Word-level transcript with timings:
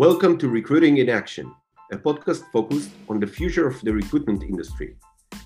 Welcome 0.00 0.38
to 0.38 0.48
Recruiting 0.48 0.96
in 0.96 1.10
Action, 1.10 1.54
a 1.92 1.96
podcast 1.98 2.50
focused 2.50 2.88
on 3.10 3.20
the 3.20 3.26
future 3.26 3.66
of 3.66 3.78
the 3.82 3.92
recruitment 3.92 4.42
industry. 4.42 4.96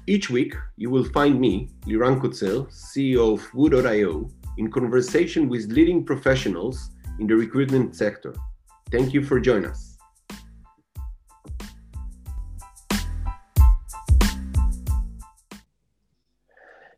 Each 0.07 0.31
week, 0.31 0.55
you 0.77 0.91
will 0.91 1.03
find 1.03 1.41
me, 1.41 1.71
Liran 1.89 2.21
Kutzel, 2.21 2.71
CEO 2.71 3.35
of 3.35 3.53
Woo.io, 3.53 4.31
in 4.57 4.71
conversation 4.71 5.49
with 5.49 5.73
leading 5.73 6.05
professionals 6.05 6.91
in 7.19 7.27
the 7.27 7.35
recruitment 7.35 7.97
sector. 7.97 8.33
Thank 8.93 9.13
you 9.13 9.25
for 9.25 9.41
joining 9.41 9.71
us. 9.71 9.99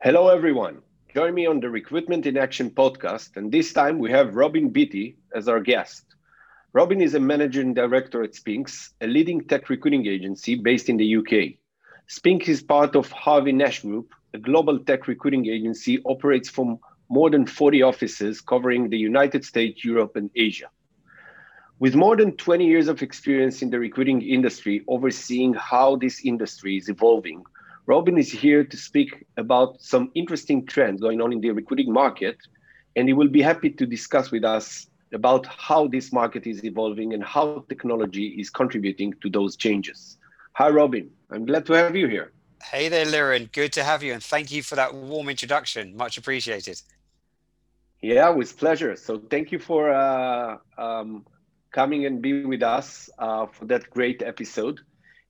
Hello, 0.02 0.28
everyone. 0.28 0.82
Join 1.14 1.32
me 1.32 1.46
on 1.46 1.60
the 1.60 1.70
Recruitment 1.70 2.26
in 2.26 2.36
Action 2.36 2.68
podcast, 2.68 3.38
and 3.38 3.50
this 3.50 3.72
time 3.72 3.98
we 3.98 4.10
have 4.10 4.36
Robin 4.36 4.68
Beatty 4.68 5.16
as 5.34 5.48
our 5.48 5.60
guest. 5.60 6.15
Robin 6.76 7.00
is 7.00 7.14
a 7.14 7.20
managing 7.20 7.72
director 7.72 8.22
at 8.22 8.34
Spinks, 8.34 8.92
a 9.00 9.06
leading 9.06 9.42
tech 9.42 9.70
recruiting 9.70 10.06
agency 10.06 10.56
based 10.56 10.90
in 10.90 10.98
the 10.98 11.16
UK. 11.16 11.56
Spinks 12.06 12.48
is 12.48 12.62
part 12.62 12.94
of 12.94 13.10
Harvey 13.10 13.52
Nash 13.52 13.80
Group, 13.80 14.12
a 14.34 14.38
global 14.38 14.78
tech 14.80 15.08
recruiting 15.08 15.46
agency 15.46 16.02
operates 16.04 16.50
from 16.50 16.78
more 17.08 17.30
than 17.30 17.46
40 17.46 17.80
offices 17.80 18.42
covering 18.42 18.90
the 18.90 18.98
United 18.98 19.42
States, 19.42 19.86
Europe, 19.86 20.16
and 20.16 20.28
Asia. 20.36 20.68
With 21.78 21.94
more 21.94 22.14
than 22.14 22.36
20 22.36 22.66
years 22.66 22.88
of 22.88 23.00
experience 23.00 23.62
in 23.62 23.70
the 23.70 23.78
recruiting 23.78 24.20
industry, 24.20 24.84
overseeing 24.86 25.54
how 25.54 25.96
this 25.96 26.26
industry 26.26 26.76
is 26.76 26.90
evolving, 26.90 27.42
Robin 27.86 28.18
is 28.18 28.30
here 28.30 28.64
to 28.64 28.76
speak 28.76 29.24
about 29.38 29.80
some 29.80 30.10
interesting 30.14 30.66
trends 30.66 31.00
going 31.00 31.22
on 31.22 31.32
in 31.32 31.40
the 31.40 31.52
recruiting 31.52 31.90
market, 31.90 32.36
and 32.96 33.08
he 33.08 33.14
will 33.14 33.28
be 33.28 33.40
happy 33.40 33.70
to 33.70 33.86
discuss 33.86 34.30
with 34.30 34.44
us 34.44 34.88
about 35.16 35.46
how 35.46 35.88
this 35.88 36.12
market 36.12 36.46
is 36.46 36.58
evolving 36.70 37.14
and 37.14 37.22
how 37.24 37.64
technology 37.72 38.26
is 38.42 38.48
contributing 38.50 39.10
to 39.22 39.28
those 39.30 39.56
changes. 39.56 40.18
Hi, 40.52 40.68
Robin. 40.68 41.10
I'm 41.32 41.44
glad 41.50 41.64
to 41.66 41.72
have 41.72 41.96
you 41.96 42.06
here. 42.16 42.28
Hey 42.62 42.88
there, 42.88 43.06
Liran. 43.06 43.50
Good 43.52 43.72
to 43.78 43.82
have 43.90 44.02
you, 44.02 44.12
and 44.12 44.22
thank 44.22 44.46
you 44.50 44.62
for 44.62 44.76
that 44.76 44.94
warm 44.94 45.28
introduction. 45.28 45.96
Much 45.96 46.18
appreciated. 46.18 46.76
Yeah, 48.02 48.28
with 48.38 48.58
pleasure. 48.58 48.94
So 48.96 49.18
thank 49.32 49.52
you 49.52 49.58
for 49.58 49.82
uh, 49.92 50.58
um, 50.76 51.24
coming 51.72 52.06
and 52.06 52.20
being 52.20 52.48
with 52.48 52.62
us 52.62 53.08
uh, 53.18 53.46
for 53.46 53.64
that 53.66 53.88
great 53.90 54.22
episode. 54.22 54.80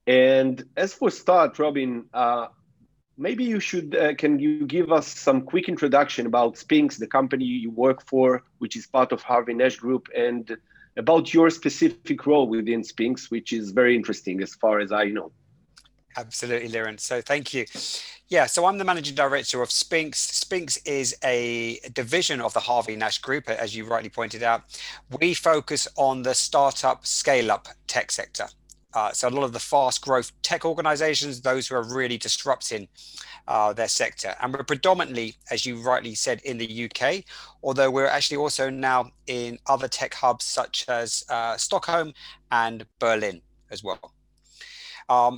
And 0.05 0.63
as 0.75 0.93
for 0.93 1.09
start, 1.11 1.59
Robin, 1.59 1.91
uh, 2.13 2.47
maybe 3.17 3.43
you 3.43 3.59
should 3.59 3.95
uh, 3.95 4.13
can 4.15 4.39
you 4.39 4.65
give 4.65 4.91
us 4.91 5.07
some 5.07 5.41
quick 5.41 5.67
introduction 5.67 6.25
about 6.25 6.57
Spinks, 6.57 6.97
the 6.97 7.07
company 7.07 7.45
you 7.45 7.71
work 7.71 8.05
for, 8.05 8.43
which 8.59 8.75
is 8.75 8.85
part 8.87 9.11
of 9.11 9.21
Harvey 9.21 9.53
Nash 9.53 9.77
Group, 9.77 10.07
and 10.15 10.57
about 10.95 11.33
your 11.33 11.49
specific 11.49 12.25
role 12.25 12.47
within 12.47 12.83
Spinks, 12.83 13.29
which 13.29 13.53
is 13.53 13.71
very 13.71 13.95
interesting 13.95 14.41
as 14.41 14.55
far 14.55 14.79
as 14.79 14.91
I 14.91 15.05
know. 15.05 15.31
Absolutely, 16.15 16.69
Liran. 16.69 16.99
So 16.99 17.21
thank 17.21 17.53
you. 17.53 17.65
Yeah, 18.27 18.47
so 18.47 18.65
I'm 18.65 18.79
the 18.79 18.83
managing 18.83 19.15
director 19.15 19.61
of 19.61 19.71
Spinks. 19.71 20.19
Spinks 20.19 20.77
is 20.77 21.15
a 21.23 21.79
division 21.93 22.41
of 22.41 22.53
the 22.53 22.59
Harvey 22.59 22.95
Nash 22.95 23.19
Group, 23.19 23.47
as 23.49 23.75
you 23.75 23.85
rightly 23.85 24.09
pointed 24.09 24.41
out. 24.41 24.63
We 25.21 25.35
focus 25.35 25.87
on 25.95 26.23
the 26.23 26.33
startup 26.33 27.05
scale 27.05 27.51
up 27.51 27.67
tech 27.85 28.11
sector. 28.11 28.47
Uh, 28.93 29.11
so 29.11 29.27
a 29.27 29.29
lot 29.29 29.43
of 29.43 29.53
the 29.53 29.59
fast 29.59 30.01
growth 30.01 30.31
tech 30.41 30.65
organizations, 30.65 31.41
those 31.41 31.67
who 31.67 31.75
are 31.75 31.83
really 31.83 32.17
disrupting 32.17 32.87
uh, 33.47 33.73
their 33.73 33.87
sector. 33.87 34.35
And 34.41 34.53
we're 34.53 34.63
predominantly, 34.63 35.35
as 35.51 35.65
you 35.65 35.81
rightly 35.81 36.15
said, 36.15 36.41
in 36.43 36.57
the 36.57 36.89
UK, 36.89 37.23
although 37.63 37.91
we're 37.91 38.07
actually 38.07 38.37
also 38.37 38.69
now 38.69 39.11
in 39.27 39.59
other 39.67 39.87
tech 39.87 40.13
hubs 40.13 40.45
such 40.45 40.85
as 40.87 41.25
uh, 41.29 41.57
Stockholm 41.57 42.13
and 42.51 42.85
Berlin 42.99 43.41
as 43.71 43.83
well. 43.83 44.13
Um, 45.09 45.37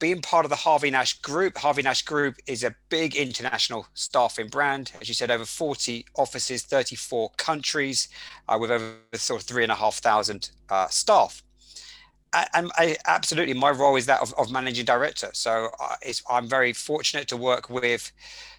being 0.00 0.22
part 0.22 0.46
of 0.46 0.50
the 0.50 0.56
Harvey 0.56 0.90
Nash 0.90 1.20
Group, 1.20 1.58
Harvey 1.58 1.82
Nash 1.82 2.02
Group 2.02 2.36
is 2.46 2.64
a 2.64 2.74
big 2.88 3.14
international 3.14 3.86
staffing 3.94 4.48
brand. 4.48 4.92
As 5.00 5.08
you 5.08 5.14
said, 5.14 5.30
over 5.30 5.44
40 5.44 6.06
offices, 6.16 6.62
34 6.62 7.30
countries, 7.36 8.08
uh, 8.48 8.56
with 8.58 8.70
over 8.70 8.94
sort 9.14 9.42
of 9.42 9.46
three 9.46 9.62
and 9.62 9.70
a 9.70 9.74
half 9.74 9.96
thousand 9.96 10.50
uh, 10.70 10.88
staff 10.88 11.42
and 12.32 12.70
I, 12.76 12.96
absolutely, 13.06 13.54
my 13.54 13.70
role 13.70 13.96
is 13.96 14.06
that 14.06 14.20
of, 14.20 14.32
of 14.38 14.52
managing 14.52 14.84
director. 14.84 15.30
So 15.32 15.70
uh, 15.80 15.96
I'm 16.28 16.48
very 16.48 16.72
fortunate 16.72 17.28
to 17.28 17.36
work 17.36 17.70
with 17.70 18.12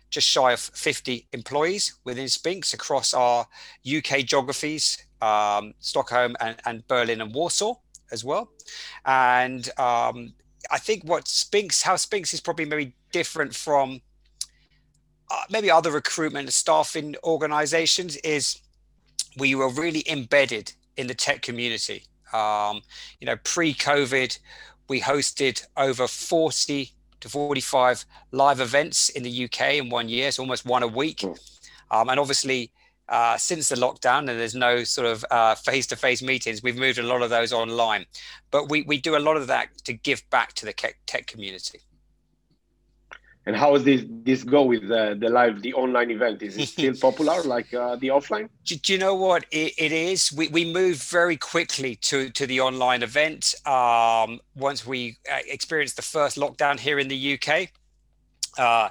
just 0.10 0.28
shy 0.28 0.52
of 0.52 0.60
50 0.60 1.28
employees 1.32 1.96
within 2.04 2.28
Spinks 2.28 2.74
across 2.74 3.14
our 3.14 3.48
UK 3.88 4.26
geographies, 4.26 5.06
um, 5.22 5.74
Stockholm 5.80 6.36
and, 6.42 6.58
and, 6.66 6.86
Berlin 6.88 7.22
and 7.22 7.34
Warsaw 7.34 7.76
as 8.12 8.24
well. 8.24 8.52
And 9.06 9.68
um, 9.80 10.34
I 10.70 10.78
think 10.78 11.04
what 11.06 11.28
Spinks, 11.28 11.82
how 11.82 11.96
Spinks 11.96 12.34
is 12.34 12.42
probably 12.42 12.66
maybe 12.66 12.94
different 13.14 13.56
from 13.56 14.02
uh, 15.32 15.44
maybe 15.50 15.72
other 15.72 15.92
recruitment 15.92 16.52
staffing 16.52 17.16
organizations 17.24 18.18
is 18.18 18.60
we 19.38 19.56
were 19.56 19.70
really 19.70 20.04
embedded 20.10 20.74
in 20.98 21.08
the 21.08 21.16
tech 21.16 21.42
community. 21.42 22.04
Um, 22.34 22.82
you 23.20 23.26
know, 23.26 23.38
pre-COVID, 23.44 24.38
we 24.88 25.02
hosted 25.02 25.66
over 25.78 26.08
40 26.08 26.92
to 27.22 27.30
45 27.30 28.06
live 28.32 28.60
events 28.60 29.10
in 29.10 29.24
the 29.24 29.46
UK 29.46 29.76
in 29.76 29.90
one 29.90 30.10
year, 30.10 30.32
so 30.32 30.44
almost 30.44 30.66
one 30.66 30.84
a 30.84 30.88
week. 30.88 31.22
Hmm. 31.22 31.34
Um, 31.92 32.10
and 32.10 32.20
obviously, 32.20 32.72
uh, 33.10 33.38
since 33.38 33.70
the 33.70 33.76
lockdown 33.76 34.20
and 34.20 34.30
there's 34.30 34.56
no 34.56 34.84
sort 34.84 35.08
of 35.08 35.26
uh, 35.30 35.56
face-to-face 35.56 36.22
meetings, 36.22 36.64
we've 36.64 36.78
moved 36.78 36.98
a 36.98 37.04
lot 37.04 37.22
of 37.22 37.30
those 37.30 37.52
online. 37.52 38.06
But 38.50 38.70
we, 38.70 38.84
we 38.84 38.98
do 38.98 39.18
a 39.18 39.20
lot 39.20 39.38
of 39.38 39.48
that 39.48 39.70
to 39.84 39.94
give 39.94 40.28
back 40.30 40.54
to 40.54 40.66
the 40.66 40.74
tech 40.74 41.28
community. 41.28 41.82
And 43.52 43.60
how 43.60 43.74
does 43.74 43.84
this 43.84 44.06
this 44.08 44.44
go 44.46 44.64
with 44.64 44.88
the, 44.88 45.18
the 45.20 45.28
live, 45.28 45.62
the 45.62 45.74
online 45.74 46.10
event? 46.10 46.42
Is 46.42 46.56
it 46.56 46.68
still 46.68 46.96
popular 47.02 47.44
like 47.44 47.74
uh, 47.74 47.98
the 47.98 48.08
offline? 48.08 48.48
Do, 48.64 48.78
do, 48.78 48.94
you 48.94 48.98
know 48.98 49.14
what 49.14 49.46
it, 49.52 49.74
it 49.78 49.92
is? 49.92 50.32
We, 50.32 50.48
we 50.48 50.64
moved 50.64 51.04
very 51.04 51.36
quickly 51.36 51.98
to, 51.98 52.30
to 52.30 52.48
the 52.48 52.62
online 52.62 53.04
event 53.04 53.56
um, 53.66 54.40
once 54.56 54.88
we 54.88 55.18
uh, 55.30 55.40
experienced 55.50 55.98
the 55.98 56.02
first 56.02 56.38
lockdown 56.38 56.80
here 56.80 56.98
in 56.98 57.10
the 57.10 57.34
UK. 57.34 57.72
Uh, 58.58 58.88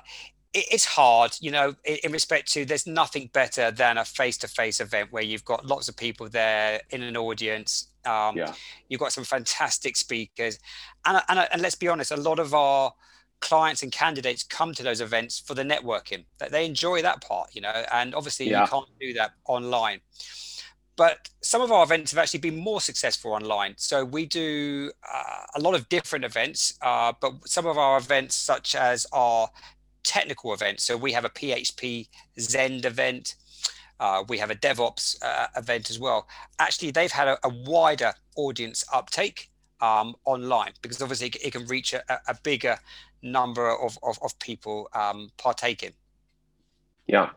it, 0.53 0.67
it's 0.73 0.85
hard, 0.85 1.35
you 1.41 1.51
know, 1.51 1.75
in, 1.87 1.97
in, 2.05 2.13
respect 2.13 2.53
to 2.53 2.67
there's 2.67 2.87
nothing 2.87 3.31
better 3.33 3.71
than 3.71 3.97
a 3.97 4.05
face 4.05 4.37
to 4.39 4.49
face 4.49 4.79
event 4.79 5.11
where 5.11 5.23
you've 5.23 5.47
got 5.47 5.65
lots 5.65 5.89
of 5.89 5.97
people 5.97 6.29
there 6.29 6.83
in 6.91 7.03
an 7.03 7.17
audience. 7.17 7.89
Um, 8.05 8.37
yeah. 8.37 8.53
You've 8.91 9.01
got 9.01 9.13
some 9.13 9.25
fantastic 9.25 9.97
speakers. 9.97 10.59
And, 11.07 11.23
and, 11.31 11.49
and 11.51 11.63
let's 11.63 11.77
be 11.77 11.89
honest, 11.89 12.11
a 12.11 12.17
lot 12.17 12.39
of 12.39 12.53
our 12.53 12.93
clients 13.41 13.83
and 13.83 13.91
candidates 13.91 14.43
come 14.43 14.75
to 14.75 14.83
those 14.83 15.01
events 15.01 15.39
for 15.39 15.55
the 15.55 15.63
networking 15.63 16.25
that 16.39 16.51
they 16.51 16.67
enjoy 16.67 17.01
that 17.03 17.21
part 17.23 17.49
you 17.55 17.61
know 17.61 17.85
and 17.93 18.15
obviously 18.15 18.51
yeah. 18.51 18.63
you 18.63 18.69
can't 18.69 18.89
do 19.01 19.13
that 19.13 19.33
online. 19.47 20.01
But 20.97 21.31
some 21.41 21.63
of 21.63 21.73
our 21.73 21.83
events 21.83 22.11
have 22.13 22.19
actually 22.19 22.41
been 22.41 22.59
more 22.59 22.79
successful 22.83 23.33
online. 23.33 23.73
So 23.79 24.05
we 24.05 24.27
do 24.27 24.91
uh, 25.11 25.47
a 25.55 25.61
lot 25.61 25.75
of 25.75 25.89
different 25.89 26.25
events 26.25 26.75
uh, 26.83 27.13
but 27.21 27.33
some 27.49 27.67
of 27.67 27.79
our 27.79 27.97
events 27.99 28.35
such 28.35 28.75
as 28.75 29.07
our 29.13 29.49
technical 30.03 30.55
events 30.55 30.85
so 30.85 30.97
we 30.97 31.13
have 31.13 31.27
a 31.27 31.29
php 31.29 32.09
zend 32.39 32.87
event 32.87 33.35
uh, 34.01 34.25
we 34.29 34.39
have 34.39 34.51
a 34.51 34.55
devops 34.55 35.23
uh, 35.23 35.47
event 35.57 35.91
as 35.91 35.99
well. 35.99 36.27
Actually 36.59 36.91
they've 36.91 37.13
had 37.13 37.29
a, 37.29 37.39
a 37.45 37.51
wider 37.51 38.13
audience 38.35 38.85
uptake 38.93 39.51
um, 39.81 40.15
online 40.25 40.73
because 40.83 41.01
obviously 41.03 41.29
it 41.43 41.53
can 41.53 41.67
reach 41.67 41.93
a, 41.93 42.03
a 42.27 42.35
bigger 42.43 42.79
number 43.23 43.69
of, 43.69 43.99
of, 44.03 44.19
of 44.23 44.39
people 44.39 44.89
um, 44.95 45.31
partaking. 45.37 45.93
Yeah. 47.07 47.31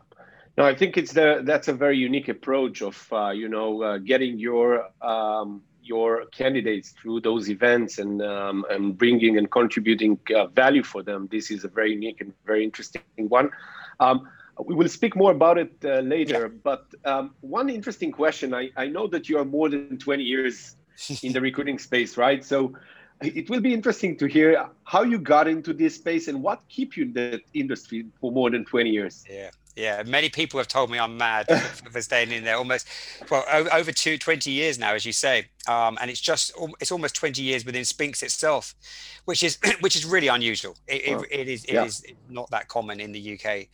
No, 0.56 0.64
I 0.64 0.74
think 0.74 0.96
it's 0.96 1.12
the 1.12 1.42
that's 1.44 1.66
a 1.66 1.72
very 1.72 1.98
unique 1.98 2.28
approach 2.28 2.80
of 2.80 3.08
uh, 3.12 3.30
you 3.30 3.48
know 3.48 3.82
uh, 3.82 3.98
getting 3.98 4.38
your 4.38 4.88
um, 5.02 5.62
your 5.82 6.26
candidates 6.26 6.90
through 6.90 7.20
those 7.20 7.50
events 7.50 7.98
and 7.98 8.22
um, 8.22 8.64
and 8.70 8.96
bringing 8.96 9.36
and 9.36 9.50
contributing 9.50 10.18
uh, 10.34 10.46
value 10.46 10.84
for 10.84 11.02
them. 11.02 11.28
This 11.30 11.50
is 11.50 11.64
a 11.64 11.68
very 11.68 11.92
unique 11.92 12.20
and 12.20 12.32
very 12.46 12.62
interesting 12.62 13.02
one. 13.16 13.50
Um, 13.98 14.28
we 14.64 14.74
will 14.74 14.88
speak 14.88 15.16
more 15.16 15.32
about 15.32 15.58
it 15.58 15.72
uh, 15.84 16.00
later, 16.00 16.42
yeah. 16.42 16.60
but 16.62 16.86
um, 17.04 17.34
one 17.40 17.68
interesting 17.68 18.12
question. 18.12 18.54
I, 18.54 18.70
I 18.76 18.86
know 18.86 19.08
that 19.08 19.28
you 19.28 19.38
are 19.38 19.44
more 19.44 19.68
than 19.68 19.98
20 19.98 20.22
years 20.22 20.76
in 21.22 21.32
the 21.32 21.40
recruiting 21.40 21.78
space, 21.80 22.16
right? 22.16 22.44
So 22.44 22.74
it 23.20 23.48
will 23.48 23.60
be 23.60 23.72
interesting 23.72 24.16
to 24.18 24.26
hear 24.26 24.68
how 24.84 25.02
you 25.02 25.18
got 25.18 25.48
into 25.48 25.72
this 25.72 25.94
space 25.94 26.28
and 26.28 26.42
what 26.42 26.62
keep 26.68 26.96
you 26.96 27.04
in 27.04 27.12
the 27.12 27.40
industry 27.54 28.06
for 28.20 28.32
more 28.32 28.50
than 28.50 28.64
20 28.64 28.90
years. 28.90 29.24
Yeah. 29.28 29.50
Yeah, 29.76 30.04
many 30.06 30.28
people 30.28 30.58
have 30.58 30.68
told 30.68 30.88
me 30.88 31.00
I'm 31.00 31.16
mad 31.16 31.46
for 31.92 32.00
staying 32.00 32.30
in 32.30 32.44
there 32.44 32.56
almost 32.56 32.86
well 33.28 33.44
over 33.72 33.90
two, 33.90 34.16
20 34.18 34.48
years 34.48 34.78
now, 34.78 34.94
as 34.94 35.04
you 35.04 35.12
say, 35.12 35.46
um, 35.66 35.98
and 36.00 36.12
it's 36.12 36.20
just 36.20 36.52
it's 36.80 36.92
almost 36.92 37.16
20 37.16 37.42
years 37.42 37.64
within 37.64 37.84
Spinks 37.84 38.22
itself, 38.22 38.76
which 39.24 39.42
is 39.42 39.58
which 39.80 39.96
is 39.96 40.04
really 40.04 40.28
unusual. 40.28 40.76
It, 40.86 41.16
well, 41.16 41.24
it, 41.24 41.40
it 41.40 41.48
is 41.48 41.64
it 41.64 41.72
yeah. 41.72 41.84
is 41.86 42.06
not 42.28 42.48
that 42.50 42.68
common 42.68 43.00
in 43.00 43.10
the 43.10 43.36
UK. 43.36 43.66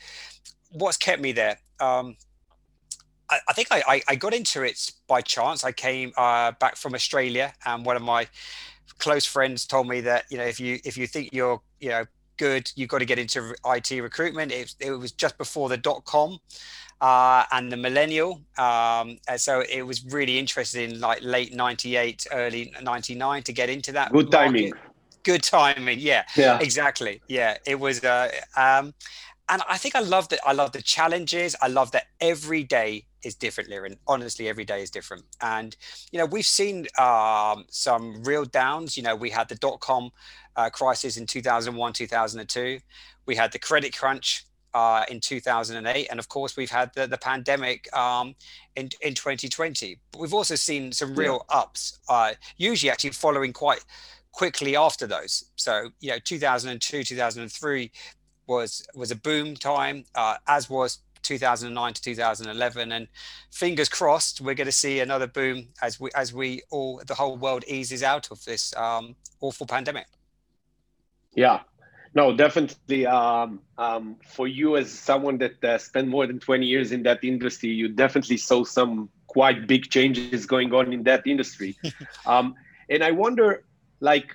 What's 0.70 0.96
kept 0.96 1.20
me 1.20 1.32
there? 1.32 1.58
Um, 1.80 2.16
I, 3.28 3.38
I 3.48 3.52
think 3.52 3.68
I, 3.70 4.02
I, 4.08 4.14
got 4.16 4.34
into 4.34 4.62
it 4.62 4.90
by 5.06 5.20
chance. 5.20 5.64
I 5.64 5.72
came 5.72 6.12
uh, 6.16 6.52
back 6.52 6.76
from 6.76 6.94
Australia, 6.94 7.52
and 7.66 7.84
one 7.84 7.96
of 7.96 8.02
my 8.02 8.26
close 9.00 9.26
friends 9.26 9.66
told 9.66 9.88
me 9.88 10.00
that 10.02 10.24
you 10.30 10.38
know 10.38 10.44
if 10.44 10.60
you 10.60 10.78
if 10.84 10.96
you 10.96 11.06
think 11.06 11.30
you're 11.32 11.60
you 11.80 11.88
know 11.88 12.04
good, 12.40 12.72
you've 12.74 12.88
got 12.88 12.98
to 12.98 13.04
get 13.04 13.18
into 13.18 13.54
IT 13.66 13.90
recruitment. 14.02 14.50
It, 14.50 14.74
it 14.80 14.92
was 14.92 15.12
just 15.12 15.36
before 15.36 15.68
the 15.68 15.76
dot 15.76 16.04
com 16.06 16.38
uh, 17.00 17.44
and 17.52 17.70
the 17.70 17.76
millennial. 17.76 18.40
Um, 18.58 19.18
so 19.36 19.62
it 19.68 19.82
was 19.82 20.04
really 20.06 20.38
interested 20.38 20.90
in 20.90 21.00
like 21.00 21.18
late 21.22 21.54
98, 21.54 22.26
early 22.32 22.72
99 22.82 23.42
to 23.42 23.52
get 23.52 23.68
into 23.68 23.92
that. 23.92 24.10
Good 24.10 24.32
market. 24.32 24.46
timing. 24.46 24.72
Good 25.22 25.42
timing. 25.42 25.98
Yeah, 26.00 26.24
yeah, 26.34 26.58
exactly. 26.60 27.20
Yeah, 27.28 27.58
it 27.66 27.78
was. 27.78 28.02
Uh, 28.02 28.30
um, 28.56 28.94
and 29.50 29.62
I 29.68 29.76
think 29.76 29.94
I 29.94 30.00
love 30.00 30.28
that. 30.30 30.40
I 30.46 30.52
love 30.52 30.72
the 30.72 30.80
challenges. 30.80 31.54
I 31.60 31.68
love 31.68 31.90
that 31.92 32.04
every 32.20 32.62
day 32.62 33.04
is 33.24 33.34
different, 33.34 33.70
Liran. 33.70 33.96
Honestly, 34.06 34.48
every 34.48 34.64
day 34.64 34.82
is 34.82 34.90
different. 34.90 35.24
And, 35.40 35.76
you 36.12 36.18
know, 36.18 36.26
we've 36.26 36.46
seen 36.46 36.86
um, 36.98 37.64
some 37.70 38.22
real 38.24 38.44
downs. 38.44 38.96
You 38.96 39.02
know, 39.02 39.16
we 39.16 39.30
had 39.30 39.48
the 39.48 39.56
dot 39.56 39.80
com 39.80 40.10
uh, 40.56 40.70
crisis 40.70 41.16
in 41.16 41.26
2001, 41.26 41.92
2002. 41.92 42.80
We 43.26 43.36
had 43.36 43.52
the 43.52 43.58
credit 43.58 43.96
crunch 43.96 44.44
uh, 44.74 45.04
in 45.08 45.20
2008. 45.20 46.08
And 46.10 46.18
of 46.18 46.28
course, 46.28 46.56
we've 46.56 46.70
had 46.70 46.92
the, 46.94 47.06
the 47.06 47.18
pandemic 47.18 47.94
um, 47.96 48.34
in, 48.76 48.90
in 49.00 49.14
2020. 49.14 49.98
But 50.12 50.20
we've 50.20 50.34
also 50.34 50.54
seen 50.54 50.92
some 50.92 51.14
real 51.14 51.44
yeah. 51.50 51.58
ups, 51.58 51.98
uh, 52.08 52.32
usually 52.56 52.90
actually 52.90 53.10
following 53.10 53.52
quite 53.52 53.84
quickly 54.32 54.76
after 54.76 55.06
those. 55.06 55.44
So, 55.56 55.90
you 56.00 56.10
know, 56.10 56.18
2002, 56.18 57.04
2003 57.04 57.90
was 58.46 58.84
was 58.94 59.12
a 59.12 59.16
boom 59.16 59.54
time, 59.54 60.04
uh, 60.16 60.36
as 60.48 60.68
was 60.68 60.98
2009 61.22 61.94
to 61.94 62.02
2011 62.02 62.92
and 62.92 63.08
fingers 63.50 63.88
crossed 63.88 64.40
we're 64.40 64.54
going 64.54 64.66
to 64.66 64.72
see 64.72 65.00
another 65.00 65.26
boom 65.26 65.68
as 65.82 66.00
we 66.00 66.10
as 66.14 66.32
we 66.32 66.62
all 66.70 67.00
the 67.06 67.14
whole 67.14 67.36
world 67.36 67.64
eases 67.66 68.02
out 68.02 68.30
of 68.30 68.44
this 68.44 68.74
um, 68.76 69.14
awful 69.40 69.66
pandemic. 69.66 70.06
Yeah. 71.34 71.60
No 72.14 72.36
definitely 72.36 73.06
um, 73.06 73.60
um, 73.78 74.16
for 74.26 74.48
you 74.48 74.76
as 74.76 74.90
someone 74.90 75.38
that 75.38 75.62
uh, 75.64 75.78
spent 75.78 76.08
more 76.08 76.26
than 76.26 76.40
20 76.40 76.66
years 76.66 76.92
in 76.92 77.02
that 77.04 77.22
industry 77.22 77.70
you 77.70 77.88
definitely 77.88 78.36
saw 78.36 78.64
some 78.64 79.08
quite 79.28 79.68
big 79.68 79.88
changes 79.90 80.44
going 80.44 80.74
on 80.74 80.92
in 80.92 81.02
that 81.04 81.26
industry. 81.26 81.76
Um, 82.26 82.54
and 82.90 83.02
i 83.02 83.10
wonder 83.10 83.64
like 84.00 84.34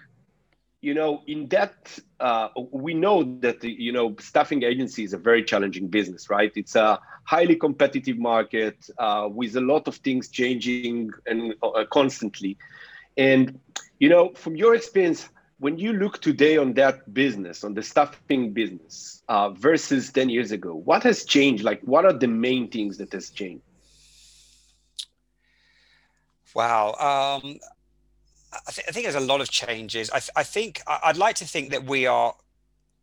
you 0.86 0.94
know, 0.94 1.24
in 1.26 1.48
that, 1.48 1.98
uh, 2.20 2.50
we 2.72 2.94
know 2.94 3.24
that, 3.40 3.64
you 3.64 3.92
know, 3.92 4.16
staffing 4.20 4.62
agency 4.62 5.04
is 5.04 5.14
a 5.14 5.18
very 5.18 5.44
challenging 5.44 5.88
business, 5.88 6.30
right? 6.30 6.52
It's 6.56 6.76
a 6.76 7.00
highly 7.24 7.56
competitive 7.56 8.20
market 8.20 8.88
uh, 9.00 9.28
with 9.32 9.56
a 9.56 9.62
lot 9.62 9.88
of 9.88 9.96
things 9.96 10.30
changing 10.30 11.10
and 11.26 11.56
uh, 11.64 11.86
constantly. 11.92 12.58
And, 13.18 13.60
you 13.98 14.10
know, 14.10 14.34
from 14.36 14.56
your 14.56 14.76
experience, 14.76 15.28
when 15.58 15.80
you 15.80 15.94
look 15.94 16.22
today 16.22 16.58
on 16.58 16.74
that 16.74 17.12
business, 17.12 17.64
on 17.64 17.74
the 17.74 17.82
staffing 17.82 18.54
business 18.54 19.24
uh, 19.28 19.50
versus 19.50 20.12
10 20.12 20.30
years 20.30 20.52
ago, 20.52 20.76
what 20.76 21.02
has 21.02 21.26
changed? 21.26 21.64
Like, 21.64 21.82
what 21.82 22.06
are 22.06 22.14
the 22.14 22.28
main 22.28 22.70
things 22.70 22.98
that 23.00 23.12
has 23.14 23.32
changed? 23.32 23.64
Wow. 26.54 27.42
Um, 27.44 27.60
I, 28.68 28.72
th- 28.72 28.88
I, 28.88 28.92
think 28.92 29.06
there's 29.06 29.16
a 29.16 29.20
lot 29.20 29.42
of 29.42 29.50
changes. 29.50 30.10
I, 30.10 30.20
th- 30.20 30.32
I 30.36 30.44
think 30.44 30.82
I'd 30.88 31.18
like 31.18 31.36
to 31.38 31.46
think 31.46 31.72
that 31.72 31.86
we 31.86 32.06
are 32.06 32.36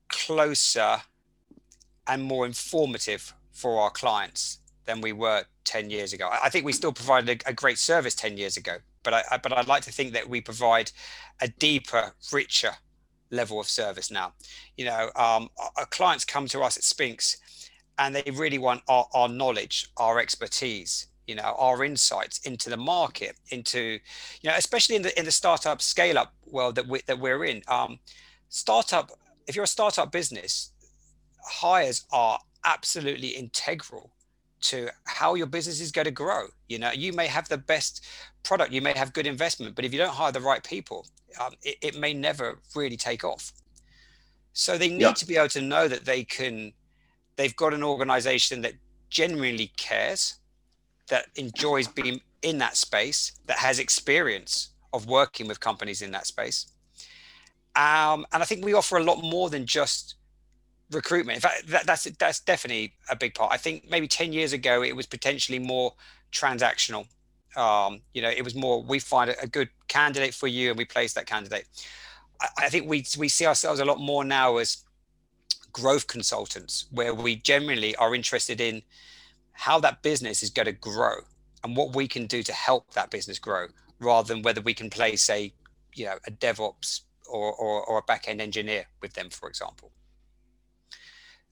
closer 0.08 1.02
and 2.06 2.22
more 2.22 2.46
informative 2.46 3.34
for 3.52 3.80
our 3.80 3.90
clients 3.90 4.58
than 4.86 5.00
we 5.00 5.12
were 5.12 5.44
10 5.64 5.90
years 5.90 6.12
ago. 6.12 6.28
I, 6.30 6.48
think 6.48 6.64
we 6.64 6.72
still 6.72 6.92
provided 6.92 7.42
a, 7.46 7.50
a, 7.50 7.52
great 7.52 7.78
service 7.78 8.14
10 8.14 8.36
years 8.36 8.56
ago, 8.56 8.76
but 9.02 9.14
I, 9.14 9.38
but 9.42 9.56
I'd 9.56 9.68
like 9.68 9.82
to 9.84 9.92
think 9.92 10.12
that 10.14 10.28
we 10.28 10.40
provide 10.40 10.90
a 11.40 11.48
deeper, 11.48 12.14
richer 12.32 12.72
level 13.30 13.60
of 13.60 13.68
service 13.68 14.10
now. 14.10 14.32
You 14.76 14.86
know, 14.86 15.10
um, 15.16 15.48
our 15.76 15.86
clients 15.86 16.24
come 16.24 16.46
to 16.48 16.60
us 16.62 16.76
at 16.76 16.82
Spinks 16.82 17.36
and 17.98 18.14
they 18.14 18.30
really 18.32 18.58
want 18.58 18.82
our, 18.88 19.06
our 19.14 19.28
knowledge, 19.28 19.88
our 19.96 20.18
expertise 20.18 21.06
you 21.26 21.34
know 21.34 21.54
our 21.58 21.84
insights 21.84 22.38
into 22.40 22.68
the 22.70 22.76
market 22.76 23.36
into 23.50 23.98
you 24.40 24.50
know 24.50 24.54
especially 24.56 24.96
in 24.96 25.02
the 25.02 25.18
in 25.18 25.24
the 25.24 25.30
startup 25.30 25.80
scale 25.80 26.18
up 26.18 26.34
world 26.46 26.74
that 26.74 26.86
we 26.86 27.00
that 27.06 27.18
we're 27.18 27.44
in. 27.44 27.62
Um 27.68 27.98
startup 28.48 29.12
if 29.46 29.56
you're 29.56 29.64
a 29.64 29.68
startup 29.68 30.12
business 30.12 30.70
hires 31.44 32.06
are 32.12 32.38
absolutely 32.64 33.28
integral 33.28 34.12
to 34.60 34.88
how 35.04 35.34
your 35.34 35.46
business 35.46 35.80
is 35.80 35.90
going 35.90 36.04
to 36.04 36.12
grow. 36.12 36.46
You 36.68 36.78
know 36.78 36.90
you 36.92 37.12
may 37.12 37.26
have 37.26 37.48
the 37.48 37.58
best 37.58 38.04
product 38.42 38.72
you 38.72 38.82
may 38.82 38.92
have 38.92 39.12
good 39.12 39.26
investment 39.26 39.74
but 39.74 39.84
if 39.84 39.92
you 39.92 39.98
don't 39.98 40.14
hire 40.14 40.32
the 40.32 40.40
right 40.40 40.62
people 40.62 41.06
um, 41.40 41.52
it, 41.62 41.76
it, 41.80 41.96
may 41.98 42.12
never 42.12 42.58
really 42.74 42.96
take 42.96 43.24
off. 43.24 43.52
So 44.52 44.76
they 44.76 44.88
need 44.88 45.00
yeah. 45.00 45.12
to 45.12 45.26
be 45.26 45.36
able 45.36 45.48
to 45.48 45.62
know 45.62 45.88
that 45.88 46.04
they 46.04 46.24
can 46.24 46.72
they've 47.36 47.56
got 47.56 47.72
an 47.72 47.82
organization 47.82 48.60
that 48.62 48.74
genuinely 49.08 49.72
cares 49.76 50.36
that 51.12 51.26
enjoys 51.36 51.86
being 51.86 52.22
in 52.40 52.56
that 52.56 52.74
space, 52.74 53.32
that 53.44 53.58
has 53.58 53.78
experience 53.78 54.70
of 54.94 55.06
working 55.06 55.46
with 55.46 55.60
companies 55.60 56.00
in 56.00 56.10
that 56.12 56.26
space. 56.26 56.72
Um, 57.76 58.24
and 58.32 58.42
I 58.42 58.46
think 58.46 58.64
we 58.64 58.72
offer 58.72 58.96
a 58.96 59.04
lot 59.04 59.22
more 59.22 59.50
than 59.50 59.66
just 59.66 60.14
recruitment. 60.90 61.36
In 61.36 61.42
fact, 61.42 61.66
that, 61.68 61.84
that's 61.86 62.04
that's 62.18 62.40
definitely 62.40 62.94
a 63.10 63.16
big 63.16 63.34
part. 63.34 63.52
I 63.52 63.58
think 63.58 63.90
maybe 63.90 64.08
ten 64.08 64.32
years 64.32 64.54
ago 64.54 64.82
it 64.82 64.96
was 64.96 65.06
potentially 65.06 65.58
more 65.58 65.92
transactional. 66.32 67.06
Um, 67.56 68.00
you 68.14 68.22
know, 68.22 68.30
it 68.30 68.42
was 68.42 68.54
more 68.54 68.82
we 68.82 68.98
find 68.98 69.28
a, 69.30 69.46
good 69.46 69.68
candidate 69.88 70.32
for 70.32 70.46
you 70.46 70.70
and 70.70 70.78
we 70.78 70.86
place 70.86 71.12
that 71.12 71.26
candidate. 71.26 71.66
I, 72.40 72.48
I 72.64 72.68
think 72.70 72.88
we 72.88 73.04
we 73.18 73.28
see 73.28 73.44
ourselves 73.44 73.80
a 73.80 73.84
lot 73.84 74.00
more 74.00 74.24
now 74.24 74.56
as 74.56 74.84
growth 75.72 76.06
consultants, 76.06 76.86
where 76.90 77.14
we 77.14 77.36
generally 77.36 77.94
are 77.96 78.14
interested 78.14 78.62
in 78.62 78.82
how 79.52 79.80
that 79.80 80.02
business 80.02 80.42
is 80.42 80.50
going 80.50 80.66
to 80.66 80.72
grow 80.72 81.14
and 81.64 81.76
what 81.76 81.94
we 81.94 82.08
can 82.08 82.26
do 82.26 82.42
to 82.42 82.52
help 82.52 82.92
that 82.94 83.10
business 83.10 83.38
grow 83.38 83.66
rather 84.00 84.34
than 84.34 84.42
whether 84.42 84.60
we 84.60 84.74
can 84.74 84.90
place 84.90 85.28
a 85.30 85.52
you 85.94 86.04
know 86.04 86.16
a 86.26 86.30
devops 86.30 87.02
or, 87.30 87.52
or, 87.54 87.84
or 87.86 87.98
a 87.98 88.02
back-end 88.02 88.40
engineer 88.40 88.84
with 89.00 89.12
them 89.14 89.30
for 89.30 89.48
example. 89.48 89.90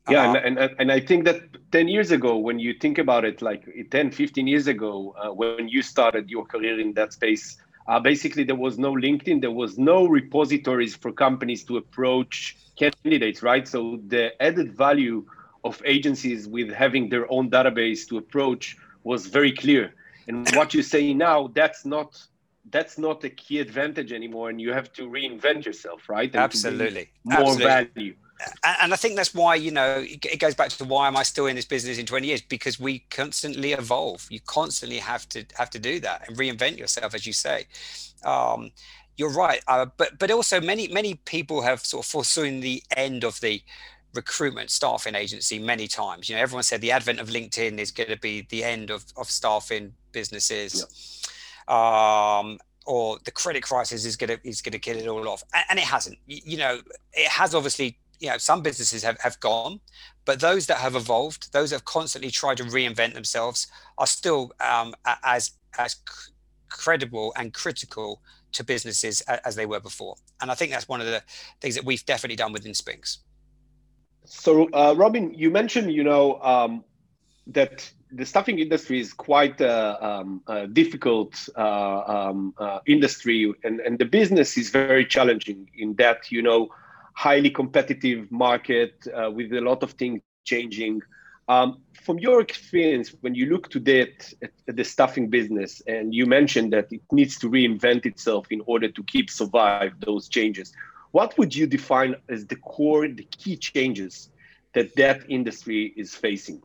Yeah 0.09 0.35
and, 0.35 0.59
and, 0.59 0.71
and 0.79 0.91
i 0.91 0.99
think 0.99 1.25
that 1.25 1.41
10 1.73 1.87
years 1.89 2.11
ago 2.11 2.37
when 2.37 2.59
you 2.59 2.75
think 2.75 2.99
about 2.99 3.25
it 3.25 3.43
like 3.43 3.65
10 3.91 4.11
15 4.11 4.47
years 4.47 4.67
ago 4.67 5.15
uh, 5.19 5.33
when 5.33 5.69
you 5.69 5.83
started 5.83 6.29
your 6.29 6.45
career 6.47 6.81
in 6.81 6.95
that 6.95 7.13
space 7.13 7.59
uh, 7.87 8.01
basically 8.01 8.43
there 8.43 8.57
was 8.57 8.79
no 8.79 8.95
linkedin 8.95 9.41
there 9.41 9.53
was 9.53 9.79
no 9.79 10.07
repositories 10.07 10.97
for 10.97 11.13
companies 11.13 11.63
to 11.65 11.77
approach 11.77 12.57
candidates 12.81 13.43
right? 13.43 13.69
So 13.69 14.01
the 14.07 14.31
added 14.43 14.77
value 14.77 15.27
of 15.65 15.83
agencies 15.85 16.49
with 16.49 16.71
having 16.71 17.09
their 17.09 17.31
own 17.31 17.51
database 17.51 18.09
to 18.09 18.19
approach 18.19 18.77
was 19.05 19.27
very 19.27 19.53
clear. 19.53 19.95
And 20.29 20.49
what 20.55 20.75
you 20.75 20.83
say 20.83 21.13
now, 21.15 21.49
that's 21.55 21.85
not 21.85 22.23
that's 22.71 22.99
not 22.99 23.25
a 23.25 23.31
key 23.31 23.59
advantage 23.59 24.13
anymore, 24.13 24.51
and 24.51 24.61
you 24.61 24.73
have 24.73 24.93
to 24.93 25.09
reinvent 25.09 25.65
yourself, 25.65 26.09
right? 26.09 26.29
And 26.29 26.37
Absolutely, 26.37 27.09
more 27.25 27.41
Absolutely. 27.41 27.65
value. 27.65 28.15
And 28.65 28.95
I 28.95 28.97
think 28.97 29.17
that's 29.17 29.35
why 29.35 29.55
you 29.57 29.71
know 29.71 30.05
it 30.07 30.39
goes 30.39 30.55
back 30.55 30.71
to 30.71 30.85
why 30.85 31.09
am 31.09 31.17
I 31.17 31.25
still 31.25 31.47
in 31.47 31.57
this 31.57 31.67
business 31.67 31.99
in 31.99 32.07
20 32.07 32.27
years? 32.27 32.41
Because 32.41 32.81
we 32.81 33.01
constantly 33.11 33.73
evolve. 33.73 34.27
You 34.31 34.41
constantly 34.41 34.99
have 34.99 35.29
to 35.31 35.45
have 35.57 35.71
to 35.71 35.79
do 35.79 36.01
that 36.01 36.27
and 36.27 36.37
reinvent 36.39 36.79
yourself, 36.79 37.15
as 37.15 37.27
you 37.27 37.33
say. 37.33 37.67
Um, 38.25 38.71
you're 39.17 39.33
right, 39.33 39.61
uh, 39.69 39.87
but 39.97 40.19
but 40.19 40.31
also 40.31 40.61
many 40.61 40.89
many 40.89 41.15
people 41.15 41.63
have 41.63 41.85
sort 41.85 42.07
of 42.07 42.11
foreseen 42.11 42.61
the 42.61 42.83
end 42.97 43.25
of 43.25 43.41
the 43.41 43.63
recruitment 44.15 44.71
staffing 44.71 45.15
agency 45.15 45.59
many 45.59 45.87
times. 45.87 46.29
You 46.29 46.37
know, 46.37 46.43
everyone 46.43 46.63
said 46.63 46.81
the 46.81 46.93
advent 46.93 47.21
of 47.21 47.29
LinkedIn 47.29 47.79
is 47.79 47.91
going 47.91 48.11
to 48.11 48.19
be 48.19 48.47
the 48.51 48.65
end 48.65 48.91
of, 48.91 49.05
of 49.17 49.31
staffing 49.31 49.93
businesses. 50.13 51.23
Um, 51.69 52.59
or 52.87 53.19
the 53.25 53.31
credit 53.31 53.63
crisis 53.63 54.05
is 54.05 54.17
going 54.17 54.31
to 54.31 54.49
is 54.49 54.63
going 54.63 54.73
to 54.73 54.79
kill 54.79 54.97
it 54.97 55.07
all 55.07 55.29
off, 55.29 55.45
and, 55.55 55.65
and 55.71 55.79
it 55.79 55.85
hasn't. 55.85 56.19
You, 56.27 56.41
you, 56.45 56.59
know, 56.59 56.81
it 57.13 57.29
has 57.29 57.55
obviously. 57.55 57.99
You 58.19 58.29
know, 58.29 58.37
some 58.37 58.61
businesses 58.61 59.03
have, 59.03 59.19
have 59.23 59.41
gone, 59.41 59.81
but 60.27 60.41
those 60.41 60.67
that 60.67 60.77
have 60.77 60.95
evolved, 60.95 61.55
those 61.55 61.71
that 61.71 61.77
have 61.77 61.85
constantly 61.87 62.31
tried 62.31 62.59
to 62.59 62.65
reinvent 62.65 63.15
themselves, 63.15 63.67
are 63.97 64.07
still 64.07 64.53
um, 64.61 64.95
as 65.25 65.53
as 65.79 65.97
credible 66.69 67.33
and 67.37 67.55
critical 67.55 68.21
to 68.53 68.65
businesses 68.65 69.21
as 69.23 69.57
they 69.57 69.67
were 69.67 69.81
before. 69.81 70.17
And 70.41 70.51
I 70.51 70.55
think 70.55 70.73
that's 70.73 70.89
one 70.89 71.01
of 71.01 71.07
the 71.07 71.23
things 71.61 71.75
that 71.77 71.85
we've 71.85 72.05
definitely 72.05 72.37
done 72.37 72.53
within 72.53 72.75
Spinks. 72.75 73.21
So, 74.25 74.69
uh, 74.73 74.95
Robin, 74.97 75.35
you 75.35 75.51
mentioned, 75.51 75.93
you 75.93 76.05
know, 76.05 76.41
um, 76.41 76.85
that 77.49 77.91
the 78.13 78.25
staffing 78.25 78.59
industry 78.59 79.01
is 79.01 79.13
quite 79.13 79.61
a, 79.61 80.05
um, 80.05 80.43
a 80.47 80.67
difficult 80.67 81.49
uh, 81.57 82.03
um, 82.07 82.55
uh, 82.59 82.81
industry, 82.87 83.53
and, 83.65 83.81
and 83.81 83.99
the 83.99 84.05
business 84.05 84.57
is 84.57 84.71
very 84.71 85.05
challenging 85.05 85.71
in 85.77 85.95
that, 85.95 86.31
you 86.31 86.43
know, 86.43 86.69
highly 87.15 87.51
competitive 87.51 88.31
market 88.31 89.07
uh, 89.15 89.31
with 89.31 89.53
a 89.53 89.61
lot 89.61 89.83
of 89.83 89.93
things 89.93 90.21
changing. 90.45 91.01
Um, 91.49 91.83
from 92.01 92.19
your 92.19 92.41
experience, 92.41 93.13
when 93.21 93.35
you 93.35 93.47
look 93.47 93.71
today 93.71 94.03
at, 94.03 94.33
at, 94.43 94.77
the 94.77 94.85
staffing 94.85 95.29
business, 95.29 95.83
and 95.87 96.15
you 96.15 96.25
mentioned 96.25 96.73
that 96.73 96.93
it 96.93 97.03
needs 97.11 97.39
to 97.41 97.51
reinvent 97.51 98.07
itself 98.07 98.47
in 98.51 98.63
order 98.67 98.89
to 98.89 99.03
keep 99.03 99.29
survive 99.29 99.93
those 100.01 100.29
changes, 100.29 100.73
what 101.13 101.37
would 101.39 101.55
you 101.55 101.67
define 101.67 102.15
as 102.29 102.47
the 102.47 102.57
core, 102.57 103.09
the 103.09 103.25
key 103.25 103.57
changes 103.57 104.31
that 104.75 104.95
that 104.97 105.29
industry 105.29 105.93
is 105.97 106.15
facing? 106.15 106.63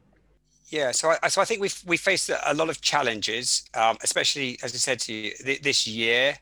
Yeah, 0.68 0.92
so 0.92 1.14
I, 1.22 1.28
so 1.28 1.42
I 1.42 1.46
think 1.46 1.62
we've 1.62 1.80
we 1.86 1.98
faced 1.98 2.30
a 2.30 2.54
lot 2.54 2.70
of 2.70 2.82
challenges, 2.82 3.64
um, 3.75 3.98
especially 4.02 4.58
as 4.64 4.74
I 4.74 4.78
said 4.78 5.00
to 5.02 5.14
you 5.14 5.32
th- 5.32 5.62
this 5.62 5.86
year. 5.88 6.38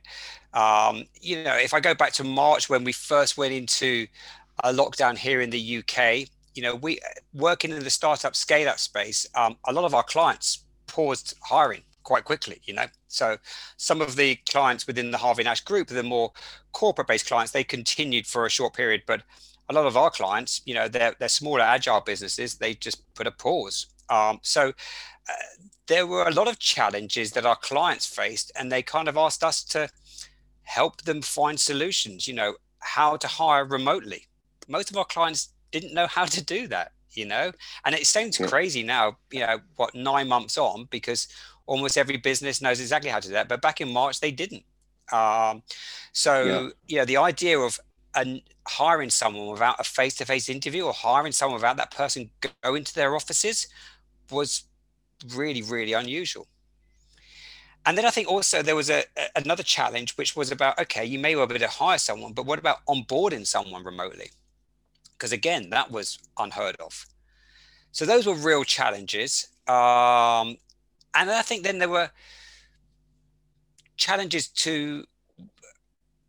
Um, 0.53 1.05
you 1.19 1.43
know, 1.43 1.55
if 1.55 1.73
I 1.73 1.79
go 1.79 1.93
back 1.93 2.13
to 2.13 2.23
March 2.23 2.69
when 2.69 2.83
we 2.83 2.93
first 2.93 3.37
went 3.37 3.53
into 3.53 4.07
a 4.63 4.71
lockdown 4.71 5.17
here 5.17 5.41
in 5.41 5.49
the 5.49 5.77
UK, 5.79 6.29
you 6.55 6.61
know, 6.61 6.75
we 6.75 6.99
working 7.33 7.71
in 7.71 7.83
the 7.83 7.89
startup 7.89 8.35
scale 8.35 8.69
up 8.69 8.79
space, 8.79 9.27
um, 9.35 9.57
a 9.67 9.73
lot 9.73 9.83
of 9.83 9.93
our 9.93 10.03
clients 10.03 10.63
paused 10.87 11.35
hiring 11.41 11.81
quite 12.03 12.23
quickly, 12.23 12.61
you 12.63 12.73
know. 12.73 12.85
So 13.07 13.37
some 13.77 14.01
of 14.01 14.15
the 14.15 14.35
clients 14.49 14.87
within 14.87 15.11
the 15.11 15.17
Harvey 15.17 15.43
Nash 15.43 15.61
group, 15.61 15.87
the 15.87 16.03
more 16.03 16.31
corporate 16.71 17.07
based 17.07 17.27
clients, 17.27 17.51
they 17.51 17.63
continued 17.63 18.27
for 18.27 18.45
a 18.45 18.49
short 18.49 18.73
period, 18.73 19.03
but 19.05 19.23
a 19.69 19.73
lot 19.73 19.85
of 19.85 19.95
our 19.95 20.11
clients, 20.11 20.61
you 20.65 20.73
know, 20.73 20.87
they're, 20.87 21.15
they're 21.19 21.29
smaller 21.29 21.61
agile 21.61 22.01
businesses, 22.01 22.55
they 22.55 22.73
just 22.73 23.01
put 23.15 23.27
a 23.27 23.31
pause. 23.31 23.87
Um, 24.09 24.39
so 24.41 24.69
uh, 24.69 25.33
there 25.87 26.05
were 26.05 26.27
a 26.27 26.33
lot 26.33 26.47
of 26.47 26.59
challenges 26.59 27.31
that 27.31 27.45
our 27.45 27.55
clients 27.55 28.05
faced, 28.05 28.51
and 28.57 28.71
they 28.71 28.81
kind 28.81 29.07
of 29.07 29.17
asked 29.17 29.43
us 29.43 29.63
to 29.65 29.89
help 30.63 31.01
them 31.03 31.21
find 31.21 31.59
solutions, 31.59 32.27
you 32.27 32.33
know, 32.33 32.55
how 32.79 33.15
to 33.17 33.27
hire 33.27 33.65
remotely. 33.65 34.27
Most 34.67 34.91
of 34.91 34.97
our 34.97 35.05
clients 35.05 35.49
didn't 35.71 35.93
know 35.93 36.07
how 36.07 36.25
to 36.25 36.43
do 36.43 36.67
that, 36.67 36.91
you 37.11 37.25
know? 37.25 37.51
And 37.85 37.95
it 37.95 38.07
sounds 38.07 38.39
yeah. 38.39 38.47
crazy 38.47 38.83
now, 38.83 39.17
you 39.31 39.41
know, 39.41 39.59
what, 39.75 39.95
nine 39.95 40.27
months 40.27 40.57
on, 40.57 40.87
because 40.89 41.27
almost 41.65 41.97
every 41.97 42.17
business 42.17 42.61
knows 42.61 42.79
exactly 42.79 43.09
how 43.09 43.19
to 43.19 43.27
do 43.27 43.33
that. 43.33 43.47
But 43.47 43.61
back 43.61 43.81
in 43.81 43.91
March, 43.91 44.19
they 44.19 44.31
didn't. 44.31 44.63
Um, 45.11 45.63
so, 46.11 46.43
yeah. 46.43 46.69
you 46.87 46.97
know, 46.97 47.05
the 47.05 47.17
idea 47.17 47.59
of 47.59 47.79
an, 48.15 48.41
hiring 48.67 49.09
someone 49.09 49.47
without 49.47 49.79
a 49.79 49.83
face 49.83 50.15
to 50.15 50.25
face 50.25 50.49
interview 50.49 50.83
or 50.83 50.93
hiring 50.93 51.31
someone 51.31 51.55
without 51.55 51.77
that 51.77 51.91
person 51.91 52.29
going 52.63 52.83
to 52.83 52.95
their 52.95 53.15
offices 53.15 53.67
was 54.31 54.63
really, 55.35 55.61
really 55.61 55.93
unusual. 55.93 56.47
And 57.85 57.97
then 57.97 58.05
I 58.05 58.11
think 58.11 58.29
also 58.29 58.61
there 58.61 58.77
was 58.77 58.89
a, 58.89 59.03
a, 59.17 59.27
another 59.35 59.63
challenge, 59.63 60.15
which 60.15 60.35
was 60.37 60.51
about 60.51 60.79
okay, 60.79 61.05
you 61.05 61.19
may 61.19 61.35
well 61.35 61.47
be 61.47 61.55
able 61.55 61.65
to 61.65 61.71
hire 61.71 61.97
someone, 61.97 62.31
but 62.31 62.45
what 62.45 62.59
about 62.59 62.77
onboarding 62.87 63.45
someone 63.45 63.83
remotely? 63.83 64.29
because 65.23 65.31
again, 65.31 65.69
that 65.69 65.89
was 65.89 66.19
unheard 66.37 66.75
of. 66.81 67.05
So 67.93 68.05
those 68.05 68.27
were 68.27 68.33
real 68.33 68.65
challenges. 68.65 69.47
Um, 69.69 70.57
and 71.15 71.29
I 71.29 71.41
think 71.41 71.63
then 71.63 71.79
there 71.79 71.89
were 71.89 72.09
challenges 73.97 74.47
to 74.47 75.05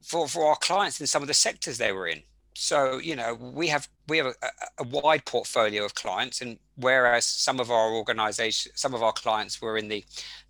for 0.02 0.28
for 0.28 0.46
our 0.46 0.56
clients 0.56 1.00
in 1.00 1.06
some 1.06 1.22
of 1.22 1.28
the 1.28 1.34
sectors 1.34 1.78
they 1.78 1.92
were 1.92 2.06
in. 2.06 2.22
So 2.54 2.98
you 2.98 3.16
know 3.16 3.34
we 3.34 3.68
have 3.68 3.88
we 4.08 4.18
have 4.18 4.26
a, 4.26 4.34
a 4.78 4.84
wide 4.84 5.24
portfolio 5.24 5.84
of 5.84 5.94
clients, 5.94 6.40
and 6.40 6.58
whereas 6.76 7.24
some 7.26 7.58
of 7.58 7.70
our 7.70 7.92
organisation, 7.92 8.72
some 8.74 8.94
of 8.94 9.02
our 9.02 9.12
clients 9.12 9.60
were 9.60 9.76
in 9.76 9.88
the 9.88 10.04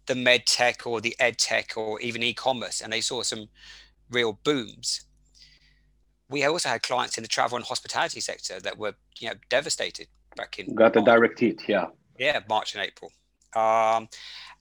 the 0.07 0.15
med 0.15 0.47
tech 0.47 0.87
or 0.87 1.01
the 1.01 1.17
ed 1.19 1.39
tech 1.39 1.77
or 1.77 2.01
even 2.01 2.23
e-commerce, 2.23 2.81
and 2.81 2.93
they 2.93 3.01
saw 3.01 3.23
some 3.23 3.49
real 4.11 4.39
booms. 4.45 5.07
We 6.29 6.45
also 6.45 6.69
had 6.69 6.83
clients 6.83 7.17
in 7.17 7.23
the 7.23 7.29
travel 7.29 7.57
and 7.57 7.65
hospitality 7.65 8.21
sector 8.21 8.61
that 8.61 8.77
were 8.77 8.95
you 9.19 9.29
know 9.29 9.35
devastated 9.49 10.09
back 10.37 10.59
in 10.59 10.75
got 10.75 10.93
the 10.93 11.01
direct 11.01 11.41
hit 11.41 11.63
yeah. 11.69 11.87
Yeah 12.19 12.41
march 12.49 12.75
and 12.75 12.85
april 12.85 13.13
um, 13.55 14.09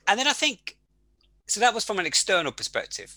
and 0.08 0.20
then 0.20 0.28
i 0.28 0.34
think 0.34 0.78
so 1.48 1.60
that 1.60 1.74
was 1.74 1.84
from 1.84 2.00
an 2.00 2.06
external 2.06 2.52
perspective. 2.52 3.14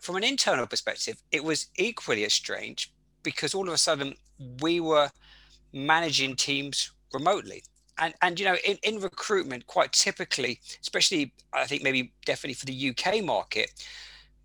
From 0.00 0.16
an 0.16 0.24
internal 0.24 0.66
perspective 0.66 1.16
it 1.32 1.42
was 1.42 1.66
equally 1.76 2.24
as 2.24 2.32
strange 2.32 2.92
because 3.22 3.54
all 3.54 3.66
of 3.68 3.74
a 3.74 3.78
sudden 3.78 4.14
we 4.60 4.80
were 4.80 5.10
managing 5.72 6.36
teams 6.36 6.90
remotely. 7.12 7.62
And 7.98 8.14
and 8.22 8.38
you 8.38 8.46
know 8.46 8.56
in, 8.64 8.78
in 8.82 9.00
recruitment 9.00 9.66
quite 9.66 9.92
typically 9.92 10.60
especially 10.80 11.32
i 11.52 11.64
think 11.64 11.82
maybe 11.82 12.12
definitely 12.26 12.54
for 12.54 12.66
the 12.66 12.90
uk 12.90 13.24
market 13.24 13.70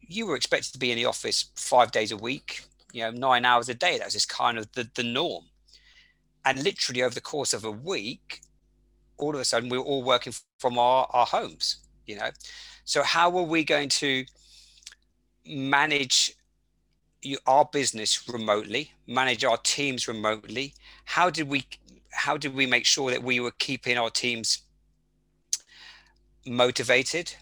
you 0.01 0.27
were 0.27 0.35
expected 0.35 0.71
to 0.73 0.79
be 0.79 0.91
in 0.91 0.97
the 0.97 1.05
office 1.05 1.45
five 1.55 1.91
days 1.91 2.11
a 2.11 2.17
week 2.17 2.61
you 2.93 3.01
know 3.01 3.11
nine 3.11 3.45
hours 3.45 3.69
a 3.69 3.73
day. 3.73 3.97
That 3.97 4.05
was 4.05 4.13
just 4.13 4.29
kind 4.29 4.57
of 4.57 4.71
the, 4.73 4.89
the 4.95 5.03
norm. 5.03 5.45
And 6.45 6.63
literally 6.63 7.03
over 7.03 7.13
the 7.13 7.21
course 7.21 7.53
of 7.53 7.63
a 7.65 7.71
week 7.71 8.41
all 9.19 9.33
of 9.33 9.41
a 9.41 9.45
sudden 9.45 9.69
we 9.69 9.77
were 9.77 9.83
all 9.83 10.03
working 10.03 10.33
from 10.59 10.77
our, 10.77 11.07
our 11.11 11.25
homes 11.25 11.77
you 12.05 12.15
know? 12.15 12.29
So 12.85 13.03
how 13.03 13.37
are 13.37 13.43
we 13.43 13.63
going 13.63 13.89
to 13.89 14.25
manage 15.45 16.35
our 17.45 17.65
business 17.65 18.29
remotely 18.29 18.93
manage 19.07 19.43
our 19.43 19.57
teams 19.57 20.07
remotely? 20.07 20.73
How 21.05 21.29
did 21.29 21.47
we 21.49 21.65
how 22.11 22.37
did 22.37 22.55
we 22.55 22.65
make 22.65 22.85
sure 22.85 23.11
that 23.11 23.21
we 23.21 23.39
were 23.39 23.51
keeping 23.59 23.97
our 23.97 24.09
teams 24.09 24.59
motivated? 26.47 27.33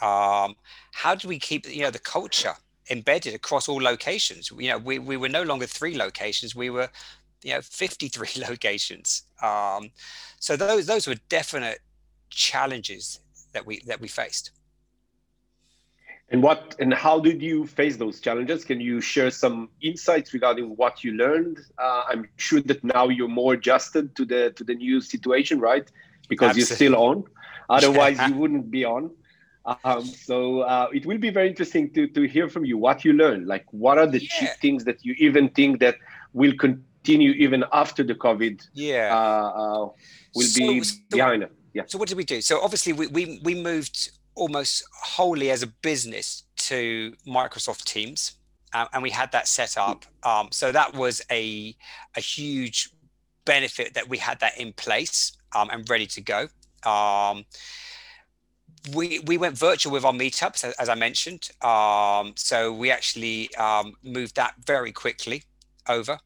Um, 0.00 0.54
how 0.92 1.14
do 1.14 1.28
we 1.28 1.38
keep 1.38 1.68
you 1.68 1.82
know 1.82 1.90
the 1.90 1.98
culture 1.98 2.54
embedded 2.90 3.34
across 3.34 3.68
all 3.68 3.80
locations. 3.80 4.50
You 4.50 4.70
know, 4.70 4.78
we, 4.78 4.98
we 4.98 5.16
were 5.16 5.28
no 5.28 5.42
longer 5.42 5.66
three 5.66 5.96
locations, 5.96 6.54
we 6.54 6.70
were, 6.70 6.90
you 7.44 7.52
know, 7.52 7.60
53 7.60 8.28
locations. 8.48 9.22
Um, 9.40 9.90
so 10.40 10.56
those 10.56 10.86
those 10.86 11.06
were 11.06 11.16
definite 11.28 11.78
challenges 12.30 13.20
that 13.52 13.64
we 13.64 13.80
that 13.86 14.00
we 14.00 14.08
faced. 14.08 14.50
And 16.30 16.42
what 16.42 16.74
and 16.80 16.92
how 16.92 17.20
did 17.20 17.42
you 17.42 17.66
face 17.66 17.96
those 17.96 18.18
challenges? 18.18 18.64
Can 18.64 18.80
you 18.80 19.00
share 19.00 19.30
some 19.30 19.68
insights 19.82 20.32
regarding 20.32 20.70
what 20.76 21.04
you 21.04 21.12
learned? 21.12 21.58
Uh, 21.78 22.04
I'm 22.08 22.26
sure 22.36 22.62
that 22.62 22.82
now 22.82 23.08
you're 23.08 23.28
more 23.28 23.52
adjusted 23.52 24.16
to 24.16 24.24
the 24.24 24.50
to 24.56 24.64
the 24.64 24.74
new 24.74 25.00
situation, 25.00 25.60
right? 25.60 25.88
Because 26.28 26.56
Absolutely. 26.56 26.60
you're 26.60 26.76
still 26.76 26.96
on. 26.96 27.24
Otherwise, 27.68 28.18
you 28.28 28.34
wouldn't 28.34 28.70
be 28.70 28.84
on. 28.86 29.10
Um, 29.84 30.04
so 30.04 30.60
uh, 30.60 30.88
it 30.92 31.06
will 31.06 31.16
be 31.16 31.30
very 31.30 31.48
interesting 31.48 31.90
to, 31.94 32.06
to 32.08 32.22
hear 32.28 32.50
from 32.50 32.66
you 32.66 32.76
what 32.76 33.02
you 33.02 33.14
learn. 33.14 33.46
Like, 33.46 33.64
what 33.70 33.96
are 33.96 34.06
the 34.06 34.22
yeah. 34.22 34.52
things 34.60 34.84
that 34.84 35.02
you 35.06 35.14
even 35.18 35.48
think 35.48 35.80
that 35.80 35.96
will 36.34 36.52
continue 36.52 36.84
even 37.08 37.64
after 37.72 38.02
the 38.02 38.14
COVID? 38.14 38.66
Yeah, 38.72 39.14
uh, 39.14 39.18
uh, 39.18 39.88
will 40.34 40.46
so, 40.46 40.60
be 40.60 40.82
so, 40.82 40.96
behind 41.10 41.44
us. 41.44 41.50
Yeah. 41.72 41.82
So 41.86 41.98
what 41.98 42.08
did 42.08 42.16
we 42.16 42.24
do? 42.24 42.40
So 42.40 42.60
obviously 42.60 42.92
we 42.92 43.06
we 43.08 43.40
we 43.42 43.54
moved 43.54 44.10
almost 44.34 44.84
wholly 45.02 45.50
as 45.50 45.62
a 45.62 45.66
business 45.66 46.44
to 46.56 47.14
Microsoft 47.26 47.84
Teams, 47.84 48.36
uh, 48.72 48.86
and 48.92 49.02
we 49.02 49.10
had 49.10 49.32
that 49.32 49.48
set 49.48 49.76
up. 49.76 50.04
Um, 50.22 50.48
so 50.52 50.72
that 50.72 50.94
was 50.94 51.22
a 51.30 51.76
a 52.16 52.20
huge 52.20 52.90
benefit 53.44 53.94
that 53.94 54.08
we 54.08 54.18
had 54.18 54.40
that 54.40 54.58
in 54.58 54.72
place 54.72 55.32
um, 55.54 55.68
and 55.70 55.88
ready 55.88 56.06
to 56.06 56.20
go. 56.20 56.48
Um, 56.84 57.44
we 58.94 59.20
we 59.20 59.38
went 59.38 59.56
virtual 59.56 59.92
with 59.92 60.04
our 60.04 60.12
meetups 60.12 60.64
as, 60.64 60.74
as 60.74 60.88
I 60.88 60.94
mentioned. 60.94 61.50
Um, 61.62 62.34
so 62.36 62.72
we 62.72 62.90
actually 62.90 63.54
um, 63.56 63.94
moved 64.02 64.36
that 64.36 64.54
very 64.66 64.92
quickly 64.92 65.44
over. 65.88 66.18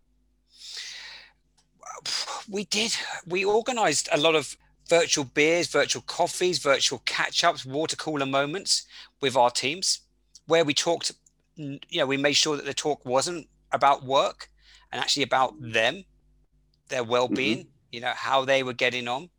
We 2.49 2.65
did. 2.65 2.97
We 3.27 3.45
organised 3.45 4.09
a 4.13 4.19
lot 4.19 4.35
of 4.35 4.57
virtual 4.89 5.25
beers, 5.25 5.69
virtual 5.69 6.03
coffees, 6.03 6.59
virtual 6.59 7.03
catch-ups, 7.05 7.65
water 7.65 7.97
cooler 7.97 8.27
moments 8.27 8.87
with 9.21 9.37
our 9.37 9.51
teams, 9.51 10.01
where 10.47 10.65
we 10.65 10.75
talked. 10.75 11.13
You 11.57 11.81
know, 11.93 12.07
we 12.07 12.17
made 12.17 12.35
sure 12.35 12.57
that 12.57 12.65
the 12.65 12.75
talk 12.75 13.05
wasn't 13.05 13.49
about 13.73 14.05
work 14.05 14.49
and 14.91 15.01
actually 15.01 15.25
about 15.25 15.55
them, 15.61 16.05
their 16.89 17.05
well-being. 17.05 17.59
Mm-hmm. 17.59 17.69
You 17.91 18.01
know, 18.01 18.13
how 18.15 18.45
they 18.45 18.63
were 18.63 18.75
getting 18.75 19.09
on. 19.09 19.31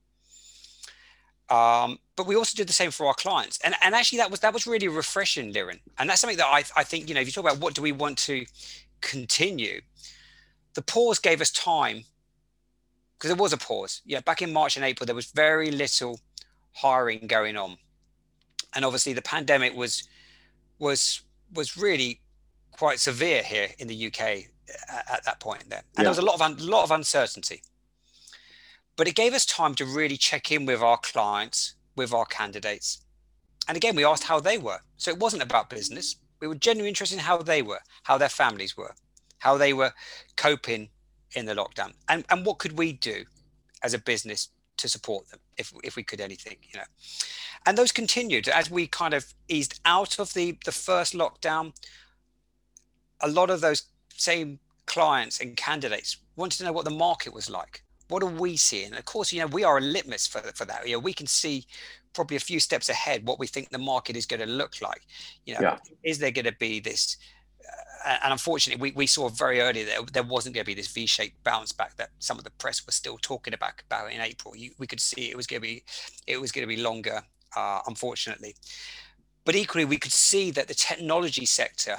Um, 1.52 2.00
but 2.16 2.26
we 2.26 2.36
also 2.36 2.56
did 2.56 2.68
the 2.68 2.74
same 2.74 2.90
for 2.90 3.06
our 3.06 3.14
clients. 3.14 3.60
And, 3.64 3.76
and 3.82 3.94
actually 3.94 4.18
that 4.18 4.32
was 4.32 4.40
that 4.40 4.54
was 4.54 4.66
really 4.66 4.88
refreshing, 4.88 5.54
Liran. 5.54 5.80
And 6.00 6.10
that's 6.10 6.22
something 6.22 6.38
that 6.38 6.48
I, 6.48 6.64
I 6.76 6.84
think, 6.84 7.08
you 7.08 7.14
know, 7.14 7.22
if 7.22 7.28
you 7.28 7.32
talk 7.32 7.44
about 7.44 7.60
what 7.60 7.76
do 7.76 7.84
we 7.84 7.92
want 7.92 8.18
to 8.20 8.46
continue, 9.02 9.82
the 10.74 10.82
pause 10.82 11.20
gave 11.20 11.42
us 11.42 11.52
time 11.52 12.06
because 13.20 13.30
there 13.36 13.42
was 13.42 13.54
a 13.54 13.58
pause. 13.58 14.02
Yeah, 14.06 14.22
back 14.22 14.42
in 14.42 14.52
March 14.52 14.78
and 14.78 14.86
April, 14.86 15.06
there 15.06 15.16
was 15.16 15.32
very 15.32 15.70
little 15.70 16.20
hiring 16.74 17.28
going 17.28 17.58
on. 17.58 17.78
And 18.74 18.86
obviously 18.86 19.14
the 19.14 19.22
pandemic 19.22 19.76
was 19.76 20.08
was 20.80 21.22
was 21.54 21.78
really 21.78 22.22
quite 22.72 23.00
severe 23.00 23.44
here 23.44 23.68
in 23.78 23.88
the 23.88 24.08
UK 24.08 24.20
at, 24.90 25.12
at 25.12 25.26
that 25.26 25.40
point 25.40 25.70
there. 25.70 25.84
And 25.98 26.00
yeah. 26.00 26.04
there 26.04 26.12
was 26.12 26.18
a 26.20 26.24
lot 26.24 26.36
of 26.36 26.42
un, 26.42 26.58
lot 26.60 26.84
of 26.84 26.92
uncertainty 26.92 27.62
but 29.00 29.08
it 29.08 29.16
gave 29.16 29.34
us 29.34 29.46
time 29.46 29.76
to 29.76 29.86
really 29.86 30.18
check 30.18 30.52
in 30.52 30.66
with 30.66 30.82
our 30.82 30.98
clients, 30.98 31.76
with 31.96 32.14
our 32.14 32.26
candidates. 32.26 33.00
And 33.66 33.78
again, 33.78 33.96
we 33.96 34.04
asked 34.04 34.26
how 34.26 34.42
they 34.42 34.58
were. 34.58 34.80
So 34.98 35.10
it 35.10 35.20
wasn't 35.20 35.42
about 35.42 35.70
business. 35.70 36.18
We 36.42 36.50
were 36.50 36.56
genuinely 36.56 36.90
interested 36.90 37.16
in 37.16 37.24
how 37.24 37.38
they 37.38 37.62
were, 37.62 37.80
how 38.04 38.18
their 38.18 38.28
families 38.28 38.76
were, 38.76 38.94
how 39.38 39.56
they 39.56 39.72
were 39.72 39.94
coping 40.36 40.90
in 41.36 41.46
the 41.46 41.56
lockdown, 41.56 41.94
and, 42.08 42.26
and 42.30 42.46
what 42.46 42.60
could 42.60 42.78
we 42.78 42.94
do? 42.94 43.26
as 43.84 43.94
a 43.94 44.00
business 44.00 44.50
to 44.78 44.88
support 44.88 45.30
them 45.30 45.40
if, 45.58 45.74
if 45.84 45.96
we 45.96 46.04
could 46.04 46.22
anything 46.22 46.56
you 46.72 46.80
know 46.80 46.86
and 47.66 47.78
those 47.78 47.92
continued 47.92 48.48
as 48.48 48.72
we 48.72 48.88
kind 48.88 49.14
of 49.14 49.34
eased 49.50 49.80
out 49.86 50.20
of 50.20 50.34
the 50.34 50.58
the 50.66 50.72
first 50.72 51.14
lockdown 51.14 51.74
a 53.22 53.28
lot 53.28 53.50
of 53.50 53.62
those 53.62 53.84
same 54.16 54.60
clients 54.86 55.42
and 55.42 55.58
candidates 55.58 56.18
wanted 56.36 56.58
to 56.58 56.64
know 56.64 56.72
what 56.72 56.86
the 56.86 56.92
market 56.92 57.34
was 57.34 57.50
like 57.50 57.84
what 58.08 58.24
are 58.24 58.28
we 58.28 58.58
seeing? 58.58 58.94
of 58.96 59.06
course, 59.06 59.32
you 59.32 59.40
know, 59.40 59.46
we 59.46 59.64
are 59.64 59.78
a 59.78 59.82
litmus 59.82 60.26
for, 60.26 60.40
for 60.56 60.66
that. 60.66 60.88
You 60.88 60.94
know, 60.94 61.00
we 61.00 61.14
can 61.14 61.28
see 61.28 61.68
probably 62.14 62.38
a 62.38 62.40
few 62.40 62.60
steps 62.60 62.90
ahead 62.90 63.24
what 63.26 63.38
we 63.38 63.46
think 63.46 63.70
the 63.70 63.78
market 63.78 64.18
is 64.18 64.26
going 64.26 64.40
to 64.40 64.48
look 64.48 64.82
like. 64.82 65.04
You 65.46 65.54
know, 65.54 65.60
yeah. 65.62 65.78
is 66.04 66.18
there 66.18 66.32
going 66.32 66.46
to 66.46 66.56
be 66.60 66.80
this? 66.80 67.18
And 68.06 68.32
unfortunately, 68.32 68.82
we, 68.82 68.96
we 68.96 69.08
saw 69.08 69.30
very 69.30 69.60
early 69.62 69.84
that 69.84 70.14
there 70.14 70.24
wasn't 70.24 70.56
going 70.56 70.64
to 70.64 70.68
be 70.68 70.74
this 70.74 70.88
V-shaped 70.88 71.44
bounce 71.44 71.72
back 71.72 71.96
that 71.98 72.12
some 72.20 72.38
of 72.38 72.44
the 72.44 72.52
press 72.52 72.86
was 72.86 72.96
still 72.96 73.18
talking 73.22 73.54
about 73.54 73.74
about 73.90 74.12
in 74.12 74.22
April. 74.22 74.56
You, 74.56 74.72
we 74.78 74.88
could 74.88 75.02
see 75.02 75.30
it 75.30 75.38
was 75.38 75.48
going 75.48 75.62
to 75.62 75.68
be 75.68 75.84
it 76.28 76.40
was 76.40 76.52
going 76.52 76.68
to 76.68 76.76
be 76.76 76.82
longer, 76.82 77.22
uh, 77.56 77.80
unfortunately. 77.88 78.56
But 79.46 79.56
equally, 79.56 79.86
we 79.86 79.98
could 79.98 80.12
see 80.12 80.52
that 80.52 80.68
the 80.68 80.74
technology 80.74 81.46
sector 81.46 81.98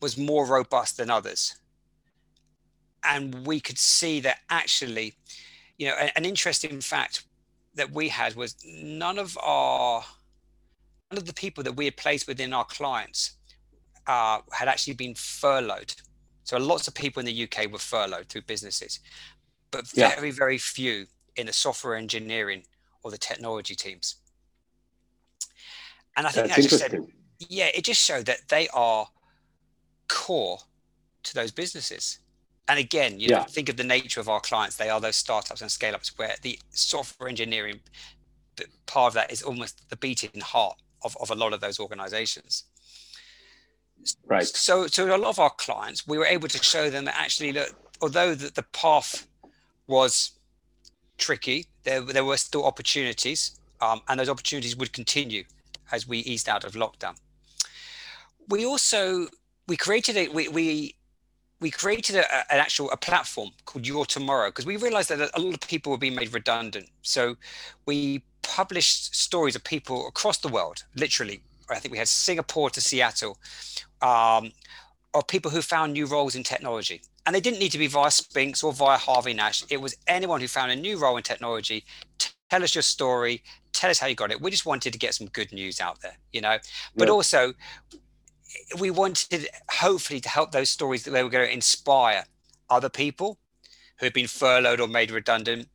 was 0.00 0.16
more 0.18 0.46
robust 0.46 0.96
than 0.96 1.10
others 1.10 1.56
and 3.04 3.46
we 3.46 3.60
could 3.60 3.78
see 3.78 4.20
that 4.20 4.38
actually, 4.50 5.14
you 5.78 5.88
know, 5.88 5.94
an 5.94 6.24
interesting 6.24 6.80
fact 6.80 7.24
that 7.74 7.92
we 7.92 8.08
had 8.08 8.34
was 8.34 8.56
none 8.64 9.18
of 9.18 9.36
our 9.38 10.04
none 11.10 11.18
of 11.18 11.26
the 11.26 11.34
people 11.34 11.64
that 11.64 11.72
we 11.72 11.86
had 11.86 11.96
placed 11.96 12.26
within 12.26 12.52
our 12.52 12.64
clients 12.64 13.32
uh, 14.08 14.40
had 14.52 14.68
actually 14.68 14.94
been 14.94 15.14
furloughed. 15.14 15.94
So 16.44 16.56
lots 16.58 16.88
of 16.88 16.94
people 16.94 17.20
in 17.20 17.26
the 17.26 17.44
UK 17.44 17.70
were 17.70 17.78
furloughed 17.78 18.28
through 18.28 18.42
businesses, 18.42 19.00
but 19.70 19.86
very, 19.88 20.28
yeah. 20.28 20.34
very 20.34 20.58
few 20.58 21.06
in 21.36 21.46
the 21.46 21.52
software 21.52 21.94
engineering 21.94 22.64
or 23.02 23.10
the 23.10 23.18
technology 23.18 23.74
teams. 23.74 24.16
And 26.16 26.26
I 26.26 26.30
think 26.30 26.48
That's 26.48 26.62
that 26.62 26.68
just 26.68 26.82
said, 26.82 27.06
yeah, 27.38 27.68
it 27.74 27.84
just 27.84 28.02
showed 28.02 28.26
that 28.26 28.48
they 28.48 28.66
are 28.74 29.06
core 30.08 30.58
to 31.22 31.34
those 31.34 31.52
businesses 31.52 32.18
and 32.68 32.78
again, 32.78 33.18
you 33.18 33.28
yeah. 33.30 33.38
know, 33.38 33.44
think 33.44 33.70
of 33.70 33.76
the 33.76 33.84
nature 33.84 34.20
of 34.20 34.28
our 34.28 34.40
clients. 34.40 34.76
They 34.76 34.90
are 34.90 35.00
those 35.00 35.16
startups 35.16 35.62
and 35.62 35.70
scale 35.70 35.94
ups 35.94 36.16
where 36.18 36.34
the 36.42 36.58
software 36.70 37.28
engineering 37.28 37.80
part 38.86 39.08
of 39.08 39.14
that 39.14 39.32
is 39.32 39.42
almost 39.42 39.88
the 39.88 39.96
beating 39.96 40.40
heart 40.40 40.76
of, 41.02 41.16
of 41.20 41.30
a 41.30 41.34
lot 41.34 41.54
of 41.54 41.60
those 41.60 41.80
organizations. 41.80 42.64
Right. 44.26 44.46
So, 44.46 44.86
so 44.86 45.06
a 45.06 45.16
lot 45.16 45.28
of 45.28 45.38
our 45.38 45.50
clients, 45.50 46.06
we 46.06 46.18
were 46.18 46.26
able 46.26 46.48
to 46.48 46.62
show 46.62 46.90
them 46.90 47.04
that 47.06 47.16
actually, 47.18 47.52
look, 47.52 47.74
although 48.00 48.34
the, 48.34 48.50
the 48.50 48.62
path 48.62 49.26
was 49.86 50.32
tricky, 51.18 51.66
there, 51.84 52.00
there 52.00 52.24
were 52.24 52.36
still 52.36 52.64
opportunities, 52.64 53.58
um, 53.80 54.00
and 54.08 54.20
those 54.20 54.28
opportunities 54.28 54.76
would 54.76 54.92
continue 54.92 55.44
as 55.92 56.06
we 56.06 56.18
eased 56.18 56.48
out 56.48 56.64
of 56.64 56.72
lockdown. 56.72 57.16
We 58.48 58.64
also 58.64 59.28
we 59.66 59.76
created 59.76 60.16
a 60.16 60.28
we, 60.28 60.48
we 60.48 60.94
we 61.60 61.70
created 61.70 62.16
a, 62.16 62.52
an 62.52 62.60
actual 62.60 62.90
a 62.90 62.96
platform 62.96 63.50
called 63.64 63.86
Your 63.86 64.06
Tomorrow 64.06 64.48
because 64.48 64.66
we 64.66 64.76
realized 64.76 65.10
that 65.10 65.30
a 65.34 65.40
lot 65.40 65.54
of 65.54 65.68
people 65.68 65.92
were 65.92 65.98
being 65.98 66.14
made 66.14 66.32
redundant. 66.32 66.88
So 67.02 67.36
we 67.86 68.22
published 68.42 69.14
stories 69.14 69.54
of 69.54 69.64
people 69.64 70.08
across 70.08 70.38
the 70.38 70.48
world, 70.48 70.84
literally. 70.96 71.42
I 71.70 71.78
think 71.78 71.92
we 71.92 71.98
had 71.98 72.08
Singapore 72.08 72.70
to 72.70 72.80
Seattle, 72.80 73.38
um, 74.02 74.52
of 75.14 75.26
people 75.26 75.50
who 75.50 75.62
found 75.62 75.92
new 75.92 76.06
roles 76.06 76.34
in 76.34 76.42
technology. 76.42 77.02
And 77.26 77.34
they 77.34 77.40
didn't 77.40 77.58
need 77.58 77.72
to 77.72 77.78
be 77.78 77.86
via 77.86 78.10
Spinks 78.10 78.62
or 78.62 78.72
via 78.72 78.96
Harvey 78.96 79.34
Nash. 79.34 79.64
It 79.68 79.80
was 79.80 79.96
anyone 80.06 80.40
who 80.40 80.48
found 80.48 80.72
a 80.72 80.76
new 80.76 80.98
role 80.98 81.16
in 81.16 81.22
technology. 81.22 81.84
Tell 82.50 82.62
us 82.62 82.74
your 82.74 82.82
story. 82.82 83.42
Tell 83.72 83.90
us 83.90 83.98
how 83.98 84.06
you 84.06 84.14
got 84.14 84.30
it. 84.30 84.40
We 84.40 84.50
just 84.50 84.64
wanted 84.64 84.92
to 84.92 84.98
get 84.98 85.14
some 85.14 85.26
good 85.28 85.52
news 85.52 85.80
out 85.80 86.00
there, 86.00 86.16
you 86.32 86.40
know. 86.40 86.56
But 86.96 87.08
yeah. 87.08 87.14
also, 87.14 87.52
we 88.78 88.90
wanted 88.90 89.48
hopefully 89.70 90.20
to 90.20 90.28
help 90.28 90.52
those 90.52 90.70
stories 90.70 91.04
that 91.04 91.10
they 91.10 91.22
were 91.22 91.30
going 91.30 91.46
to 91.46 91.52
inspire 91.52 92.24
other 92.70 92.88
people 92.88 93.38
who 93.98 94.06
had 94.06 94.12
been 94.12 94.26
furloughed 94.26 94.80
or 94.80 94.88
made 94.88 95.10
redundant. 95.10 95.68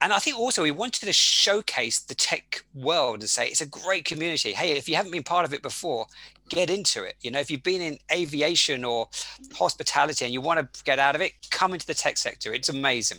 And 0.00 0.12
I 0.12 0.18
think 0.18 0.38
also 0.38 0.62
we 0.62 0.70
wanted 0.70 1.06
to 1.06 1.12
showcase 1.12 1.98
the 1.98 2.14
tech 2.14 2.64
world 2.72 3.20
and 3.20 3.28
say 3.28 3.48
it's 3.48 3.60
a 3.60 3.66
great 3.66 4.04
community. 4.04 4.52
Hey, 4.52 4.72
if 4.72 4.88
you 4.88 4.94
haven't 4.94 5.10
been 5.10 5.24
part 5.24 5.44
of 5.44 5.52
it 5.52 5.60
before, 5.60 6.06
get 6.48 6.70
into 6.70 7.02
it. 7.02 7.16
You 7.20 7.32
know, 7.32 7.40
if 7.40 7.50
you've 7.50 7.64
been 7.64 7.80
in 7.80 7.98
aviation 8.12 8.84
or 8.84 9.08
hospitality 9.54 10.24
and 10.24 10.32
you 10.32 10.40
want 10.40 10.72
to 10.72 10.84
get 10.84 11.00
out 11.00 11.16
of 11.16 11.20
it, 11.20 11.32
come 11.50 11.72
into 11.72 11.86
the 11.86 11.94
tech 11.94 12.16
sector. 12.16 12.54
It's 12.54 12.68
amazing. 12.68 13.18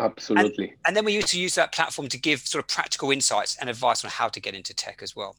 Absolutely. 0.00 0.68
And, 0.68 0.78
and 0.86 0.96
then 0.96 1.04
we 1.04 1.12
used 1.14 1.28
to 1.28 1.40
use 1.40 1.54
that 1.54 1.72
platform 1.72 2.08
to 2.08 2.18
give 2.18 2.40
sort 2.40 2.62
of 2.62 2.68
practical 2.68 3.10
insights 3.10 3.56
and 3.60 3.70
advice 3.70 4.04
on 4.04 4.10
how 4.10 4.28
to 4.28 4.40
get 4.40 4.54
into 4.54 4.74
tech 4.74 5.00
as 5.02 5.14
well. 5.14 5.36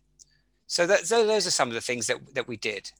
So 0.67 0.85
that, 0.87 1.07
so 1.07 1.25
those 1.25 1.47
are 1.47 1.51
some 1.51 1.67
of 1.67 1.73
the 1.73 1.81
things 1.81 2.07
that, 2.07 2.17
that 2.35 2.47
we 2.47 2.55
did. 2.55 2.91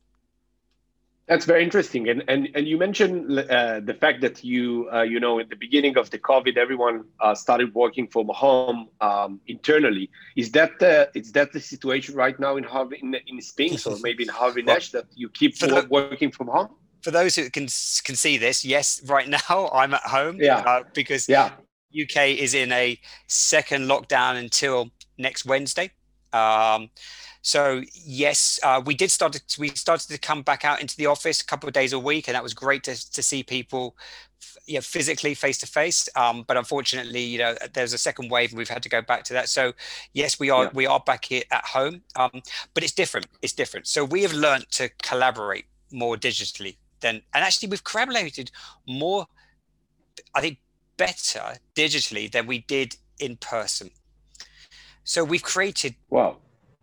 That's 1.30 1.46
very 1.46 1.64
interesting, 1.64 2.10
and 2.10 2.24
and 2.28 2.50
and 2.56 2.68
you 2.68 2.76
mentioned 2.76 3.38
uh, 3.38 3.82
the 3.82 3.94
fact 3.94 4.22
that 4.22 4.44
you 4.44 4.90
uh, 4.92 5.04
you 5.04 5.20
know 5.20 5.38
in 5.38 5.48
the 5.48 5.56
beginning 5.56 5.96
of 5.96 6.10
the 6.10 6.18
COVID, 6.18 6.58
everyone 6.58 7.06
uh, 7.22 7.36
started 7.36 7.72
working 7.76 8.08
from 8.08 8.30
home 8.30 8.90
um, 9.00 9.40
internally. 9.46 10.10
Is 10.36 10.50
that 10.54 10.80
the 10.80 11.12
is 11.14 11.32
that 11.34 11.54
the 11.54 11.60
situation 11.60 12.16
right 12.16 12.38
now 12.40 12.58
in 12.58 12.64
Harvey 12.64 12.98
in, 13.04 13.16
in 13.28 13.40
Spinks 13.42 13.86
or 13.86 13.98
maybe 14.02 14.24
in 14.24 14.30
Harvey 14.30 14.64
Nash 14.64 14.90
that 14.90 15.06
you 15.14 15.30
keep 15.30 15.56
the, 15.60 15.86
working 15.92 16.32
from 16.32 16.48
home? 16.48 16.70
For 17.04 17.12
those 17.12 17.36
who 17.36 17.48
can 17.52 17.68
can 18.04 18.16
see 18.16 18.40
this, 18.40 18.66
yes, 18.66 19.00
right 19.06 19.30
now 19.50 19.70
I'm 19.72 19.94
at 19.94 20.02
home. 20.02 20.38
Yeah, 20.42 20.58
uh, 20.66 20.84
because 20.96 21.30
yeah. 21.30 21.52
UK 21.94 22.30
is 22.40 22.56
in 22.56 22.72
a 22.72 23.00
second 23.28 23.84
lockdown 23.84 24.36
until 24.36 24.90
next 25.20 25.46
Wednesday. 25.46 25.92
Um, 26.34 26.90
so 27.50 27.82
yes, 28.06 28.60
uh, 28.62 28.80
we 28.86 28.94
did 28.94 29.10
start. 29.10 29.34
To, 29.34 29.60
we 29.60 29.70
started 29.70 30.08
to 30.10 30.20
come 30.20 30.44
back 30.44 30.64
out 30.64 30.82
into 30.82 30.96
the 30.96 31.08
office 31.08 31.42
a 31.42 31.46
couple 31.46 31.68
of 31.68 31.74
days 31.74 31.94
a 31.94 31.98
week, 31.98 32.28
and 32.28 32.36
that 32.36 32.44
was 32.44 32.54
great 32.54 32.84
to, 32.84 33.12
to 33.12 33.24
see 33.24 33.42
people, 33.42 33.98
you 34.68 34.76
know, 34.76 34.82
physically 34.82 35.34
face 35.34 35.58
to 35.58 35.66
face. 35.66 36.08
Um, 36.16 36.44
but 36.48 36.58
unfortunately, 36.58 37.24
you 37.24 37.40
know, 37.40 37.56
there's 37.74 37.94
a 37.94 37.98
second 37.98 38.30
wave, 38.30 38.52
and 38.52 38.60
we've 38.60 38.70
had 38.70 38.84
to 38.84 38.90
go 38.90 39.02
back 39.02 39.24
to 39.24 39.34
that. 39.34 39.50
So 39.50 39.74
yes, 40.14 40.40
we 40.40 40.52
are 40.52 40.66
yeah. 40.66 40.70
we 40.76 40.86
are 40.86 41.00
back 41.00 41.26
here 41.26 41.42
at 41.50 41.66
home, 41.66 42.04
um, 42.16 42.44
but 42.76 42.84
it's 42.84 42.94
different. 42.94 43.26
It's 43.42 43.54
different. 43.54 43.88
So 43.88 44.06
we 44.06 44.22
have 44.22 44.34
learned 44.34 44.70
to 44.74 44.90
collaborate 45.02 45.66
more 45.92 46.18
digitally 46.18 46.78
than, 47.00 47.16
and 47.34 47.44
actually 47.44 47.70
we've 47.70 47.84
collaborated 47.84 48.52
more. 48.88 49.26
I 50.36 50.42
think 50.42 50.60
better 50.98 51.58
digitally 51.74 52.32
than 52.32 52.46
we 52.46 52.60
did 52.60 52.96
in 53.18 53.38
person. 53.38 53.90
So 55.04 55.24
we've 55.24 55.42
created 55.42 55.96
wow 56.12 56.38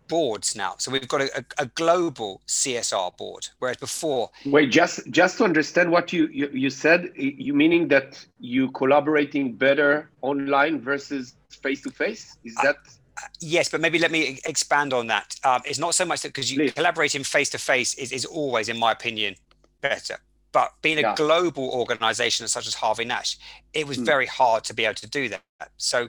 boards 0.09 0.57
now. 0.57 0.75
So 0.79 0.91
we've 0.91 1.09
got 1.09 1.23
a, 1.23 1.45
a, 1.59 1.67
global 1.67 2.41
CSR 2.47 3.17
board, 3.17 3.49
whereas 3.59 3.77
before. 3.77 4.31
Wait, 4.45 4.71
just 4.71 5.09
just 5.11 5.39
to 5.39 5.45
understand 5.45 5.91
what 5.91 6.13
you, 6.13 6.29
you 6.29 6.49
you 6.53 6.71
said, 6.71 7.13
you 7.17 7.55
meaning 7.55 7.89
that 7.89 8.25
you 8.39 8.71
collaborating 8.73 9.55
better 9.55 10.11
online 10.23 10.81
versus 10.81 11.35
face 11.51 11.83
to 11.83 11.91
face? 11.91 12.37
Is 12.45 12.55
that? 12.57 12.77
Uh, 13.17 13.29
yes, 13.41 13.69
but 13.69 13.81
maybe 13.81 13.99
let 13.99 14.11
me 14.11 14.41
expand 14.45 14.93
on 14.93 15.07
that. 15.07 15.37
Um, 15.45 15.63
it's 15.65 15.79
not 15.79 15.95
so 15.95 16.05
much 16.05 16.23
that 16.23 16.29
because 16.29 16.53
you 16.53 16.59
Please. 16.59 16.73
collaborating 16.73 17.25
face 17.25 17.51
to 17.51 17.59
face 17.59 17.95
is 17.95 18.13
is 18.13 18.25
always, 18.25 18.69
in 18.69 18.79
my 18.79 18.93
opinion, 18.93 19.37
better. 19.81 20.19
But 20.53 20.73
being 20.81 20.97
a 20.99 21.03
yeah. 21.03 21.15
global 21.15 21.69
organization 21.71 22.49
such 22.49 22.67
as 22.67 22.73
Harvey 22.73 23.05
Nash, 23.05 23.37
it 23.75 23.87
was 23.87 23.99
mm. 23.99 24.07
very 24.07 24.27
hard 24.27 24.65
to 24.65 24.75
be 24.75 24.85
able 24.87 24.95
to 24.95 25.07
do 25.07 25.29
that. 25.29 25.43
So 25.77 26.09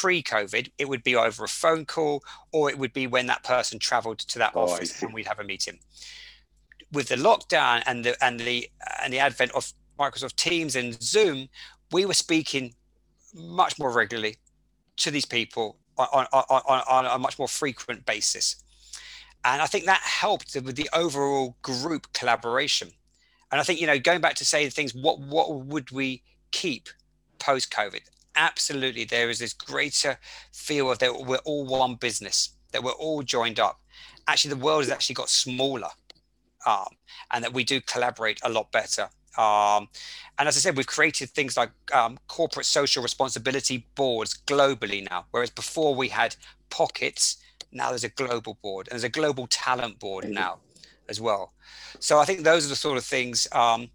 pre-COVID, 0.00 0.70
it 0.76 0.88
would 0.90 1.02
be 1.02 1.16
over 1.16 1.44
a 1.44 1.48
phone 1.48 1.86
call, 1.86 2.22
or 2.52 2.68
it 2.70 2.78
would 2.78 2.92
be 2.92 3.06
when 3.06 3.26
that 3.26 3.42
person 3.42 3.78
travelled 3.78 4.18
to 4.18 4.38
that 4.38 4.52
oh, 4.54 4.64
office 4.64 5.02
and 5.02 5.14
we'd 5.14 5.26
have 5.26 5.40
a 5.40 5.44
meeting. 5.44 5.78
With 6.92 7.08
the 7.08 7.16
lockdown 7.16 7.82
and 7.86 8.04
the 8.04 8.12
and 8.22 8.38
the 8.38 8.68
and 9.02 9.12
the 9.12 9.18
advent 9.18 9.52
of 9.52 9.72
Microsoft 9.98 10.36
Teams 10.36 10.76
and 10.76 11.02
Zoom, 11.02 11.48
we 11.92 12.04
were 12.04 12.14
speaking 12.26 12.74
much 13.34 13.78
more 13.78 13.90
regularly 13.90 14.36
to 14.98 15.10
these 15.10 15.24
people 15.24 15.78
on, 15.98 16.26
on, 16.32 16.44
on, 16.50 16.82
on 16.88 17.06
a 17.06 17.18
much 17.18 17.38
more 17.38 17.48
frequent 17.48 18.04
basis. 18.06 18.56
And 19.44 19.62
I 19.62 19.66
think 19.66 19.86
that 19.86 20.00
helped 20.02 20.54
with 20.62 20.76
the 20.76 20.90
overall 20.92 21.56
group 21.62 22.12
collaboration. 22.12 22.90
And 23.50 23.60
I 23.60 23.64
think, 23.64 23.80
you 23.80 23.86
know, 23.86 23.98
going 23.98 24.20
back 24.20 24.34
to 24.36 24.44
say 24.44 24.68
things, 24.68 24.94
what 24.94 25.20
what 25.20 25.46
would 25.72 25.90
we 25.90 26.22
keep 26.50 26.88
post 27.38 27.72
COVID? 27.72 28.02
Absolutely 28.36 29.04
there 29.04 29.30
is 29.30 29.38
this 29.38 29.52
greater 29.52 30.18
feel 30.52 30.90
of 30.90 30.98
that 30.98 31.24
we're 31.24 31.38
all 31.38 31.66
one 31.66 31.94
business, 31.96 32.50
that 32.72 32.82
we're 32.82 32.92
all 32.92 33.22
joined 33.22 33.58
up. 33.58 33.80
Actually, 34.28 34.54
the 34.54 34.60
world 34.60 34.84
has 34.84 34.90
actually 34.90 35.14
got 35.14 35.28
smaller, 35.28 35.90
um, 36.66 36.88
and 37.32 37.42
that 37.42 37.52
we 37.52 37.64
do 37.64 37.80
collaborate 37.80 38.40
a 38.42 38.48
lot 38.48 38.70
better. 38.72 39.08
Um, 39.38 39.88
and 40.38 40.48
as 40.48 40.56
I 40.56 40.60
said, 40.60 40.76
we've 40.76 40.86
created 40.86 41.30
things 41.30 41.56
like 41.56 41.70
um, 41.92 42.18
corporate 42.26 42.66
social 42.66 43.02
responsibility 43.02 43.86
boards 43.94 44.40
globally 44.46 45.08
now, 45.08 45.26
whereas 45.30 45.50
before 45.50 45.94
we 45.94 46.08
had 46.08 46.36
pockets. 46.70 47.38
Now 47.72 47.90
there's 47.90 48.04
a 48.04 48.08
global 48.08 48.58
board, 48.62 48.88
and 48.88 48.92
there's 48.92 49.04
a 49.04 49.08
global 49.08 49.46
talent 49.48 49.98
board 49.98 50.28
now 50.28 50.58
as 51.08 51.20
well. 51.20 51.52
So 51.98 52.18
I 52.18 52.24
think 52.24 52.42
those 52.42 52.64
are 52.64 52.68
the 52.68 52.76
sort 52.76 52.96
of 52.96 53.04
things. 53.04 53.46
Um, 53.52 53.88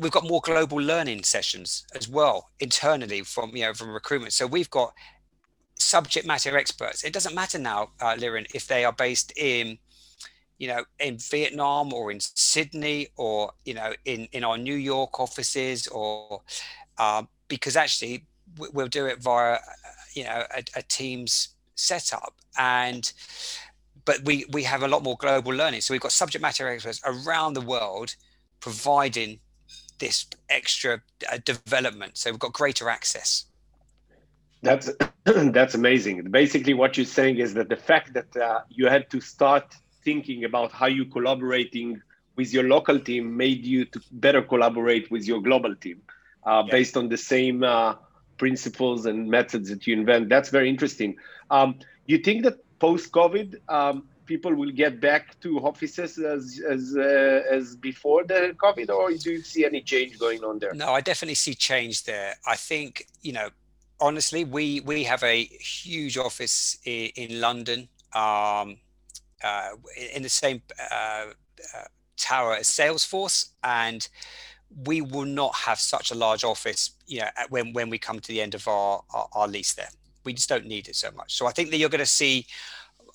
we've 0.00 0.12
got 0.12 0.28
more 0.28 0.40
global 0.42 0.78
learning 0.78 1.22
sessions 1.22 1.86
as 1.94 2.08
well 2.08 2.50
internally 2.60 3.22
from 3.22 3.54
you 3.54 3.62
know 3.62 3.74
from 3.74 3.90
recruitment. 3.90 4.32
So 4.32 4.46
we've 4.46 4.70
got 4.70 4.92
subject 5.78 6.26
matter 6.26 6.56
experts. 6.56 7.04
It 7.04 7.12
doesn't 7.12 7.34
matter 7.34 7.58
now, 7.58 7.90
uh, 8.00 8.16
if 8.18 8.66
they 8.66 8.84
are 8.84 8.92
based 8.92 9.32
in 9.36 9.78
you 10.58 10.68
know 10.68 10.84
in 10.98 11.18
Vietnam 11.18 11.92
or 11.92 12.10
in 12.10 12.20
Sydney 12.20 13.08
or 13.16 13.52
you 13.64 13.74
know 13.74 13.92
in 14.04 14.28
in 14.32 14.44
our 14.44 14.58
New 14.58 14.74
York 14.74 15.20
offices 15.20 15.86
or 15.88 16.42
uh, 16.98 17.22
because 17.48 17.76
actually 17.76 18.26
we'll 18.58 18.88
do 18.88 19.06
it 19.06 19.22
via 19.22 19.58
you 20.14 20.24
know 20.24 20.44
a, 20.54 20.62
a 20.76 20.82
Teams 20.82 21.48
setup 21.74 22.34
and 22.58 23.12
but 24.04 24.24
we 24.24 24.46
we 24.50 24.62
have 24.62 24.82
a 24.82 24.88
lot 24.88 25.02
more 25.02 25.16
global 25.18 25.52
learning 25.52 25.82
so 25.82 25.92
we've 25.92 26.00
got 26.00 26.12
subject 26.12 26.40
matter 26.40 26.68
experts 26.68 27.02
around 27.04 27.52
the 27.52 27.60
world 27.60 28.16
providing 28.60 29.38
this 29.98 30.26
extra 30.48 31.02
uh, 31.32 31.38
development 31.44 32.16
so 32.16 32.30
we've 32.30 32.38
got 32.38 32.52
greater 32.52 32.88
access 32.88 33.46
that's 34.62 34.90
that's 35.24 35.74
amazing 35.74 36.22
basically 36.30 36.74
what 36.74 36.96
you're 36.96 37.06
saying 37.06 37.38
is 37.38 37.54
that 37.54 37.68
the 37.68 37.76
fact 37.76 38.12
that 38.14 38.36
uh, 38.36 38.60
you 38.68 38.86
had 38.88 39.08
to 39.10 39.20
start 39.20 39.74
thinking 40.02 40.44
about 40.44 40.70
how 40.72 40.86
you 40.86 41.04
collaborating 41.04 42.00
with 42.36 42.52
your 42.52 42.64
local 42.64 42.98
team 43.00 43.36
made 43.36 43.64
you 43.64 43.84
to 43.84 44.00
better 44.12 44.42
collaborate 44.42 45.10
with 45.10 45.26
your 45.26 45.40
global 45.40 45.74
team 45.74 46.00
uh, 46.46 46.62
yeah. 46.64 46.70
based 46.70 46.96
on 46.96 47.08
the 47.08 47.16
same 47.16 47.64
uh, 47.64 47.94
principles 48.38 49.06
and 49.06 49.28
methods 49.28 49.68
that 49.70 49.86
you 49.86 49.94
invent. 49.94 50.28
That's 50.28 50.50
very 50.50 50.68
interesting. 50.68 51.16
Um, 51.50 51.78
you 52.06 52.18
think 52.18 52.44
that 52.44 52.58
post 52.78 53.10
COVID, 53.12 53.56
um, 53.68 54.06
people 54.26 54.54
will 54.54 54.72
get 54.72 55.00
back 55.00 55.38
to 55.40 55.58
offices 55.60 56.18
as 56.18 56.60
as 56.68 56.96
uh, 56.96 57.42
as 57.50 57.76
before 57.76 58.24
the 58.24 58.54
COVID, 58.56 58.90
or 58.90 59.12
do 59.12 59.32
you 59.32 59.42
see 59.42 59.64
any 59.64 59.80
change 59.80 60.18
going 60.18 60.44
on 60.44 60.58
there? 60.58 60.74
No, 60.74 60.92
I 60.92 61.00
definitely 61.00 61.36
see 61.36 61.54
change 61.54 62.04
there. 62.04 62.34
I 62.46 62.56
think 62.56 63.06
you 63.22 63.32
know, 63.32 63.48
honestly, 64.00 64.44
we 64.44 64.80
we 64.80 65.04
have 65.04 65.22
a 65.22 65.44
huge 65.44 66.18
office 66.18 66.78
in, 66.84 67.10
in 67.16 67.40
London, 67.40 67.88
um, 68.12 68.76
uh, 69.42 69.70
in 70.12 70.22
the 70.22 70.28
same 70.28 70.62
uh, 70.90 71.26
uh 71.74 71.84
tower 72.16 72.56
as 72.56 72.68
Salesforce, 72.68 73.50
and 73.62 74.08
we 74.84 75.00
will 75.00 75.24
not 75.24 75.54
have 75.54 75.78
such 75.78 76.10
a 76.10 76.14
large 76.14 76.44
office, 76.44 76.90
you 77.06 77.20
know, 77.20 77.28
when 77.50 77.72
when 77.72 77.88
we 77.88 77.98
come 77.98 78.20
to 78.20 78.28
the 78.28 78.40
end 78.40 78.54
of 78.54 78.66
our, 78.68 79.02
our, 79.14 79.28
our 79.32 79.48
lease 79.48 79.74
there. 79.74 79.90
We 80.24 80.32
just 80.32 80.48
don't 80.48 80.66
need 80.66 80.88
it 80.88 80.96
so 80.96 81.12
much. 81.12 81.36
So 81.36 81.46
I 81.46 81.52
think 81.52 81.70
that 81.70 81.76
you're 81.76 81.88
going 81.88 82.00
to 82.00 82.06
see 82.06 82.46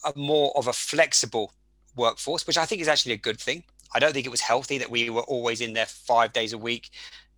a 0.03 0.13
more 0.15 0.51
of 0.55 0.67
a 0.67 0.73
flexible 0.73 1.53
workforce, 1.95 2.47
which 2.47 2.57
I 2.57 2.65
think 2.65 2.81
is 2.81 2.87
actually 2.87 3.13
a 3.13 3.17
good 3.17 3.39
thing. 3.39 3.63
I 3.93 3.99
don't 3.99 4.13
think 4.13 4.25
it 4.25 4.29
was 4.29 4.41
healthy 4.41 4.77
that 4.77 4.89
we 4.89 5.09
were 5.09 5.23
always 5.23 5.61
in 5.61 5.73
there 5.73 5.85
five 5.85 6.31
days 6.33 6.53
a 6.53 6.57
week, 6.57 6.89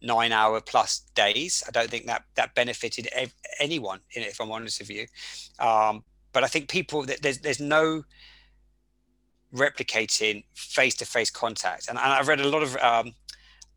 nine 0.01 0.31
hour 0.31 0.61
plus 0.61 0.99
days. 1.15 1.63
I 1.67 1.71
don't 1.71 1.89
think 1.89 2.05
that 2.05 2.23
that 2.35 2.53
benefited 2.53 3.07
ev- 3.13 3.33
anyone 3.59 3.99
if 4.11 4.39
I'm 4.39 4.51
honest 4.51 4.79
with 4.79 4.91
you. 4.91 5.07
Um, 5.59 6.03
but 6.31 6.43
I 6.43 6.47
think 6.47 6.69
people 6.69 7.05
there's 7.05 7.39
there's 7.39 7.59
no 7.59 8.03
replicating 9.53 10.43
face 10.55 10.95
to 10.95 11.05
face 11.05 11.29
contact, 11.29 11.87
and, 11.87 11.97
and 11.97 12.11
I've 12.11 12.27
read 12.27 12.41
a 12.41 12.47
lot 12.47 12.63
of 12.63 12.75
um, 12.77 13.13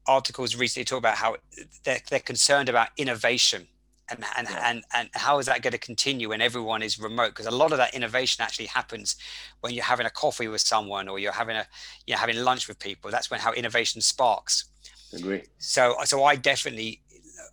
articles 0.07 0.57
recently 0.57 0.85
talk 0.85 0.99
about 0.99 1.16
how 1.16 1.37
they're, 1.85 2.01
they're 2.11 2.20
concerned 2.20 2.68
about 2.68 2.88
innovation 2.96 3.66
and 4.09 4.25
and, 4.37 4.49
yeah. 4.49 4.71
and 4.71 4.85
and 4.95 5.09
how 5.14 5.38
is 5.38 5.47
that 5.47 5.62
going 5.62 5.73
to 5.73 5.79
continue 5.79 6.29
when 6.31 6.40
everyone 6.40 6.83
is 6.83 6.99
remote? 6.99 7.29
Because 7.29 7.47
a 7.47 7.51
lot 7.51 7.73
of 7.73 7.79
that 7.79 7.95
innovation 7.95 8.42
actually 8.42 8.66
happens 8.66 9.16
when 9.61 9.75
you're 9.75 9.85
having 9.85 10.07
a 10.07 10.11
coffee 10.11 10.49
with 10.49 10.61
someone 10.61 11.09
or 11.09 11.19
you're 11.19 11.33
having 11.33 11.57
a 11.57 11.66
you 12.07 12.14
know 12.14 12.19
having 12.19 12.37
lunch 12.37 12.69
with 12.69 12.79
people. 12.79 13.11
That's 13.11 13.31
when 13.31 13.40
how 13.40 13.53
innovation 13.53 14.01
sparks. 14.01 14.66
Agree. 15.12 15.42
So 15.59 15.97
so 16.05 16.25
i 16.25 16.37
definitely 16.37 17.03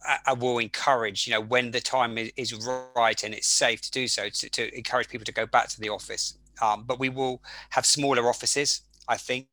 I, 0.06 0.18
I 0.28 0.34
will 0.34 0.58
encourage 0.60 1.28
you 1.28 1.34
know 1.34 1.42
when 1.42 1.72
the 1.72 1.82
time 1.82 2.18
is, 2.18 2.32
is, 2.36 2.70
right 2.96 3.24
and 3.24 3.34
it's 3.34 3.48
safe 3.48 3.82
to 3.82 3.92
do 3.92 4.08
so 4.08 4.30
to, 4.30 4.50
to 4.50 4.78
encourage 4.78 5.08
people 5.08 5.26
to 5.26 5.32
go 5.32 5.46
back 5.46 5.70
to 5.70 5.80
the 5.80 5.90
office. 5.90 6.38
Um, 6.62 6.84
but 6.86 7.00
we 7.00 7.10
will 7.10 7.42
have 7.72 7.86
smaller 7.86 8.30
offices 8.30 8.82
i 9.08 9.18
think. 9.18 9.48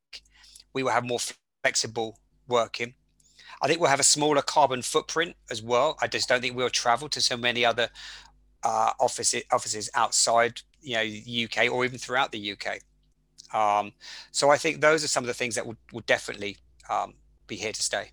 We 0.73 0.83
will 0.83 0.93
have 0.93 1.05
more 1.05 1.19
flexible 1.63 2.19
working. 2.47 2.95
I 3.63 3.69
think 3.69 3.81
we'll 3.81 3.91
have 3.91 4.01
a 4.01 4.05
smaller 4.05 4.43
carbon 4.43 4.83
footprint 4.83 5.37
as 5.51 5.63
well. 5.63 5.99
I 6.01 6.07
just 6.07 6.29
don't 6.29 6.41
think 6.41 6.57
we'll 6.57 6.71
travel 6.71 7.09
to 7.11 7.21
so 7.21 7.37
many 7.37 7.65
other 7.65 7.89
uh, 8.63 8.93
offices 8.99 9.43
offices 9.53 9.91
outside, 9.95 10.63
you 10.83 10.95
know, 10.95 11.45
UK 11.45 11.71
or 11.71 11.85
even 11.85 11.99
throughout 11.99 12.33
the 12.33 12.53
UK. 12.53 12.81
Um, 13.53 13.93
so 14.31 14.51
I 14.51 14.57
think 14.57 14.81
those 14.81 15.05
are 15.05 15.09
some 15.09 15.25
of 15.25 15.29
the 15.29 15.35
things 15.35 15.55
that 15.57 15.67
will 15.67 16.03
definitely 16.07 16.57
um, 16.89 17.15
be 17.47 17.57
here 17.57 17.73
to 17.73 17.83
stay. 17.83 18.11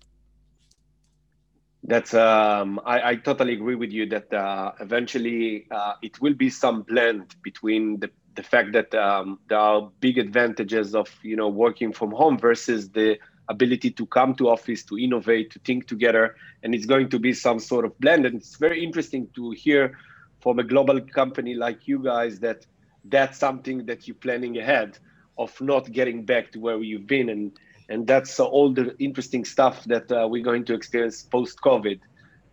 That's 1.84 2.12
um, 2.12 2.80
I, 2.84 3.10
I, 3.10 3.14
totally 3.14 3.52
agree 3.52 3.76
with 3.76 3.92
you 3.92 4.04
that 4.06 4.32
uh, 4.32 4.72
eventually 4.80 5.66
uh, 5.70 5.94
it 6.02 6.20
will 6.20 6.34
be 6.34 6.50
some 6.50 6.82
blend 6.82 7.36
between 7.42 8.00
the, 8.00 8.10
the 8.34 8.42
fact 8.42 8.72
that 8.72 8.92
um, 8.94 9.38
there 9.48 9.58
are 9.58 9.90
big 10.00 10.18
advantages 10.18 10.94
of 10.94 11.08
you 11.22 11.36
know 11.36 11.48
working 11.48 11.92
from 11.92 12.10
home 12.10 12.36
versus 12.36 12.90
the 12.90 13.18
ability 13.48 13.90
to 13.92 14.06
come 14.06 14.34
to 14.34 14.48
office, 14.48 14.82
to 14.84 14.98
innovate, 14.98 15.50
to 15.52 15.58
think 15.60 15.86
together, 15.86 16.36
and 16.62 16.74
it's 16.74 16.86
going 16.86 17.08
to 17.10 17.18
be 17.18 17.32
some 17.32 17.58
sort 17.58 17.84
of 17.84 17.98
blend. 17.98 18.26
And 18.26 18.36
it's 18.36 18.56
very 18.56 18.84
interesting 18.84 19.28
to 19.34 19.50
hear 19.52 19.96
from 20.40 20.58
a 20.58 20.64
global 20.64 21.00
company 21.00 21.54
like 21.54 21.88
you 21.88 21.98
guys 21.98 22.40
that 22.40 22.66
that's 23.04 23.38
something 23.38 23.86
that 23.86 24.06
you're 24.06 24.16
planning 24.16 24.58
ahead 24.58 24.98
of 25.38 25.58
not 25.60 25.90
getting 25.92 26.24
back 26.24 26.52
to 26.52 26.60
where 26.60 26.82
you've 26.82 27.06
been, 27.06 27.28
and 27.28 27.58
and 27.88 28.06
that's 28.06 28.38
all 28.38 28.72
the 28.72 28.94
interesting 28.98 29.44
stuff 29.44 29.84
that 29.84 30.10
uh, 30.12 30.26
we're 30.28 30.44
going 30.44 30.64
to 30.66 30.74
experience 30.74 31.22
post 31.22 31.60
COVID. 31.60 32.00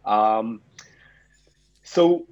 Um, 0.05 0.61
so 1.83 2.25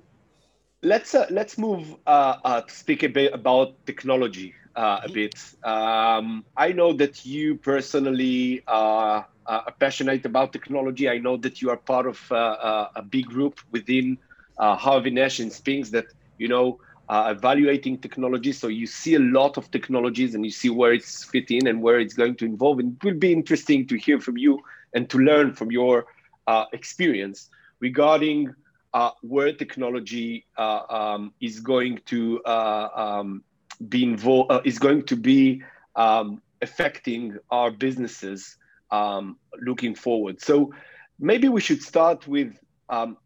let's 0.82 1.14
uh, 1.16 1.26
let's 1.30 1.58
move 1.58 1.96
uh, 2.08 2.36
uh, 2.44 2.62
to 2.62 2.74
speak 2.74 3.04
a 3.04 3.10
bit 3.10 3.34
about 3.34 3.86
technology 3.86 4.54
uh, 4.76 5.02
a 5.04 5.10
bit. 5.10 5.36
Um, 5.64 6.46
I 6.58 6.72
know 6.72 6.94
that 6.94 7.26
you 7.26 7.56
personally 7.58 8.64
are, 8.68 9.28
are, 9.46 9.74
passionate 9.80 10.26
about 10.26 10.54
technology. 10.54 11.10
I 11.10 11.18
know 11.18 11.38
that 11.38 11.62
you 11.62 11.70
are 11.70 11.78
part 11.78 12.08
of 12.08 12.20
uh, 12.32 12.36
uh 12.36 12.88
a 12.96 13.02
big 13.02 13.26
group 13.26 13.60
within 13.72 14.18
uh, 14.58 14.76
Harvey 14.76 15.12
Nash 15.12 15.40
and 15.40 15.52
Spinks 15.52 15.90
that 15.92 16.06
you 16.38 16.48
know 16.48 16.80
uh, 17.10 17.34
evaluating 17.36 18.00
technology. 18.00 18.52
So 18.52 18.68
you 18.68 18.88
see 18.88 19.16
a 19.16 19.20
lot 19.20 19.58
of 19.58 19.70
technologies 19.72 20.36
and 20.36 20.46
you 20.46 20.52
see 20.52 20.70
where 20.70 20.94
it's 20.94 21.24
fit 21.24 21.52
in 21.52 21.68
and 21.68 21.82
where 21.82 22.00
it's 22.00 22.14
going 22.14 22.36
to 22.38 22.46
involve. 22.46 22.80
And 22.80 22.96
it 22.96 23.04
will 23.04 23.20
be 23.20 23.32
interesting 23.32 23.88
to 23.88 23.98
hear 23.98 24.20
from 24.20 24.38
you 24.38 24.60
and 24.94 25.10
to 25.10 25.18
learn 25.20 25.54
from 25.54 25.72
your 25.72 26.06
uh, 26.48 26.66
experience 26.74 27.50
regarding 27.80 28.54
uh, 28.94 29.12
where 29.22 29.52
technology 29.52 30.46
uh, 30.58 30.82
um, 30.90 31.34
is 31.42 31.60
going 31.60 32.00
to 32.06 32.44
um, 32.46 33.44
be 33.90 34.04
involved 34.04 34.52
uh, 34.52 34.62
is 34.64 34.80
going 34.80 35.04
to 35.04 35.16
be 35.16 35.64
um, 35.96 36.42
affecting 36.62 37.38
our 37.50 37.72
businesses 37.72 38.58
um, 38.92 39.38
looking 39.62 39.96
forward. 39.96 40.42
So 40.42 40.74
maybe 41.20 41.50
we 41.50 41.62
should 41.62 41.82
start 41.82 42.28
with, 42.28 42.58
um, 42.90 43.18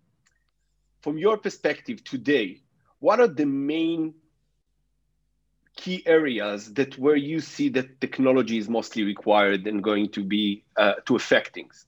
from 1.02 1.18
your 1.18 1.38
perspective 1.38 2.04
today, 2.04 2.62
what 3.00 3.20
are 3.20 3.28
the 3.28 3.46
main 3.46 4.14
key 5.76 6.02
areas 6.06 6.74
that 6.74 6.98
where 6.98 7.16
you 7.16 7.40
see 7.40 7.70
that 7.70 8.02
technology 8.02 8.58
is 8.58 8.68
mostly 8.68 9.04
required 9.04 9.68
and 9.68 9.84
going 9.84 10.10
to 10.10 10.24
be 10.24 10.64
uh, 10.76 10.94
to 11.06 11.16
affect 11.16 11.54
things? 11.54 11.86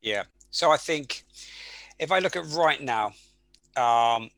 Yeah. 0.00 0.24
So 0.50 0.70
I 0.70 0.78
think 0.78 1.24
if 1.98 2.10
I 2.10 2.18
look 2.18 2.36
at 2.36 2.46
right 2.46 2.80
now, 2.80 3.12
um, 3.76 4.30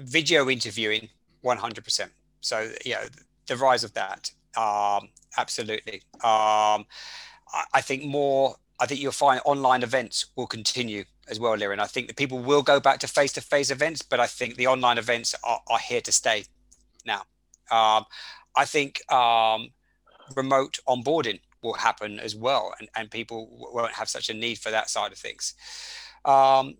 video 0.00 0.48
interviewing 0.48 1.08
100%. 1.44 2.08
So, 2.40 2.70
yeah, 2.84 3.04
the 3.46 3.56
rise 3.56 3.84
of 3.84 3.94
that. 3.94 4.30
Um, 4.56 5.08
absolutely. 5.36 6.02
Um, 6.22 6.86
I, 7.52 7.64
I, 7.74 7.80
think 7.80 8.04
more, 8.04 8.56
I 8.80 8.86
think 8.86 9.00
you'll 9.00 9.12
find 9.12 9.40
online 9.44 9.82
events 9.82 10.26
will 10.36 10.46
continue 10.46 11.04
as 11.28 11.40
well, 11.40 11.56
Liran. 11.56 11.78
I 11.78 11.86
think 11.86 12.06
that 12.08 12.16
people 12.16 12.38
will 12.38 12.62
go 12.62 12.80
back 12.80 12.98
to 13.00 13.08
face 13.08 13.32
to 13.34 13.40
face 13.40 13.70
events, 13.70 14.02
but 14.02 14.20
I 14.20 14.26
think 14.26 14.56
the 14.56 14.66
online 14.66 14.98
events 14.98 15.34
are, 15.44 15.60
are 15.68 15.78
here 15.78 16.00
to 16.02 16.12
stay 16.12 16.44
now. 17.06 17.22
Um, 17.70 18.04
I 18.56 18.64
think 18.64 19.00
um, 19.12 19.70
remote 20.36 20.78
onboarding 20.86 21.40
will 21.62 21.74
happen 21.74 22.20
as 22.20 22.36
well, 22.36 22.74
and, 22.78 22.88
and 22.94 23.10
people 23.10 23.48
won't 23.72 23.92
have 23.92 24.08
such 24.08 24.28
a 24.28 24.34
need 24.34 24.58
for 24.58 24.70
that 24.70 24.90
side 24.90 25.12
of 25.12 25.18
things. 25.18 25.54
Um, 26.24 26.76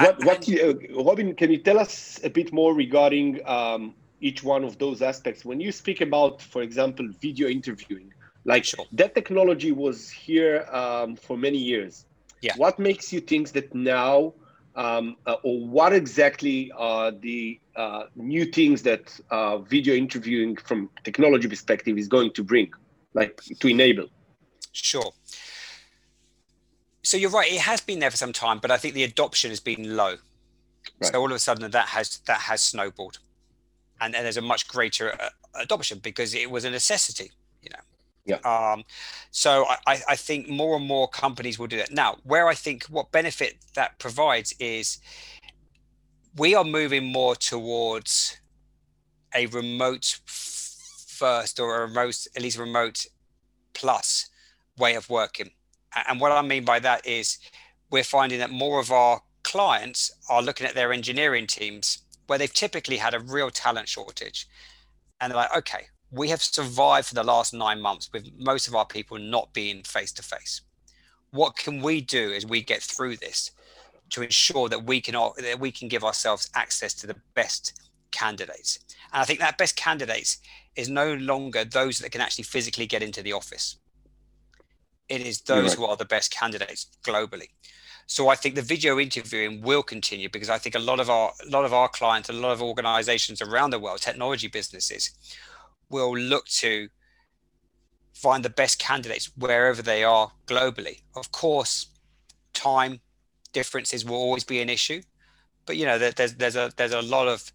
what, 0.00 0.24
what 0.24 0.48
you, 0.48 0.80
uh, 0.96 1.02
Robin, 1.02 1.34
can 1.34 1.50
you 1.50 1.58
tell 1.58 1.78
us 1.78 2.20
a 2.24 2.30
bit 2.30 2.52
more 2.52 2.74
regarding 2.74 3.40
um, 3.46 3.94
each 4.20 4.42
one 4.42 4.64
of 4.64 4.78
those 4.78 5.02
aspects? 5.02 5.44
When 5.44 5.60
you 5.60 5.72
speak 5.72 6.00
about, 6.00 6.42
for 6.42 6.62
example, 6.62 7.08
video 7.20 7.48
interviewing, 7.48 8.12
like 8.44 8.64
sure. 8.64 8.84
that 8.92 9.14
technology 9.14 9.72
was 9.72 10.10
here 10.10 10.66
um, 10.70 11.16
for 11.16 11.36
many 11.36 11.58
years. 11.58 12.06
Yeah. 12.40 12.54
What 12.56 12.78
makes 12.78 13.12
you 13.12 13.20
think 13.20 13.50
that 13.52 13.74
now, 13.74 14.32
um, 14.76 15.16
uh, 15.26 15.36
or 15.42 15.66
what 15.66 15.92
exactly 15.92 16.70
are 16.76 17.10
the 17.10 17.60
uh, 17.74 18.04
new 18.14 18.44
things 18.44 18.82
that 18.82 19.18
uh, 19.30 19.58
video 19.58 19.94
interviewing 19.94 20.56
from 20.56 20.88
technology 21.02 21.48
perspective 21.48 21.98
is 21.98 22.06
going 22.06 22.32
to 22.34 22.44
bring, 22.44 22.70
like 23.14 23.40
to 23.60 23.68
enable? 23.68 24.08
Sure. 24.72 25.12
So 27.02 27.16
you're 27.16 27.30
right. 27.30 27.50
It 27.50 27.60
has 27.60 27.80
been 27.80 27.98
there 27.98 28.10
for 28.10 28.16
some 28.16 28.32
time, 28.32 28.58
but 28.58 28.70
I 28.70 28.76
think 28.76 28.94
the 28.94 29.04
adoption 29.04 29.50
has 29.50 29.60
been 29.60 29.96
low. 29.96 30.16
Right. 31.00 31.12
So 31.12 31.20
all 31.20 31.26
of 31.26 31.32
a 31.32 31.38
sudden 31.38 31.70
that 31.70 31.88
has 31.88 32.18
that 32.26 32.40
has 32.40 32.60
snowballed, 32.60 33.18
and, 34.00 34.14
and 34.14 34.24
there's 34.24 34.36
a 34.36 34.42
much 34.42 34.68
greater 34.68 35.12
uh, 35.20 35.30
adoption 35.54 35.98
because 35.98 36.34
it 36.34 36.50
was 36.50 36.64
a 36.64 36.70
necessity. 36.70 37.30
You 37.62 37.70
know. 37.70 37.80
Yeah. 38.24 38.72
Um, 38.72 38.84
so 39.30 39.64
I, 39.86 40.02
I 40.06 40.16
think 40.16 40.48
more 40.48 40.76
and 40.76 40.86
more 40.86 41.08
companies 41.08 41.58
will 41.58 41.66
do 41.66 41.78
that. 41.78 41.90
Now, 41.90 42.18
where 42.24 42.46
I 42.46 42.54
think 42.54 42.84
what 42.84 43.10
benefit 43.10 43.56
that 43.74 43.98
provides 43.98 44.52
is 44.60 44.98
we 46.36 46.54
are 46.54 46.64
moving 46.64 47.06
more 47.06 47.34
towards 47.34 48.38
a 49.34 49.46
remote 49.46 50.20
first 50.26 51.58
or 51.58 51.82
a 51.82 51.86
remote, 51.86 52.26
at 52.36 52.42
least 52.42 52.58
remote 52.58 53.06
plus 53.72 54.28
way 54.76 54.94
of 54.94 55.08
working. 55.08 55.50
And 56.06 56.20
what 56.20 56.32
I 56.32 56.42
mean 56.42 56.64
by 56.64 56.78
that 56.80 57.06
is 57.06 57.38
we're 57.90 58.04
finding 58.04 58.38
that 58.40 58.50
more 58.50 58.80
of 58.80 58.90
our 58.90 59.22
clients 59.42 60.10
are 60.28 60.42
looking 60.42 60.66
at 60.66 60.74
their 60.74 60.92
engineering 60.92 61.46
teams 61.46 61.98
where 62.26 62.38
they've 62.38 62.52
typically 62.52 62.98
had 62.98 63.14
a 63.14 63.20
real 63.20 63.50
talent 63.50 63.88
shortage. 63.88 64.46
And 65.20 65.30
they're 65.30 65.38
like, 65.38 65.56
okay, 65.56 65.86
we 66.10 66.28
have 66.28 66.42
survived 66.42 67.08
for 67.08 67.14
the 67.14 67.24
last 67.24 67.52
nine 67.52 67.80
months 67.80 68.10
with 68.12 68.30
most 68.38 68.68
of 68.68 68.74
our 68.74 68.86
people 68.86 69.18
not 69.18 69.52
being 69.52 69.82
face 69.82 70.12
to 70.12 70.22
face. 70.22 70.60
What 71.30 71.56
can 71.56 71.82
we 71.82 72.00
do 72.00 72.32
as 72.32 72.46
we 72.46 72.62
get 72.62 72.82
through 72.82 73.16
this 73.16 73.50
to 74.10 74.22
ensure 74.22 74.68
that 74.68 74.84
we 74.84 75.00
can 75.00 75.14
that 75.14 75.60
we 75.60 75.70
can 75.70 75.88
give 75.88 76.04
ourselves 76.04 76.50
access 76.54 76.94
to 76.94 77.06
the 77.06 77.16
best 77.34 77.80
candidates? 78.10 78.78
And 79.12 79.22
I 79.22 79.24
think 79.24 79.40
that 79.40 79.58
best 79.58 79.76
candidates 79.76 80.38
is 80.76 80.88
no 80.88 81.14
longer 81.14 81.64
those 81.64 81.98
that 81.98 82.12
can 82.12 82.20
actually 82.20 82.44
physically 82.44 82.86
get 82.86 83.02
into 83.02 83.22
the 83.22 83.32
office. 83.32 83.76
It 85.08 85.20
is 85.22 85.40
those 85.42 85.70
right. 85.70 85.78
who 85.78 85.84
are 85.86 85.96
the 85.96 86.04
best 86.04 86.30
candidates 86.30 86.86
globally. 87.02 87.48
So 88.06 88.28
I 88.28 88.36
think 88.36 88.54
the 88.54 88.62
video 88.62 88.98
interviewing 88.98 89.60
will 89.60 89.82
continue 89.82 90.30
because 90.30 90.48
I 90.48 90.56
think 90.56 90.74
a 90.74 90.78
lot 90.78 90.98
of 90.98 91.10
our 91.10 91.32
a 91.46 91.50
lot 91.50 91.66
of 91.66 91.74
our 91.74 91.88
clients, 91.88 92.30
a 92.30 92.32
lot 92.32 92.52
of 92.52 92.62
organizations 92.62 93.42
around 93.42 93.70
the 93.70 93.78
world, 93.78 94.00
technology 94.00 94.48
businesses, 94.48 95.10
will 95.90 96.16
look 96.16 96.46
to 96.46 96.88
find 98.14 98.44
the 98.44 98.50
best 98.50 98.78
candidates 98.78 99.30
wherever 99.36 99.82
they 99.82 100.02
are 100.04 100.32
globally. 100.46 101.02
Of 101.14 101.30
course, 101.32 101.86
time 102.54 103.00
differences 103.52 104.04
will 104.04 104.16
always 104.16 104.44
be 104.44 104.60
an 104.60 104.70
issue, 104.70 105.02
but 105.66 105.76
you 105.76 105.84
know 105.84 105.98
there's 105.98 106.34
there's 106.34 106.56
a 106.56 106.72
there's 106.76 106.92
a 106.92 107.02
lot 107.02 107.28
of 107.28 107.52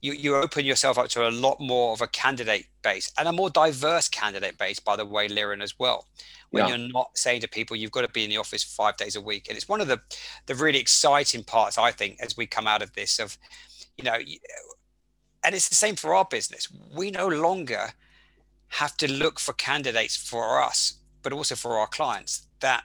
you 0.00 0.12
you 0.12 0.36
open 0.36 0.64
yourself 0.64 0.98
up 0.98 1.08
to 1.08 1.28
a 1.28 1.30
lot 1.30 1.60
more 1.60 1.92
of 1.92 2.00
a 2.00 2.06
candidate 2.06 2.66
base 2.82 3.10
and 3.18 3.28
a 3.28 3.32
more 3.32 3.50
diverse 3.50 4.08
candidate 4.08 4.58
base, 4.58 4.78
by 4.78 4.96
the 4.96 5.04
way, 5.04 5.28
Liran 5.28 5.62
as 5.62 5.78
well. 5.78 6.06
When 6.50 6.66
yeah. 6.66 6.76
you're 6.76 6.88
not 6.88 7.10
saying 7.18 7.42
to 7.42 7.48
people 7.48 7.76
you've 7.76 7.90
got 7.90 8.02
to 8.02 8.08
be 8.08 8.24
in 8.24 8.30
the 8.30 8.38
office 8.38 8.64
five 8.64 8.96
days 8.96 9.16
a 9.16 9.20
week, 9.20 9.48
and 9.48 9.56
it's 9.56 9.68
one 9.68 9.80
of 9.80 9.88
the 9.88 10.00
the 10.46 10.54
really 10.54 10.78
exciting 10.78 11.44
parts 11.44 11.78
I 11.78 11.90
think 11.90 12.18
as 12.20 12.36
we 12.36 12.46
come 12.46 12.66
out 12.66 12.82
of 12.82 12.92
this 12.94 13.18
of 13.18 13.36
you 13.96 14.04
know 14.04 14.18
and 15.44 15.54
it's 15.54 15.68
the 15.68 15.74
same 15.74 15.96
for 15.96 16.14
our 16.14 16.24
business. 16.24 16.68
We 16.94 17.10
no 17.10 17.28
longer 17.28 17.90
have 18.68 18.96
to 18.98 19.10
look 19.10 19.40
for 19.40 19.52
candidates 19.54 20.16
for 20.16 20.62
us, 20.62 20.94
but 21.22 21.32
also 21.32 21.54
for 21.54 21.78
our 21.78 21.86
clients 21.86 22.46
that 22.60 22.84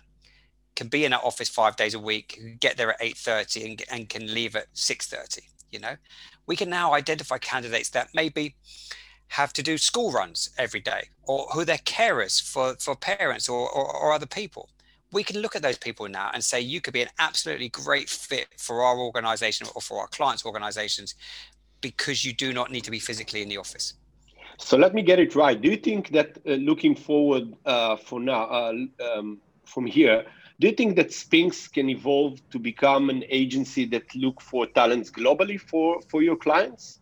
can 0.76 0.88
be 0.88 1.06
in 1.06 1.13
our 1.13 1.23
office 1.23 1.49
five 1.49 1.76
days 1.76 1.93
a 1.93 1.99
week, 1.99 2.39
get 2.60 2.78
there 2.78 2.91
at 2.91 2.99
8.30 3.02 3.65
and, 3.65 3.84
and 3.91 4.10
can 4.10 4.34
leave 4.34 4.56
at 4.56 4.73
6.30, 4.73 5.41
you 5.73 5.79
know? 5.79 5.95
We 6.45 6.55
can 6.55 6.69
now 6.69 6.93
identify 6.93 7.38
candidates 7.38 7.89
that 7.91 8.09
maybe 8.13 8.55
have 9.29 9.51
to 9.53 9.63
do 9.63 9.77
school 9.77 10.12
runs 10.12 10.51
every 10.57 10.79
day 10.79 11.09
or 11.23 11.47
who 11.53 11.65
they're 11.65 11.77
carers 11.77 12.41
for, 12.41 12.75
for 12.79 12.95
parents 12.95 13.49
or, 13.49 13.69
or, 13.69 13.95
or 13.95 14.13
other 14.13 14.27
people. 14.27 14.69
We 15.12 15.23
can 15.23 15.41
look 15.41 15.55
at 15.55 15.62
those 15.62 15.77
people 15.77 16.07
now 16.07 16.31
and 16.33 16.43
say, 16.43 16.59
you 16.62 16.81
could 16.81 16.93
be 16.93 17.01
an 17.01 17.09
absolutely 17.19 17.69
great 17.69 18.09
fit 18.09 18.47
for 18.57 18.83
our 18.83 18.97
organization 18.97 19.67
or 19.75 19.81
for 19.81 19.99
our 19.99 20.07
clients' 20.07 20.45
organizations 20.45 21.15
because 21.81 22.23
you 22.25 22.33
do 22.33 22.53
not 22.53 22.71
need 22.71 22.83
to 22.83 22.91
be 22.91 22.99
physically 22.99 23.41
in 23.41 23.49
the 23.49 23.57
office. 23.57 23.93
So 24.57 24.77
let 24.77 24.93
me 24.93 25.01
get 25.01 25.19
it 25.19 25.36
right. 25.36 25.59
Do 25.59 25.69
you 25.69 25.77
think 25.77 26.09
that 26.09 26.38
uh, 26.47 26.53
looking 26.53 26.95
forward 26.95 27.53
uh, 27.65 27.95
for 27.95 28.19
now, 28.19 28.43
uh, 28.43 28.73
um, 29.03 29.39
from 29.65 29.86
here, 29.86 30.25
do 30.60 30.68
you 30.68 30.74
think 30.74 30.96
that 30.96 31.12
Spinks 31.12 31.68
can 31.68 31.89
evolve 31.89 32.39
to 32.52 32.60
become 32.60 33.10
an 33.10 33.24
agency 33.30 33.86
that 33.86 34.13
look 34.16 34.42
for 34.42 34.66
talents 34.66 35.10
globally 35.12 35.60
for 35.60 36.02
for 36.10 36.22
your 36.22 36.36
clients? 36.36 37.00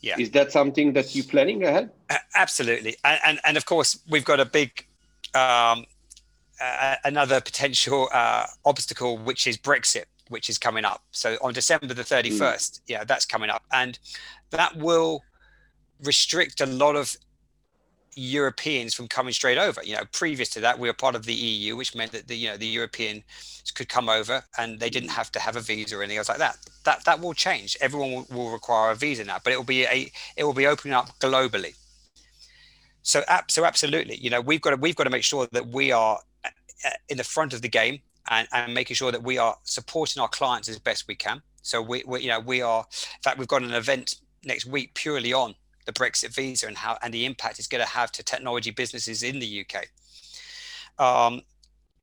Yeah. 0.00 0.16
Is 0.18 0.30
that 0.32 0.50
something 0.50 0.94
that 0.94 1.14
you're 1.14 1.24
planning 1.24 1.62
ahead? 1.62 1.90
absolutely, 2.34 2.96
and, 3.04 3.20
and, 3.24 3.40
and 3.44 3.56
of 3.56 3.66
course 3.66 4.00
we've 4.08 4.24
got 4.24 4.40
a 4.40 4.44
big 4.44 4.86
um, 5.34 5.86
another 7.04 7.40
potential 7.40 8.08
uh, 8.12 8.46
obstacle, 8.64 9.18
which 9.18 9.46
is 9.46 9.56
Brexit 9.56 10.04
which 10.32 10.48
is 10.48 10.58
coming 10.58 10.84
up. 10.84 11.02
So 11.12 11.36
on 11.42 11.52
December 11.52 11.94
the 11.94 12.02
31st, 12.02 12.38
mm. 12.38 12.80
yeah, 12.88 13.04
that's 13.04 13.24
coming 13.24 13.50
up. 13.50 13.62
And 13.70 13.98
that 14.50 14.76
will 14.76 15.22
restrict 16.02 16.60
a 16.60 16.66
lot 16.66 16.96
of 16.96 17.16
Europeans 18.14 18.94
from 18.94 19.08
coming 19.08 19.32
straight 19.32 19.58
over. 19.58 19.82
You 19.82 19.96
know, 19.96 20.02
previous 20.12 20.48
to 20.50 20.60
that, 20.60 20.78
we 20.78 20.88
were 20.88 20.94
part 20.94 21.14
of 21.14 21.24
the 21.24 21.34
EU, 21.34 21.76
which 21.76 21.94
meant 21.94 22.12
that 22.12 22.28
the 22.28 22.36
you 22.36 22.48
know 22.48 22.56
the 22.56 22.66
Europeans 22.66 23.24
could 23.74 23.88
come 23.88 24.08
over 24.08 24.44
and 24.58 24.80
they 24.80 24.90
didn't 24.90 25.10
have 25.10 25.30
to 25.32 25.40
have 25.40 25.56
a 25.56 25.60
visa 25.60 25.96
or 25.96 26.02
anything 26.02 26.18
else 26.18 26.28
like 26.28 26.38
that. 26.38 26.56
That 26.84 27.04
that 27.04 27.20
will 27.20 27.34
change. 27.34 27.76
Everyone 27.80 28.12
will, 28.12 28.26
will 28.30 28.50
require 28.50 28.90
a 28.90 28.94
visa 28.94 29.24
now, 29.24 29.38
but 29.42 29.52
it 29.52 29.56
will 29.56 29.64
be 29.64 29.84
a 29.84 30.10
it 30.36 30.44
will 30.44 30.52
be 30.52 30.66
opening 30.66 30.94
up 30.94 31.18
globally. 31.18 31.74
So 33.02 33.22
so 33.48 33.64
absolutely, 33.64 34.16
you 34.16 34.30
know, 34.30 34.40
we've 34.40 34.60
got 34.60 34.70
to 34.70 34.76
we've 34.76 34.96
got 34.96 35.04
to 35.04 35.10
make 35.10 35.24
sure 35.24 35.48
that 35.52 35.68
we 35.68 35.92
are 35.92 36.18
uh, 36.44 36.90
in 37.08 37.16
the 37.16 37.24
front 37.24 37.52
of 37.52 37.62
the 37.62 37.68
game 37.68 38.00
and, 38.28 38.46
and 38.52 38.74
making 38.74 38.94
sure 38.94 39.12
that 39.12 39.22
we 39.22 39.38
are 39.38 39.56
supporting 39.64 40.20
our 40.20 40.28
clients 40.28 40.68
as 40.68 40.78
best 40.78 41.08
we 41.08 41.14
can. 41.14 41.42
So 41.62 41.80
we, 41.80 42.02
we, 42.06 42.22
you 42.22 42.28
know, 42.28 42.40
we 42.40 42.62
are. 42.62 42.80
In 42.80 43.22
fact, 43.22 43.38
we've 43.38 43.48
got 43.48 43.62
an 43.62 43.72
event 43.72 44.16
next 44.44 44.66
week 44.66 44.94
purely 44.94 45.32
on 45.32 45.54
the 45.84 45.92
Brexit 45.92 46.34
visa 46.34 46.66
and 46.66 46.76
how 46.76 46.98
and 47.02 47.12
the 47.12 47.26
impact 47.26 47.58
it's 47.58 47.68
going 47.68 47.84
to 47.84 47.90
have 47.90 48.12
to 48.12 48.22
technology 48.22 48.70
businesses 48.70 49.22
in 49.22 49.38
the 49.38 49.64
UK. 49.64 49.86
Um, 50.98 51.42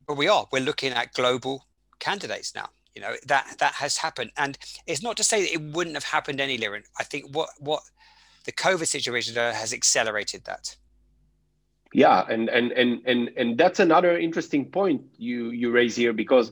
but 0.08 0.18
we 0.18 0.28
are. 0.28 0.48
We're 0.52 0.64
looking 0.64 0.92
at 0.92 1.14
global 1.14 1.66
candidates 2.00 2.56
now. 2.56 2.70
You 2.96 3.02
know 3.02 3.16
that 3.28 3.56
that 3.60 3.74
has 3.76 3.98
happened, 3.98 4.32
and 4.38 4.58
it's 4.88 5.04
not 5.04 5.16
to 5.18 5.24
say 5.24 5.42
that 5.42 5.54
it 5.54 5.62
wouldn't 5.62 5.96
have 5.96 6.04
happened 6.04 6.42
any, 6.42 6.58
Liran. 6.58 6.84
I 7.00 7.04
think 7.04 7.34
what 7.36 7.50
what 7.60 7.82
the 8.46 8.52
COVID 8.52 8.88
situation 8.88 9.36
has 9.36 9.74
accelerated 9.74 10.46
that 10.46 10.76
yeah 11.92 12.24
and 12.30 12.50
and 12.50 12.72
and 12.74 13.02
and 13.08 13.32
and 13.36 13.58
that's 13.58 13.80
another 13.80 14.16
interesting 14.18 14.64
point 14.64 15.02
you 15.18 15.50
you 15.50 15.72
raise 15.72 15.96
here 15.96 16.14
because 16.14 16.52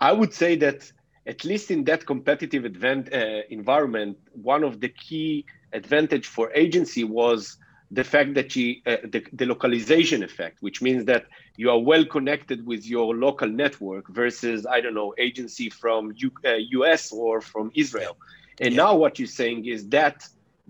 i 0.00 0.10
would 0.10 0.32
say 0.32 0.56
that 0.56 0.90
at 1.26 1.44
least 1.44 1.70
in 1.70 1.84
that 1.84 2.04
competitive 2.04 2.64
event, 2.64 3.12
uh, 3.12 3.42
environment 3.50 4.18
one 4.32 4.64
of 4.64 4.80
the 4.80 4.88
key 4.88 5.44
advantage 5.72 6.26
for 6.26 6.52
agency 6.54 7.04
was 7.04 7.56
the 7.90 8.04
fact 8.04 8.32
that 8.34 8.56
you, 8.56 8.76
uh, 8.86 8.96
the, 9.04 9.22
the 9.32 9.46
localization 9.46 10.22
effect 10.22 10.58
which 10.60 10.80
means 10.80 11.04
that 11.04 11.26
you 11.56 11.70
are 11.70 11.78
well 11.78 12.04
connected 12.04 12.66
with 12.66 12.86
your 12.86 13.14
local 13.14 13.48
network 13.48 14.08
versus 14.08 14.66
i 14.66 14.80
don't 14.80 14.94
know 14.94 15.14
agency 15.18 15.68
from 15.68 16.12
U, 16.16 16.30
uh, 16.44 16.92
us 16.92 17.12
or 17.12 17.40
from 17.40 17.70
israel 17.74 18.16
and 18.60 18.74
yeah. 18.74 18.84
now 18.84 18.96
what 18.96 19.18
you're 19.18 19.28
saying 19.28 19.66
is 19.66 19.88
that 19.88 20.26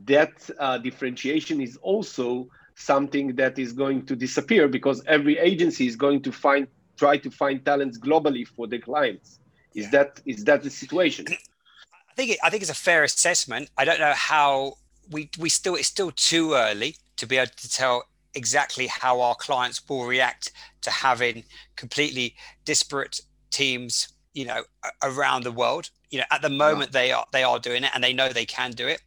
that 0.07 0.51
uh, 0.59 0.79
differentiation 0.79 1.61
is 1.61 1.77
also 1.83 2.49
something 2.75 3.35
that 3.37 3.59
is 3.59 3.73
going 3.73 4.05
to 4.07 4.17
disappear 4.17 4.69
because 4.69 5.03
every 5.07 5.38
agency 5.38 5.87
is 5.87 5.97
going 5.97 6.23
to 6.23 6.33
find 6.33 6.67
try 6.97 7.17
to 7.17 7.31
find 7.31 7.65
talents 7.65 7.99
globally 7.99 8.47
for 8.47 8.67
their 8.67 8.79
clients. 8.79 9.38
Is 9.75 9.85
yeah. 9.85 9.91
that 9.91 10.21
is 10.27 10.45
that 10.45 10.62
the 10.62 10.71
situation? 10.71 11.27
I 11.31 12.15
think 12.17 12.33
it, 12.33 12.38
I 12.43 12.51
think 12.51 12.62
it's 12.62 12.71
a 12.71 12.75
fair 12.75 13.05
assessment. 13.05 13.71
I 13.79 13.85
don't 13.85 14.01
know 14.01 14.12
how 14.15 14.77
we 15.11 15.31
we 15.38 15.49
still 15.49 15.75
it's 15.75 15.88
still 15.88 16.11
too 16.11 16.55
early 16.55 16.97
to 17.17 17.27
be 17.27 17.37
able 17.37 17.53
to 17.57 17.71
tell 17.71 18.05
exactly 18.35 18.87
how 18.87 19.21
our 19.21 19.35
clients 19.35 19.87
will 19.88 20.07
react 20.07 20.53
to 20.81 20.91
having 20.91 21.45
completely 21.77 22.35
disparate 22.65 23.21
teams 23.51 24.09
you 24.33 24.47
know 24.47 24.62
around 25.03 25.45
the 25.45 25.53
world. 25.53 25.91
You 26.11 26.19
know 26.19 26.25
at 26.31 26.43
the 26.43 26.51
moment 26.51 26.93
they 26.93 27.12
are 27.12 27.27
they 27.33 27.43
are 27.43 27.59
doing 27.59 27.85
it 27.85 27.91
and 27.95 28.03
they 28.03 28.12
know 28.12 28.29
they 28.29 28.47
can 28.47 28.73
do 28.73 28.87
it. 28.87 29.01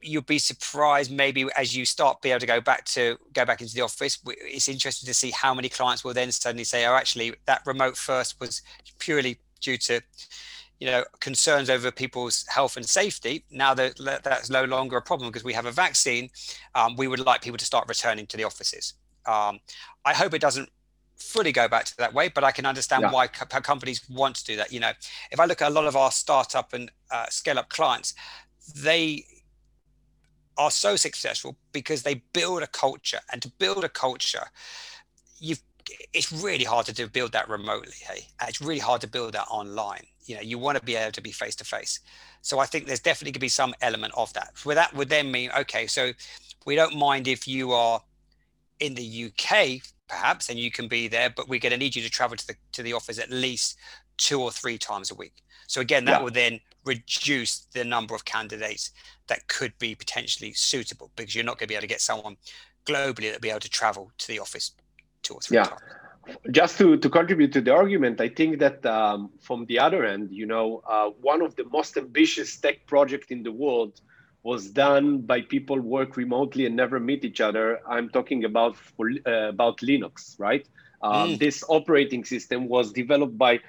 You'll 0.00 0.22
be 0.22 0.38
surprised 0.38 1.12
maybe 1.12 1.46
as 1.56 1.76
you 1.76 1.84
start 1.84 2.22
be 2.22 2.30
able 2.30 2.40
to 2.40 2.46
go 2.46 2.60
back 2.60 2.84
to 2.86 3.18
go 3.32 3.44
back 3.44 3.60
into 3.60 3.74
the 3.74 3.82
office 3.82 4.18
it's 4.26 4.68
interesting 4.68 5.06
to 5.06 5.14
see 5.14 5.30
how 5.30 5.54
many 5.54 5.68
clients 5.68 6.02
will 6.02 6.12
then 6.12 6.32
suddenly 6.32 6.64
say 6.64 6.84
oh 6.86 6.94
actually 6.94 7.34
that 7.46 7.62
remote 7.66 7.96
first 7.96 8.40
was 8.40 8.62
purely 8.98 9.38
due 9.60 9.76
to 9.78 10.00
you 10.82 10.88
know 10.88 11.04
concerns 11.20 11.70
over 11.70 11.92
people's 11.92 12.44
health 12.48 12.76
and 12.76 12.84
safety 12.84 13.44
now 13.52 13.72
that 13.72 13.94
that's 14.24 14.50
no 14.50 14.64
longer 14.64 14.96
a 14.96 15.02
problem 15.02 15.30
because 15.30 15.44
we 15.44 15.52
have 15.52 15.66
a 15.66 15.70
vaccine 15.70 16.28
um, 16.74 16.96
we 16.96 17.06
would 17.06 17.20
like 17.20 17.40
people 17.40 17.56
to 17.56 17.64
start 17.64 17.86
returning 17.88 18.26
to 18.26 18.36
the 18.36 18.42
offices 18.42 18.94
um, 19.26 19.60
i 20.04 20.12
hope 20.12 20.34
it 20.34 20.40
doesn't 20.40 20.68
fully 21.16 21.52
go 21.52 21.68
back 21.68 21.84
to 21.84 21.96
that 21.98 22.12
way 22.12 22.26
but 22.28 22.42
i 22.42 22.50
can 22.50 22.66
understand 22.66 23.02
yeah. 23.02 23.12
why 23.12 23.28
co- 23.28 23.60
companies 23.60 24.02
want 24.10 24.34
to 24.34 24.44
do 24.44 24.56
that 24.56 24.72
you 24.72 24.80
know 24.80 24.90
if 25.30 25.38
i 25.38 25.44
look 25.44 25.62
at 25.62 25.70
a 25.70 25.74
lot 25.74 25.86
of 25.86 25.94
our 25.94 26.10
startup 26.10 26.72
and 26.72 26.90
uh, 27.12 27.26
scale 27.28 27.60
up 27.60 27.68
clients 27.68 28.12
they 28.74 29.24
are 30.58 30.70
so 30.72 30.96
successful 30.96 31.56
because 31.70 32.02
they 32.02 32.14
build 32.32 32.60
a 32.60 32.66
culture 32.66 33.20
and 33.30 33.40
to 33.40 33.48
build 33.60 33.84
a 33.84 33.88
culture 33.88 34.46
you've 35.38 35.62
it's 36.12 36.32
really 36.32 36.64
hard 36.64 36.86
to 36.86 36.92
do, 36.92 37.08
build 37.08 37.32
that 37.32 37.48
remotely. 37.48 37.96
Hey, 38.08 38.28
it's 38.46 38.62
really 38.62 38.78
hard 38.78 39.00
to 39.00 39.08
build 39.08 39.32
that 39.32 39.46
online. 39.50 40.06
You 40.24 40.36
know, 40.36 40.40
you 40.42 40.58
want 40.58 40.78
to 40.78 40.84
be 40.84 40.96
able 40.96 41.12
to 41.12 41.20
be 41.20 41.32
face 41.32 41.56
to 41.56 41.64
face. 41.64 42.00
So 42.42 42.58
I 42.58 42.66
think 42.66 42.86
there's 42.86 43.00
definitely 43.00 43.32
going 43.32 43.34
to 43.34 43.40
be 43.40 43.48
some 43.48 43.74
element 43.80 44.14
of 44.16 44.32
that. 44.34 44.52
Where 44.64 44.76
that 44.76 44.94
would 44.94 45.08
then 45.08 45.30
mean, 45.30 45.50
okay, 45.58 45.86
so 45.86 46.12
we 46.66 46.74
don't 46.74 46.96
mind 46.96 47.28
if 47.28 47.48
you 47.48 47.72
are 47.72 48.00
in 48.80 48.94
the 48.94 49.26
UK, 49.26 49.82
perhaps, 50.08 50.48
and 50.48 50.58
you 50.58 50.70
can 50.70 50.88
be 50.88 51.08
there, 51.08 51.30
but 51.30 51.48
we're 51.48 51.60
going 51.60 51.72
to 51.72 51.78
need 51.78 51.96
you 51.96 52.02
to 52.02 52.10
travel 52.10 52.36
to 52.36 52.46
the 52.46 52.54
to 52.72 52.82
the 52.82 52.92
office 52.92 53.18
at 53.18 53.30
least 53.30 53.78
two 54.16 54.40
or 54.40 54.50
three 54.50 54.78
times 54.78 55.10
a 55.10 55.14
week. 55.14 55.42
So 55.66 55.80
again, 55.80 56.04
that 56.06 56.18
yeah. 56.18 56.22
would 56.22 56.34
then 56.34 56.60
reduce 56.84 57.60
the 57.72 57.84
number 57.84 58.14
of 58.14 58.24
candidates 58.24 58.90
that 59.28 59.46
could 59.48 59.72
be 59.78 59.94
potentially 59.94 60.52
suitable 60.52 61.10
because 61.16 61.34
you're 61.34 61.44
not 61.44 61.58
going 61.58 61.66
to 61.66 61.68
be 61.68 61.74
able 61.74 61.82
to 61.82 61.88
get 61.88 62.00
someone 62.00 62.36
globally 62.84 63.30
that 63.30 63.34
will 63.34 63.40
be 63.40 63.50
able 63.50 63.60
to 63.60 63.70
travel 63.70 64.10
to 64.18 64.28
the 64.28 64.38
office 64.38 64.72
two 65.22 65.34
or 65.34 65.40
three 65.40 65.56
yeah. 65.56 65.64
times 65.64 65.80
just 66.50 66.78
to, 66.78 66.96
to 66.96 67.10
contribute 67.10 67.52
to 67.52 67.60
the 67.60 67.72
argument, 67.72 68.20
I 68.20 68.28
think 68.28 68.58
that 68.60 68.84
um, 68.86 69.30
from 69.40 69.66
the 69.66 69.78
other 69.78 70.04
end, 70.04 70.30
you 70.30 70.46
know, 70.46 70.82
uh, 70.88 71.10
one 71.20 71.42
of 71.42 71.56
the 71.56 71.64
most 71.64 71.96
ambitious 71.96 72.56
tech 72.56 72.86
projects 72.86 73.28
in 73.30 73.42
the 73.42 73.52
world 73.52 74.00
was 74.42 74.70
done 74.70 75.18
by 75.18 75.40
people 75.40 75.78
work 75.80 76.16
remotely 76.16 76.66
and 76.66 76.74
never 76.74 76.98
meet 76.98 77.24
each 77.24 77.40
other. 77.40 77.80
I'm 77.88 78.08
talking 78.08 78.44
about 78.44 78.76
for, 78.76 79.10
uh, 79.26 79.48
about 79.48 79.78
Linux, 79.78 80.38
right? 80.38 80.66
Um, 81.00 81.30
mm. 81.30 81.38
This 81.38 81.64
operating 81.68 82.24
system 82.24 82.68
was 82.68 82.92
developed 82.92 83.38
by 83.38 83.60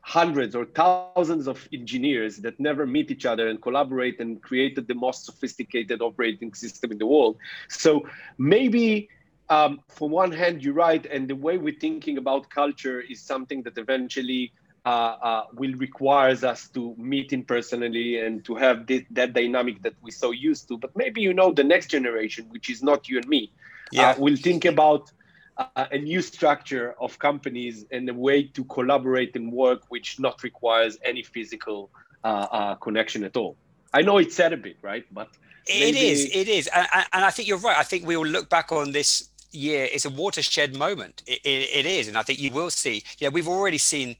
hundreds 0.00 0.54
or 0.54 0.66
thousands 0.66 1.48
of 1.48 1.66
engineers 1.72 2.36
that 2.38 2.60
never 2.60 2.86
meet 2.86 3.10
each 3.10 3.24
other 3.24 3.48
and 3.48 3.60
collaborate 3.62 4.20
and 4.20 4.40
created 4.42 4.86
the 4.86 4.94
most 4.94 5.24
sophisticated 5.24 6.02
operating 6.02 6.52
system 6.52 6.92
in 6.92 6.98
the 6.98 7.06
world. 7.06 7.38
So 7.68 8.06
maybe 8.36 9.08
um, 9.48 9.80
from 9.88 10.10
one 10.10 10.32
hand, 10.32 10.64
you're 10.64 10.74
right, 10.74 11.04
and 11.04 11.28
the 11.28 11.36
way 11.36 11.58
we're 11.58 11.78
thinking 11.78 12.18
about 12.18 12.48
culture 12.48 13.00
is 13.00 13.20
something 13.20 13.62
that 13.62 13.76
eventually 13.76 14.52
uh, 14.86 14.88
uh, 14.88 15.44
will 15.54 15.74
requires 15.74 16.44
us 16.44 16.68
to 16.68 16.94
meet 16.98 17.32
in 17.32 17.42
personally 17.42 18.20
and 18.20 18.44
to 18.44 18.54
have 18.54 18.86
this, 18.86 19.02
that 19.10 19.32
dynamic 19.32 19.82
that 19.82 19.94
we're 20.02 20.10
so 20.10 20.30
used 20.30 20.68
to. 20.68 20.78
But 20.78 20.96
maybe 20.96 21.20
you 21.20 21.34
know 21.34 21.52
the 21.52 21.64
next 21.64 21.88
generation, 21.88 22.46
which 22.50 22.70
is 22.70 22.82
not 22.82 23.08
you 23.08 23.18
and 23.18 23.28
me, 23.28 23.50
uh, 23.54 23.88
yeah. 23.92 24.10
uh, 24.10 24.18
will 24.18 24.36
think 24.36 24.64
about 24.64 25.10
uh, 25.56 25.86
a 25.90 25.98
new 25.98 26.20
structure 26.20 26.94
of 27.00 27.18
companies 27.18 27.84
and 27.90 28.08
a 28.08 28.14
way 28.14 28.44
to 28.44 28.64
collaborate 28.64 29.36
and 29.36 29.52
work, 29.52 29.82
which 29.88 30.18
not 30.20 30.42
requires 30.42 30.98
any 31.02 31.22
physical 31.22 31.90
uh, 32.24 32.74
connection 32.76 33.24
at 33.24 33.36
all. 33.36 33.56
I 33.92 34.00
know 34.00 34.18
it's 34.18 34.34
said 34.34 34.52
a 34.52 34.56
bit, 34.56 34.78
right? 34.80 35.04
But 35.12 35.28
maybe... 35.68 35.98
it 35.98 36.02
is, 36.02 36.24
it 36.24 36.48
is, 36.48 36.66
and, 36.66 36.86
and 37.12 37.24
I 37.24 37.30
think 37.30 37.48
you're 37.48 37.58
right. 37.58 37.76
I 37.76 37.84
think 37.84 38.06
we 38.06 38.16
will 38.16 38.26
look 38.26 38.48
back 38.48 38.72
on 38.72 38.92
this 38.92 39.28
year 39.54 39.88
it's 39.92 40.04
a 40.04 40.10
watershed 40.10 40.76
moment. 40.76 41.22
It, 41.26 41.40
it, 41.44 41.70
it 41.72 41.86
is 41.86 42.08
and 42.08 42.16
i 42.16 42.22
think 42.22 42.38
you 42.38 42.50
will 42.50 42.70
see 42.70 43.02
yeah 43.18 43.28
we've 43.28 43.48
already 43.48 43.78
seen 43.78 44.16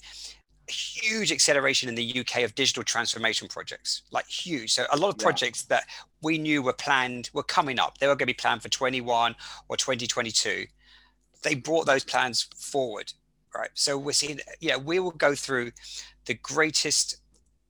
huge 0.67 1.31
acceleration 1.31 1.89
in 1.91 1.95
the 1.95 2.21
uk 2.21 2.43
of 2.43 2.55
digital 2.55 2.83
transformation 2.83 3.49
projects 3.49 4.03
like 4.11 4.27
huge. 4.27 4.73
So 4.73 4.87
a 4.91 4.97
lot 4.97 5.11
of 5.11 5.19
projects 5.19 5.67
yeah. 5.69 5.77
that 5.77 5.87
we 6.23 6.39
knew 6.39 6.63
were 6.63 6.73
planned 6.73 7.29
were 7.35 7.43
coming 7.43 7.79
up. 7.79 7.99
They 7.99 8.07
were 8.07 8.15
going 8.15 8.21
to 8.21 8.27
be 8.27 8.33
planned 8.35 8.63
for 8.63 8.69
21 8.69 9.35
or 9.69 9.77
2022 9.77 10.67
they 11.43 11.55
brought 11.55 11.87
those 11.87 12.05
plans 12.05 12.49
forward 12.57 13.13
right? 13.55 13.71
So 13.75 13.99
we're 13.99 14.13
seeing 14.13 14.41
yeah 14.61 14.77
we 14.77 14.99
will 14.99 15.11
go 15.11 15.35
through 15.35 15.73
the 16.25 16.35
greatest 16.35 17.17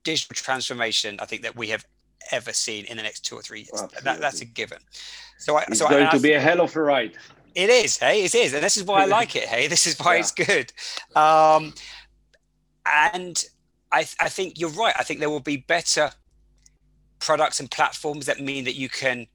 digital 0.03 0.35
transformation 0.35 1.17
i 1.19 1.25
think 1.25 1.41
that 1.41 1.55
we 1.55 1.67
have 1.69 1.83
ever 2.31 2.53
seen 2.53 2.85
in 2.85 2.97
the 2.97 3.03
next 3.03 3.21
two 3.21 3.35
or 3.35 3.41
three 3.41 3.59
years. 3.59 3.83
That, 4.03 4.19
that's 4.19 4.41
a 4.41 4.45
given. 4.45 4.79
So 5.37 5.57
I, 5.57 5.65
it's 5.67 5.79
so 5.79 5.89
going 5.89 6.05
I, 6.05 6.11
to 6.11 6.19
be 6.19 6.33
a 6.33 6.39
hell 6.39 6.61
of 6.61 6.75
a 6.75 6.81
ride 6.81 7.17
it 7.55 7.69
is, 7.69 7.97
hey, 7.97 8.25
it 8.25 8.35
is, 8.35 8.53
and 8.53 8.63
this 8.63 8.77
is 8.77 8.83
why 8.83 9.03
I 9.03 9.05
like 9.05 9.35
it. 9.35 9.45
Hey, 9.45 9.67
this 9.67 9.87
is 9.87 9.97
why 9.97 10.13
yeah. 10.15 10.19
it's 10.19 10.31
good. 10.31 10.73
Um, 11.15 11.73
and 12.85 13.43
I, 13.91 13.99
I 14.19 14.29
think 14.29 14.59
you're 14.59 14.69
right. 14.71 14.93
I 14.97 15.03
think 15.03 15.19
there 15.19 15.29
will 15.29 15.39
be 15.39 15.57
better 15.57 16.11
products 17.19 17.59
and 17.59 17.71
platforms 17.71 18.25
that 18.25 18.41
mean 18.41 18.65
that 18.65 18.75
you 18.75 18.89
can 18.89 19.27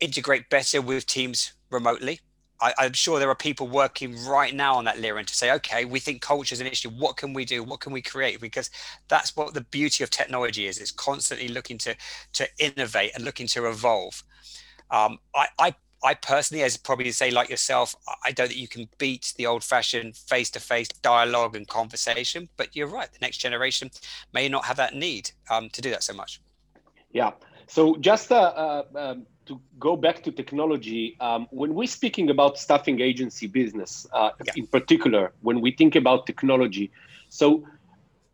integrate 0.00 0.50
better 0.50 0.82
with 0.82 1.06
teams 1.06 1.54
remotely. 1.70 2.20
I, 2.60 2.86
am 2.86 2.92
sure 2.92 3.18
there 3.18 3.28
are 3.28 3.34
people 3.34 3.66
working 3.66 4.16
right 4.24 4.54
now 4.54 4.76
on 4.76 4.84
that 4.84 4.98
Liran 4.98 5.26
to 5.26 5.34
say, 5.34 5.50
okay, 5.52 5.84
we 5.84 5.98
think 5.98 6.22
culture 6.22 6.52
is 6.52 6.60
an 6.60 6.68
issue. 6.68 6.90
What 6.90 7.16
can 7.16 7.32
we 7.32 7.44
do? 7.44 7.64
What 7.64 7.80
can 7.80 7.92
we 7.92 8.00
create? 8.00 8.40
Because 8.40 8.70
that's 9.08 9.34
what 9.36 9.52
the 9.52 9.62
beauty 9.62 10.04
of 10.04 10.10
technology 10.10 10.66
is. 10.66 10.78
It's 10.78 10.92
constantly 10.92 11.48
looking 11.48 11.76
to 11.78 11.96
to 12.34 12.46
innovate 12.58 13.12
and 13.14 13.24
looking 13.24 13.48
to 13.48 13.66
evolve. 13.68 14.22
Um, 14.90 15.18
I, 15.34 15.48
I 15.58 15.74
I 16.04 16.14
personally, 16.14 16.62
as 16.64 16.76
probably 16.76 17.12
say 17.12 17.30
like 17.30 17.48
yourself, 17.48 17.94
I 18.24 18.32
don't 18.32 18.48
think 18.48 18.60
you 18.60 18.68
can 18.68 18.88
beat 18.98 19.34
the 19.36 19.46
old-fashioned 19.46 20.16
face-to-face 20.16 20.88
dialogue 21.02 21.54
and 21.56 21.66
conversation. 21.68 22.48
But 22.56 22.74
you're 22.74 22.88
right; 22.88 23.10
the 23.12 23.18
next 23.20 23.38
generation 23.38 23.90
may 24.32 24.48
not 24.48 24.64
have 24.64 24.76
that 24.76 24.94
need 24.94 25.30
um, 25.50 25.68
to 25.70 25.80
do 25.80 25.90
that 25.90 26.02
so 26.02 26.12
much. 26.12 26.40
Yeah. 27.12 27.32
So 27.66 27.96
just 27.96 28.32
uh, 28.32 28.36
uh, 28.36 28.84
um, 28.96 29.26
to 29.46 29.60
go 29.78 29.96
back 29.96 30.22
to 30.24 30.32
technology, 30.32 31.16
um, 31.20 31.46
when 31.50 31.74
we're 31.74 31.86
speaking 31.86 32.30
about 32.30 32.58
staffing 32.58 33.00
agency 33.00 33.46
business, 33.46 34.06
uh, 34.12 34.30
yeah. 34.44 34.52
in 34.56 34.66
particular, 34.66 35.32
when 35.40 35.60
we 35.60 35.70
think 35.72 35.94
about 35.94 36.26
technology, 36.26 36.90
so 37.28 37.64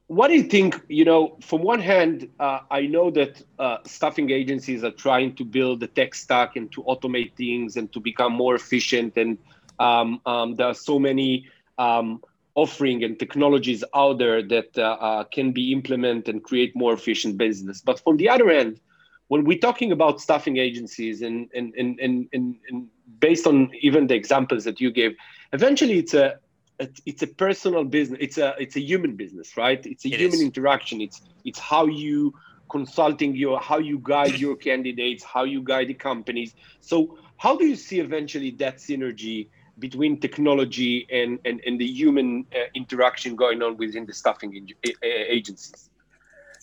what 0.09 0.29
do 0.29 0.35
you 0.35 0.43
think? 0.43 0.81
You 0.89 1.05
know, 1.05 1.37
from 1.43 1.63
one 1.63 1.81
hand, 1.81 2.31
uh, 2.41 2.61
I 2.71 2.87
know 2.87 3.11
that 3.11 3.43
uh, 3.59 3.79
staffing 3.85 4.31
agencies 4.31 4.83
are 4.83 4.91
trying 4.91 5.37
to 5.37 5.45
build 5.45 5.81
the 5.81 5.87
tech 5.87 6.15
stack 6.15 6.57
and 6.57 6.73
to 6.73 6.83
automate 6.85 7.35
things 7.37 7.77
and 7.77 7.93
to 7.93 8.01
become 8.01 8.33
more 8.33 8.55
efficient. 8.55 9.19
And 9.19 9.37
um, 9.79 10.21
um, 10.25 10.55
there 10.55 10.67
are 10.67 10.75
so 10.75 10.99
many 10.99 11.47
um, 11.77 12.23
offering 12.55 13.05
and 13.05 13.19
technologies 13.19 13.85
out 13.95 14.19
there 14.19 14.43
that 14.43 14.77
uh, 14.77 14.97
uh 15.01 15.25
can 15.25 15.53
be 15.53 15.73
implemented 15.73 16.35
and 16.35 16.43
create 16.43 16.75
more 16.75 16.95
efficient 16.95 17.37
business. 17.37 17.83
But 17.83 18.01
from 18.01 18.17
the 18.17 18.31
other 18.31 18.49
end, 18.49 18.81
when 19.29 19.45
we're 19.45 19.59
talking 19.59 19.93
about 19.93 20.23
staffing 20.23 20.57
agencies 20.57 21.21
and, 21.21 21.51
and, 21.55 21.75
and, 21.77 22.01
and, 22.01 22.29
and, 22.33 22.57
and 22.69 22.89
based 23.19 23.47
on 23.47 23.71
even 23.83 24.07
the 24.07 24.15
examples 24.15 24.65
that 24.65 24.81
you 24.81 24.91
gave, 24.91 25.15
eventually 25.53 25.99
it's 25.99 26.15
a 26.15 26.39
it's 26.79 27.23
a 27.23 27.27
personal 27.27 27.85
business. 27.85 28.19
It's 28.21 28.39
a 28.39 28.55
it's 28.59 28.77
a 28.77 28.81
human 28.81 29.17
business 29.17 29.57
right? 29.57 29.85
It's 29.85 30.05
a 30.05 30.09
it 30.09 30.21
human 30.21 30.41
is. 30.41 30.43
interaction. 30.43 31.01
It's 31.01 31.21
it's 31.45 31.59
how 31.59 31.87
you 31.87 32.35
consulting 32.71 33.35
your 33.35 33.59
how 33.61 33.79
you 33.79 33.99
guide 34.03 34.39
your 34.39 34.57
candidates 34.69 35.25
how 35.25 35.45
you 35.45 35.63
guide 35.63 35.89
the 35.89 35.95
companies. 35.95 36.55
So 36.81 37.19
how 37.37 37.57
do 37.57 37.67
you 37.67 37.77
see 37.77 38.01
eventually 38.01 38.51
that 38.59 38.79
synergy 38.79 39.49
between 39.79 40.21
technology 40.21 41.07
and 41.11 41.39
and, 41.45 41.61
and 41.67 41.81
the 41.81 41.87
human 41.87 42.47
uh, 42.55 42.65
interaction 42.75 43.37
going 43.37 43.63
on 43.63 43.77
within 43.77 44.07
the 44.07 44.15
staffing 44.15 44.69
agencies? 45.03 45.91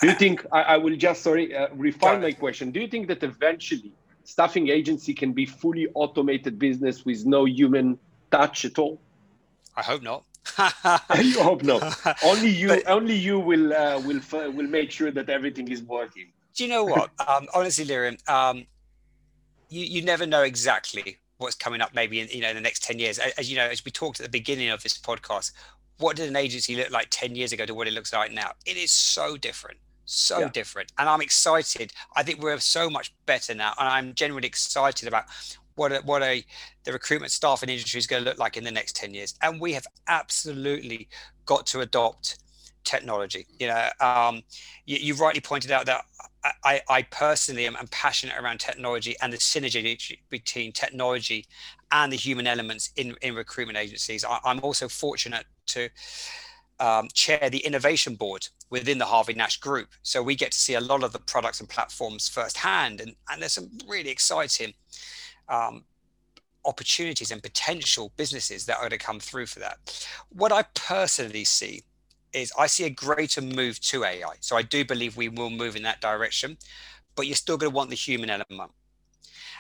Do 0.02 0.08
you 0.08 0.16
think 0.16 0.46
i, 0.52 0.62
I 0.62 0.78
will 0.78 0.96
just 0.96 1.24
sorry 1.24 1.56
uh, 1.56 1.68
refine 1.74 2.22
my 2.22 2.32
question. 2.32 2.72
Do 2.72 2.80
you 2.80 2.88
think 2.88 3.08
that 3.08 3.24
eventually 3.24 3.92
staffing 4.24 4.70
agency 4.70 5.14
can 5.14 5.34
be 5.34 5.46
fully 5.46 5.88
automated 5.94 6.58
business 6.58 7.06
with 7.06 7.26
no 7.26 7.46
human 7.46 8.00
touch 8.32 8.66
at 8.66 8.80
all 8.80 9.02
I 9.76 9.84
hope 9.84 10.02
not. 10.02 10.24
you 11.24 11.42
hope 11.42 11.64
not. 11.64 11.98
Only 12.24 12.50
you, 12.50 12.68
but, 12.68 12.88
only 12.88 13.16
you 13.16 13.40
will 13.40 13.74
uh, 13.74 14.00
will 14.00 14.22
will 14.52 14.68
make 14.68 14.92
sure 14.92 15.12
that 15.12 15.28
everything 15.30 15.68
is 15.70 15.82
working. 15.82 16.28
Do 16.54 16.64
you 16.64 16.70
know 16.70 16.84
what? 16.84 17.10
um, 17.28 17.48
honestly, 17.54 17.86
Liran, 17.86 18.18
um, 18.30 18.66
you 19.70 19.86
you 19.86 20.02
never 20.04 20.26
know 20.26 20.44
exactly 20.44 21.18
what's 21.38 21.56
coming 21.56 21.82
up. 21.82 21.94
Maybe 21.96 22.20
in 22.20 22.28
you 22.30 22.42
know 22.42 22.50
in 22.50 22.56
the 22.56 22.62
next 22.62 22.84
ten 22.84 23.00
years. 23.00 23.18
As, 23.18 23.34
as 23.34 23.50
you 23.50 23.58
know, 23.58 23.66
as 23.66 23.84
we 23.84 23.92
talked 23.92 24.20
at 24.20 24.24
the 24.24 24.30
beginning 24.30 24.70
of 24.70 24.84
this 24.84 24.98
podcast, 24.98 25.52
what 25.98 26.16
did 26.16 26.30
an 26.30 26.36
agency 26.36 26.76
look 26.76 26.92
like 26.92 27.08
ten 27.10 27.36
years 27.36 27.52
ago 27.52 27.66
to 27.66 27.74
what 27.74 27.88
it 27.88 27.94
looks 27.94 28.14
like 28.14 28.32
now? 28.32 28.52
It 28.66 28.78
is 28.78 28.92
so 28.92 29.38
different 29.38 29.80
so 30.08 30.42
yeah. 30.42 30.50
different 30.50 30.92
and 31.00 31.10
i'm 31.10 31.20
excited 31.20 31.92
i 32.16 32.22
think 32.22 32.40
we're 32.40 32.60
so 32.60 32.92
much 32.92 33.12
better 33.26 33.56
now 33.56 33.74
and 33.80 33.90
i'm 33.90 34.14
genuinely 34.14 34.48
excited 34.48 35.08
about 35.08 35.26
what 35.76 35.92
a, 35.92 35.98
what 36.00 36.24
a 36.24 36.44
the 36.84 36.92
recruitment 36.92 37.32
staff 37.32 37.62
and 37.62 37.70
industry 37.70 37.98
is 37.98 38.08
going 38.08 38.24
to 38.24 38.30
look 38.30 38.40
like 38.40 38.58
in 38.58 38.64
the 38.64 38.72
next 38.72 38.96
10 38.96 39.14
years 39.14 39.36
and 39.42 39.60
we 39.60 39.74
have 39.74 39.86
absolutely 40.08 41.08
got 41.46 41.66
to 41.68 41.82
adopt 41.82 42.40
technology 42.84 43.46
you 43.60 43.68
know 43.68 43.90
um, 44.00 44.42
you, 44.86 44.98
you, 44.98 45.16
rightly 45.16 45.42
pointed 45.42 45.72
out 45.72 45.86
that 45.86 46.06
I, 46.64 46.82
I 46.88 47.02
personally 47.02 47.66
am, 47.66 47.76
am, 47.76 47.88
passionate 47.88 48.36
around 48.40 48.60
technology 48.60 49.16
and 49.24 49.34
the 49.34 49.38
synergy 49.38 50.20
between 50.30 50.72
technology 50.72 51.48
and 51.92 52.12
the 52.12 52.18
human 52.18 52.46
elements 52.46 52.92
in, 52.96 53.16
in 53.24 53.34
recruitment 53.34 53.78
agencies 53.78 54.24
I, 54.24 54.40
am 54.46 54.60
also 54.62 54.88
fortunate 54.88 55.46
to 55.68 55.90
um, 56.80 57.08
chair 57.14 57.50
the 57.50 57.60
innovation 57.60 58.16
board 58.16 58.48
within 58.70 58.98
the 58.98 59.06
Harvey 59.06 59.34
Nash 59.34 59.60
group. 59.60 59.90
So 60.04 60.22
we 60.22 60.36
get 60.36 60.52
to 60.52 60.60
see 60.60 60.74
a 60.74 60.82
lot 60.82 61.04
of 61.04 61.14
the 61.14 61.20
products 61.20 61.60
and 61.60 61.70
platforms 61.70 62.28
firsthand. 62.28 63.00
And, 63.00 63.16
and 63.30 63.42
there's 63.42 63.54
some 63.54 63.70
really 63.88 64.10
exciting 64.10 64.74
um, 65.50 65.84
opportunities 66.66 67.32
and 67.32 67.42
potential 67.42 68.12
businesses 68.18 68.66
that 68.66 68.78
are 68.78 68.90
going 68.90 68.92
to 68.92 68.98
come 68.98 69.20
through 69.20 69.46
for 69.46 69.60
that. 69.60 70.08
What 70.30 70.52
I 70.52 70.64
personally 70.74 71.44
see 71.44 71.84
is 72.34 72.52
I 72.58 72.68
see 72.68 72.84
a 72.84 72.90
greater 72.90 73.42
move 73.42 73.80
to 73.82 74.04
AI. 74.04 74.36
So 74.42 74.58
I 74.58 74.62
do 74.62 74.84
believe 74.84 75.16
we 75.16 75.30
will 75.30 75.50
move 75.50 75.76
in 75.76 75.84
that 75.84 76.02
direction, 76.02 76.58
but 77.16 77.28
you're 77.28 77.36
still 77.36 77.58
going 77.58 77.72
to 77.72 77.76
want 77.76 77.90
the 77.90 77.96
human 77.96 78.30
element. 78.30 78.72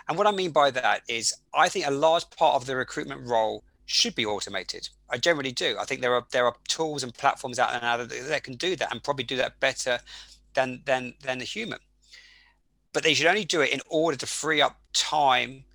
And 0.07 0.17
what 0.17 0.27
I 0.27 0.31
mean 0.31 0.51
by 0.51 0.71
that 0.71 1.01
is 1.07 1.33
I 1.53 1.69
think 1.69 1.87
a 1.87 1.91
large 1.91 2.29
part 2.31 2.55
of 2.55 2.65
the 2.65 2.75
recruitment 2.75 3.27
role 3.27 3.63
should 3.85 4.15
be 4.15 4.25
automated. 4.25 4.89
I 5.09 5.17
generally 5.17 5.51
do. 5.51 5.77
I 5.79 5.85
think 5.85 6.01
there 6.01 6.13
are 6.13 6.25
there 6.31 6.45
are 6.45 6.55
tools 6.67 7.03
and 7.03 7.13
platforms 7.13 7.59
out 7.59 7.71
there 7.71 7.81
now 7.81 7.97
that, 7.97 8.09
that 8.09 8.43
can 8.43 8.55
do 8.55 8.75
that 8.75 8.91
and 8.91 9.03
probably 9.03 9.23
do 9.23 9.37
that 9.37 9.59
better 9.59 9.99
than 10.53 10.81
than 10.85 11.13
than 11.23 11.37
the 11.37 11.45
human. 11.45 11.79
But 12.93 13.03
they 13.03 13.13
should 13.13 13.27
only 13.27 13.45
do 13.45 13.61
it 13.61 13.71
in 13.71 13.81
order 13.89 14.17
to 14.17 14.25
free 14.25 14.61
up 14.61 14.79
time 14.93 15.65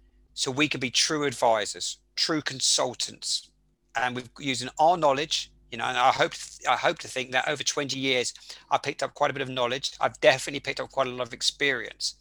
so 0.40 0.50
we 0.50 0.68
can 0.68 0.80
be 0.80 0.90
true 0.90 1.24
advisors, 1.24 1.98
true 2.16 2.40
consultants, 2.40 3.50
and 3.94 4.16
we're 4.16 4.24
using 4.38 4.70
our 4.78 4.96
knowledge. 4.96 5.52
You 5.70 5.76
know, 5.76 5.84
and 5.84 5.98
I 5.98 6.12
hope 6.12 6.32
I 6.66 6.76
hope 6.76 6.98
to 7.00 7.08
think 7.08 7.32
that 7.32 7.46
over 7.46 7.62
20 7.62 7.98
years, 7.98 8.32
I 8.70 8.78
picked 8.78 9.02
up 9.02 9.12
quite 9.12 9.30
a 9.30 9.34
bit 9.34 9.42
of 9.42 9.50
knowledge. 9.50 9.92
I've 10.00 10.18
definitely 10.20 10.60
picked 10.60 10.80
up 10.80 10.90
quite 10.90 11.08
a 11.08 11.10
lot 11.10 11.26
of 11.26 11.34
experience. 11.34 12.14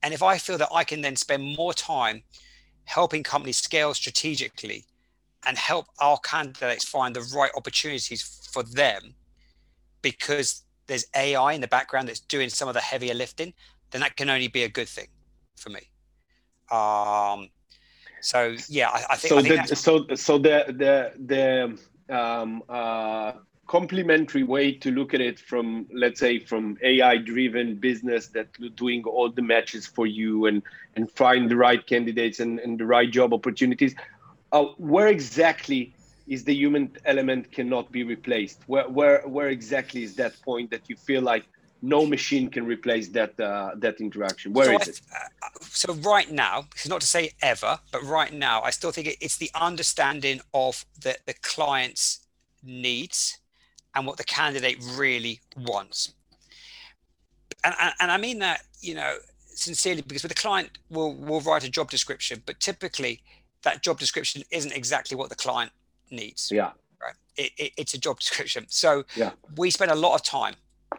And 0.00 0.14
if 0.14 0.22
I 0.22 0.38
feel 0.38 0.58
that 0.58 0.68
I 0.72 0.84
can 0.84 1.00
then 1.00 1.16
spend 1.16 1.56
more 1.56 1.74
time 1.74 2.22
helping 2.84 3.24
companies 3.24 3.56
scale 3.56 3.94
strategically 3.94 4.84
and 5.44 5.58
help 5.58 5.86
our 6.00 6.18
candidates 6.18 6.84
find 6.84 7.16
the 7.16 7.28
right 7.36 7.50
opportunities 7.56 8.22
for 8.52 8.62
them 8.62 9.12
because 10.02 10.62
there's 10.86 11.06
AI 11.16 11.54
in 11.54 11.60
the 11.60 11.66
background 11.66 12.06
that's 12.06 12.20
doing 12.20 12.48
some 12.48 12.68
of 12.68 12.74
the 12.74 12.80
heavier 12.80 13.14
lifting, 13.14 13.52
then 13.90 14.02
that 14.02 14.16
can 14.16 14.30
only 14.30 14.46
be 14.46 14.62
a 14.62 14.68
good 14.68 14.88
thing 14.88 15.08
for 15.56 15.70
me. 15.70 15.89
Um, 16.70 17.48
so 18.20 18.56
yeah, 18.68 18.88
I, 18.88 19.04
I 19.10 19.16
think. 19.16 19.30
So 19.30 19.38
I 19.38 19.42
think 19.42 19.66
the 19.68 19.76
so 19.76 20.06
so 20.14 20.38
the 20.38 20.64
the 20.68 21.12
the 22.06 22.14
um, 22.14 22.62
uh, 22.68 23.32
complementary 23.66 24.42
way 24.42 24.72
to 24.72 24.90
look 24.90 25.14
at 25.14 25.20
it 25.20 25.38
from 25.38 25.86
let's 25.92 26.20
say 26.20 26.38
from 26.38 26.76
AI 26.82 27.16
driven 27.18 27.76
business 27.76 28.28
that 28.28 28.48
doing 28.76 29.04
all 29.04 29.30
the 29.30 29.42
matches 29.42 29.86
for 29.86 30.06
you 30.06 30.46
and 30.46 30.62
and 30.96 31.10
find 31.10 31.50
the 31.50 31.56
right 31.56 31.86
candidates 31.86 32.40
and, 32.40 32.58
and 32.60 32.78
the 32.78 32.86
right 32.86 33.10
job 33.10 33.32
opportunities 33.32 33.94
uh, 34.52 34.64
where 34.78 35.08
exactly 35.08 35.94
is 36.26 36.44
the 36.44 36.54
human 36.54 36.96
element 37.04 37.50
cannot 37.50 37.90
be 37.90 38.04
replaced? 38.04 38.62
Where, 38.66 38.88
where, 38.88 39.22
where 39.26 39.48
exactly 39.48 40.04
is 40.04 40.14
that 40.16 40.40
point 40.42 40.70
that 40.70 40.88
you 40.88 40.96
feel 40.96 41.22
like 41.22 41.44
no 41.82 42.06
machine 42.06 42.48
can 42.50 42.66
replace 42.66 43.08
that 43.08 43.38
uh, 43.40 43.70
that 43.76 44.00
interaction? 44.00 44.52
Where 44.52 44.66
so 44.66 44.78
is 44.78 44.88
it? 44.88 45.00
Uh, 45.14 45.48
so 45.62 45.94
right 45.94 46.30
now, 46.30 46.66
it's 46.74 46.88
not 46.88 47.00
to 47.00 47.06
say 47.06 47.32
ever, 47.42 47.78
but 47.92 48.02
right 48.04 48.32
now, 48.32 48.62
I 48.62 48.70
still 48.70 48.92
think 48.92 49.06
it, 49.06 49.16
it's 49.20 49.36
the 49.36 49.50
understanding 49.54 50.40
of 50.52 50.84
the, 51.00 51.16
the 51.26 51.34
client's 51.42 52.26
needs 52.62 53.38
and 53.94 54.06
what 54.06 54.16
the 54.16 54.24
candidate 54.24 54.78
really 54.96 55.40
wants. 55.56 56.12
And, 57.64 57.74
and, 57.80 57.94
and 58.00 58.10
I 58.10 58.16
mean 58.16 58.38
that, 58.40 58.62
you 58.80 58.94
know, 58.94 59.16
sincerely, 59.46 60.02
because 60.02 60.22
with 60.22 60.30
the 60.30 60.40
client, 60.40 60.78
will 60.90 61.14
will 61.14 61.40
write 61.40 61.64
a 61.64 61.70
job 61.70 61.90
description, 61.90 62.42
but 62.46 62.60
typically 62.60 63.22
that 63.62 63.82
job 63.82 63.98
description 63.98 64.42
isn't 64.50 64.72
exactly 64.72 65.16
what 65.16 65.28
the 65.28 65.36
client 65.36 65.72
needs. 66.10 66.50
Yeah. 66.50 66.70
Right. 67.02 67.14
It, 67.36 67.52
it, 67.56 67.72
it's 67.76 67.94
a 67.94 67.98
job 67.98 68.18
description. 68.20 68.66
So 68.68 69.04
yeah. 69.16 69.30
we 69.56 69.70
spend 69.70 69.90
a 69.90 69.94
lot 69.94 70.14
of 70.14 70.22
time 70.22 70.54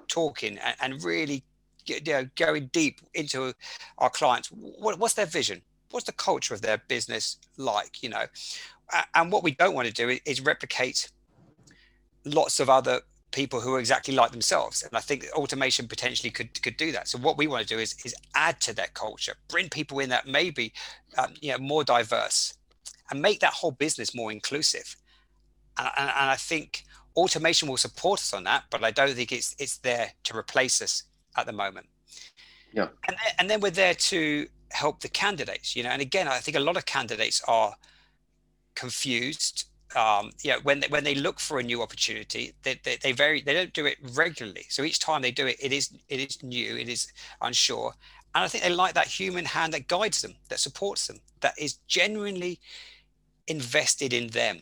talking 0.07 0.57
and, 0.57 0.75
and 0.81 1.03
really 1.03 1.43
you 1.85 1.99
know, 2.07 2.29
going 2.35 2.67
deep 2.67 3.01
into 3.13 3.53
our 3.97 4.09
clients. 4.09 4.49
What, 4.49 4.99
what's 4.99 5.15
their 5.15 5.25
vision? 5.25 5.61
What's 5.89 6.05
the 6.05 6.11
culture 6.11 6.53
of 6.53 6.61
their 6.61 6.77
business 6.87 7.37
like? 7.57 8.03
You 8.03 8.09
know, 8.09 8.25
and 9.15 9.31
what 9.31 9.43
we 9.43 9.51
don't 9.51 9.73
want 9.73 9.87
to 9.87 9.93
do 9.93 10.17
is 10.25 10.41
replicate 10.41 11.09
lots 12.25 12.59
of 12.59 12.69
other 12.69 13.01
people 13.31 13.61
who 13.61 13.73
are 13.73 13.79
exactly 13.79 14.13
like 14.13 14.31
themselves. 14.31 14.83
And 14.83 14.95
I 14.95 14.99
think 14.99 15.25
automation 15.33 15.87
potentially 15.87 16.31
could 16.31 16.61
could 16.61 16.77
do 16.77 16.91
that. 16.91 17.07
So 17.07 17.17
what 17.17 17.37
we 17.37 17.47
want 17.47 17.67
to 17.67 17.73
do 17.75 17.79
is 17.79 17.95
is 18.05 18.15
add 18.35 18.59
to 18.61 18.73
their 18.73 18.89
culture, 18.93 19.33
bring 19.47 19.69
people 19.69 19.99
in 19.99 20.09
that 20.09 20.27
maybe 20.27 20.73
um, 21.17 21.33
you 21.41 21.51
know 21.51 21.57
more 21.57 21.83
diverse, 21.83 22.53
and 23.09 23.21
make 23.21 23.39
that 23.39 23.53
whole 23.53 23.71
business 23.71 24.15
more 24.15 24.31
inclusive. 24.31 24.95
And, 25.77 25.89
and, 25.97 26.09
and 26.09 26.29
I 26.29 26.35
think 26.35 26.83
automation 27.15 27.67
will 27.67 27.77
support 27.77 28.19
us 28.19 28.33
on 28.33 28.43
that, 28.45 28.65
but 28.69 28.83
I 28.83 28.91
don't 28.91 29.13
think 29.13 29.31
it's 29.31 29.55
it's 29.59 29.77
there 29.77 30.11
to 30.23 30.37
replace 30.37 30.81
us 30.81 31.03
at 31.37 31.45
the 31.45 31.53
moment. 31.53 31.87
Yeah. 32.73 32.87
And 33.07 33.17
then, 33.17 33.33
and 33.39 33.49
then 33.49 33.59
we're 33.59 33.71
there 33.71 33.93
to 33.93 34.47
help 34.71 35.01
the 35.01 35.09
candidates, 35.09 35.75
you 35.75 35.83
know. 35.83 35.89
And 35.89 36.01
again, 36.01 36.27
I 36.27 36.39
think 36.39 36.57
a 36.57 36.61
lot 36.61 36.77
of 36.77 36.85
candidates 36.85 37.41
are 37.47 37.75
confused 38.75 39.65
um, 39.95 40.31
yeah, 40.41 40.57
when 40.63 40.79
they, 40.79 40.87
when 40.87 41.03
they 41.03 41.15
look 41.15 41.39
for 41.39 41.59
a 41.59 41.63
new 41.63 41.81
opportunity, 41.81 42.53
they, 42.63 42.79
they, 42.83 42.97
they 42.97 43.11
very 43.11 43.41
they 43.41 43.53
don't 43.53 43.73
do 43.73 43.85
it 43.85 43.97
regularly. 44.13 44.65
So 44.69 44.83
each 44.83 44.99
time 44.99 45.21
they 45.21 45.31
do 45.31 45.47
it, 45.47 45.57
it 45.59 45.73
is 45.73 45.91
it 46.07 46.19
is 46.19 46.41
new, 46.43 46.77
it 46.77 46.87
is 46.87 47.11
unsure, 47.41 47.93
and 48.33 48.43
I 48.43 48.47
think 48.47 48.63
they 48.63 48.73
like 48.73 48.93
that 48.93 49.07
human 49.07 49.45
hand 49.45 49.73
that 49.73 49.87
guides 49.87 50.21
them, 50.21 50.35
that 50.49 50.59
supports 50.59 51.07
them, 51.07 51.19
that 51.41 51.55
is 51.57 51.73
genuinely 51.87 52.59
invested 53.47 54.13
in 54.13 54.27
them. 54.27 54.61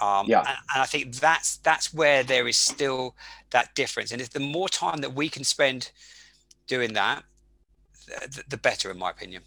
Um, 0.00 0.26
yeah. 0.26 0.40
and, 0.40 0.48
and 0.48 0.82
I 0.82 0.86
think 0.86 1.16
that's 1.16 1.56
that's 1.58 1.92
where 1.92 2.22
there 2.22 2.46
is 2.46 2.56
still 2.56 3.16
that 3.50 3.74
difference. 3.74 4.12
And 4.12 4.20
if 4.20 4.30
the 4.30 4.40
more 4.40 4.68
time 4.68 4.98
that 4.98 5.14
we 5.14 5.28
can 5.28 5.44
spend 5.44 5.90
doing 6.66 6.92
that, 6.94 7.24
the, 8.06 8.44
the 8.48 8.56
better, 8.56 8.90
in 8.90 8.98
my 8.98 9.10
opinion. 9.10 9.42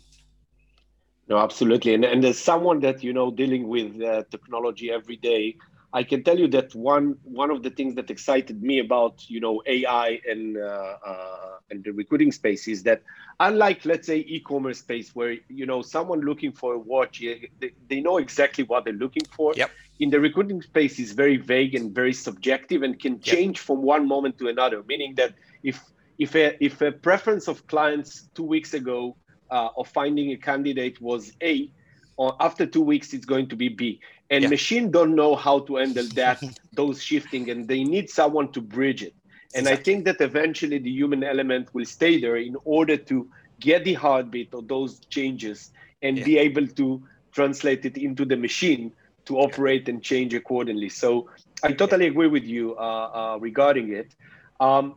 No, 1.27 1.37
absolutely. 1.37 1.93
And, 1.93 2.03
and 2.03 2.25
as 2.25 2.37
someone 2.37 2.81
that, 2.81 3.03
you 3.03 3.13
know, 3.13 3.31
dealing 3.31 3.67
with 3.67 4.01
uh, 4.01 4.23
technology 4.29 4.91
every 4.91 5.15
day, 5.15 5.55
I 5.93 6.03
can 6.03 6.23
tell 6.23 6.39
you 6.39 6.47
that 6.49 6.73
one 6.73 7.17
one 7.23 7.51
of 7.51 7.63
the 7.63 7.69
things 7.69 7.95
that 7.95 8.09
excited 8.09 8.63
me 8.63 8.79
about 8.79 9.29
you 9.29 9.39
know 9.39 9.61
AI 9.65 10.19
and 10.27 10.57
uh, 10.57 10.97
uh, 11.05 11.57
and 11.69 11.83
the 11.83 11.91
recruiting 11.91 12.31
space 12.31 12.67
is 12.67 12.83
that 12.83 13.01
unlike 13.39 13.85
let's 13.85 14.07
say 14.07 14.19
e-commerce 14.27 14.79
space 14.79 15.13
where 15.13 15.35
you 15.49 15.65
know 15.65 15.81
someone 15.81 16.21
looking 16.21 16.51
for 16.51 16.75
a 16.75 16.79
watch 16.79 17.19
they, 17.19 17.71
they 17.89 17.99
know 17.99 18.17
exactly 18.17 18.63
what 18.63 18.85
they're 18.85 18.93
looking 18.93 19.25
for. 19.35 19.53
Yep. 19.55 19.71
In 19.99 20.09
the 20.09 20.19
recruiting 20.19 20.61
space 20.61 20.97
is 20.97 21.11
very 21.11 21.37
vague 21.37 21.75
and 21.75 21.93
very 21.93 22.13
subjective 22.13 22.83
and 22.83 22.99
can 22.99 23.19
change 23.19 23.57
yep. 23.57 23.65
from 23.65 23.81
one 23.81 24.07
moment 24.07 24.37
to 24.39 24.47
another. 24.47 24.83
Meaning 24.83 25.15
that 25.15 25.33
if 25.63 25.83
if 26.19 26.35
a 26.35 26.55
if 26.63 26.81
a 26.81 26.91
preference 26.91 27.49
of 27.49 27.67
clients 27.67 28.29
two 28.33 28.43
weeks 28.43 28.73
ago 28.73 29.17
uh, 29.49 29.69
of 29.75 29.89
finding 29.89 30.31
a 30.31 30.37
candidate 30.37 31.01
was 31.01 31.33
A, 31.43 31.69
or 32.17 32.35
after 32.39 32.65
two 32.65 32.81
weeks 32.81 33.13
it's 33.13 33.25
going 33.25 33.47
to 33.49 33.55
be 33.55 33.69
B. 33.69 33.99
And 34.29 34.43
yeah. 34.43 34.49
machine 34.49 34.91
don't 34.91 35.15
know 35.15 35.35
how 35.35 35.59
to 35.59 35.75
handle 35.77 36.07
that 36.15 36.41
those 36.73 37.03
shifting, 37.03 37.49
and 37.49 37.67
they 37.67 37.83
need 37.83 38.09
someone 38.09 38.51
to 38.53 38.61
bridge 38.61 39.03
it. 39.03 39.13
And 39.53 39.67
exactly. 39.67 39.71
I 39.71 39.83
think 39.83 40.05
that 40.05 40.21
eventually 40.21 40.77
the 40.77 40.89
human 40.89 41.23
element 41.23 41.73
will 41.73 41.85
stay 41.85 42.19
there 42.19 42.37
in 42.37 42.55
order 42.63 42.95
to 42.95 43.29
get 43.59 43.83
the 43.83 43.93
heartbeat 43.93 44.53
of 44.53 44.67
those 44.67 44.99
changes 45.09 45.71
and 46.01 46.17
yeah. 46.17 46.23
be 46.23 46.37
able 46.37 46.67
to 46.67 47.03
translate 47.33 47.85
it 47.85 47.97
into 47.97 48.25
the 48.25 48.37
machine 48.37 48.93
to 49.25 49.37
operate 49.37 49.87
and 49.89 50.01
change 50.01 50.33
accordingly. 50.33 50.89
So 50.89 51.29
I 51.63 51.73
totally 51.73 52.07
agree 52.07 52.27
with 52.27 52.43
you 52.43 52.75
uh, 52.77 52.79
uh, 52.79 53.37
regarding 53.39 53.93
it. 53.93 54.15
Um, 54.59 54.95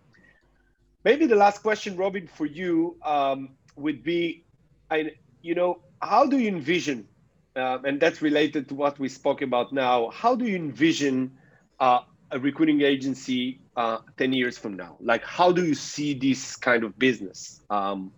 maybe 1.05 1.27
the 1.27 1.37
last 1.37 1.63
question, 1.63 1.97
Robin, 1.97 2.27
for 2.27 2.47
you 2.47 2.97
um, 3.05 3.51
would 3.77 4.03
be 4.03 4.45
I, 4.91 5.13
you 5.43 5.55
know, 5.55 5.81
how 6.05 6.27
do 6.27 6.39
you 6.39 6.49
envision, 6.49 7.09
uh, 7.57 7.79
and 7.85 8.01
that's 8.01 8.21
related 8.23 8.69
to 8.69 8.75
what 8.75 8.99
we 8.99 9.09
spoke 9.09 9.43
about 9.43 9.73
now, 9.73 10.11
how 10.11 10.35
do 10.35 10.45
you 10.45 10.57
envision 10.57 11.33
uh, 11.81 12.01
a 12.31 12.39
recruiting 12.39 12.83
agency 12.83 13.61
uh, 13.77 13.99
10 14.19 14.33
years 14.33 14.59
from 14.59 14.75
now? 14.75 14.97
Like, 15.01 15.25
how 15.25 15.51
do 15.53 15.65
you 15.65 15.75
see 15.75 16.15
this 16.15 16.57
kind 16.57 16.85
of 16.85 16.99
business? 16.99 17.61
Um, 17.71 18.13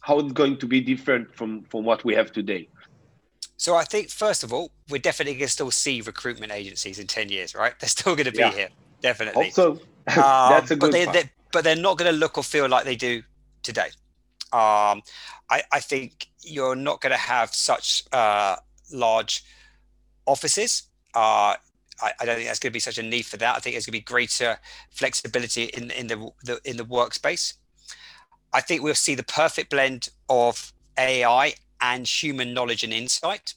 how 0.00 0.18
it's 0.20 0.32
going 0.32 0.58
to 0.58 0.66
be 0.66 0.80
different 0.80 1.34
from, 1.34 1.64
from 1.64 1.84
what 1.84 2.04
we 2.04 2.14
have 2.14 2.32
today? 2.32 2.68
So 3.56 3.74
I 3.74 3.84
think, 3.84 4.08
first 4.08 4.44
of 4.44 4.52
all, 4.52 4.70
we're 4.88 4.98
definitely 4.98 5.34
going 5.34 5.48
to 5.48 5.52
still 5.52 5.70
see 5.70 6.00
recruitment 6.00 6.52
agencies 6.52 6.98
in 6.98 7.06
10 7.06 7.28
years, 7.28 7.54
right? 7.54 7.78
They're 7.78 7.88
still 7.88 8.14
going 8.14 8.26
to 8.26 8.32
be 8.32 8.38
yeah. 8.38 8.52
here, 8.52 8.68
definitely. 9.02 9.46
Also, 9.46 9.80
that's 10.06 10.70
a 10.70 10.74
um, 10.74 10.78
good 10.78 10.80
but, 10.80 10.92
they, 10.92 11.04
they, 11.06 11.30
but 11.52 11.64
they're 11.64 11.76
not 11.76 11.98
going 11.98 12.10
to 12.10 12.16
look 12.16 12.38
or 12.38 12.44
feel 12.44 12.68
like 12.68 12.84
they 12.84 12.96
do 12.96 13.22
today. 13.62 13.88
Um, 14.52 15.02
I, 15.50 15.62
I, 15.72 15.80
think 15.80 16.28
you're 16.42 16.74
not 16.74 17.02
going 17.02 17.12
to 17.12 17.18
have 17.18 17.54
such 17.54 18.04
uh, 18.12 18.56
large 18.90 19.44
offices. 20.26 20.84
Uh, 21.14 21.54
I, 22.00 22.12
I, 22.18 22.24
don't 22.24 22.36
think 22.36 22.48
that's 22.48 22.58
going 22.58 22.70
to 22.70 22.74
be 22.74 22.80
such 22.80 22.96
a 22.96 23.02
need 23.02 23.26
for 23.26 23.36
that. 23.36 23.56
I 23.56 23.58
think 23.58 23.74
there's 23.74 23.84
going 23.84 23.92
to 23.92 23.98
be 23.98 24.12
greater 24.12 24.58
flexibility 24.90 25.64
in 25.64 25.90
in 25.90 26.06
the, 26.06 26.30
the 26.44 26.60
in 26.64 26.78
the 26.78 26.84
workspace. 26.84 27.54
I 28.52 28.62
think 28.62 28.82
we'll 28.82 28.94
see 28.94 29.14
the 29.14 29.22
perfect 29.22 29.70
blend 29.70 30.08
of 30.30 30.72
AI 30.98 31.54
and 31.80 32.06
human 32.06 32.54
knowledge 32.54 32.84
and 32.84 32.92
insight. 32.92 33.54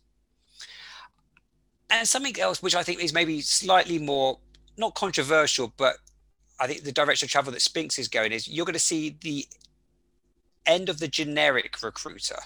And 1.89 2.07
something 2.07 2.39
else, 2.39 2.61
which 2.61 2.75
I 2.75 2.83
think 2.83 3.01
is 3.01 3.13
maybe 3.13 3.41
slightly 3.41 3.99
more 3.99 4.39
not 4.77 4.95
controversial, 4.95 5.73
but 5.77 5.95
I 6.59 6.67
think 6.67 6.83
the 6.83 6.91
direction 6.91 7.25
of 7.25 7.31
travel 7.31 7.51
that 7.53 7.61
Spinks 7.61 7.97
is 7.97 8.07
going 8.07 8.31
is 8.31 8.47
you're 8.47 8.65
going 8.65 8.73
to 8.73 8.79
see 8.79 9.17
the 9.21 9.45
end 10.66 10.89
of 10.89 10.99
the 10.99 11.07
generic 11.07 11.82
recruiter. 11.82 12.39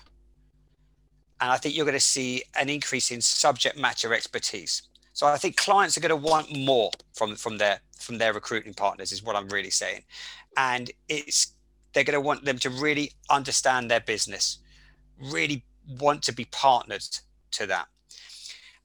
And 1.41 1.51
I 1.51 1.57
think 1.57 1.75
you're 1.75 1.85
going 1.85 1.97
to 1.97 1.99
see 1.99 2.43
an 2.57 2.69
increase 2.69 3.11
in 3.11 3.21
subject 3.21 3.77
matter 3.77 4.13
expertise. 4.13 4.83
So 5.13 5.27
I 5.27 5.37
think 5.37 5.55
clients 5.55 5.97
are 5.97 6.01
going 6.01 6.09
to 6.09 6.15
want 6.15 6.55
more 6.55 6.91
from 7.13 7.35
from 7.35 7.57
their 7.57 7.79
from 7.99 8.17
their 8.17 8.33
recruiting 8.33 8.73
partners 8.73 9.11
is 9.11 9.23
what 9.23 9.35
I'm 9.35 9.47
really 9.47 9.69
saying. 9.69 10.03
And 10.57 10.91
it's 11.07 11.53
they're 11.93 12.03
going 12.03 12.21
to 12.21 12.27
want 12.27 12.43
them 12.43 12.59
to 12.59 12.69
really 12.69 13.11
understand 13.29 13.89
their 13.89 14.01
business, 14.01 14.59
really 15.19 15.63
want 15.99 16.21
to 16.23 16.33
be 16.33 16.45
partnered 16.45 17.03
to 17.51 17.65
that. 17.67 17.87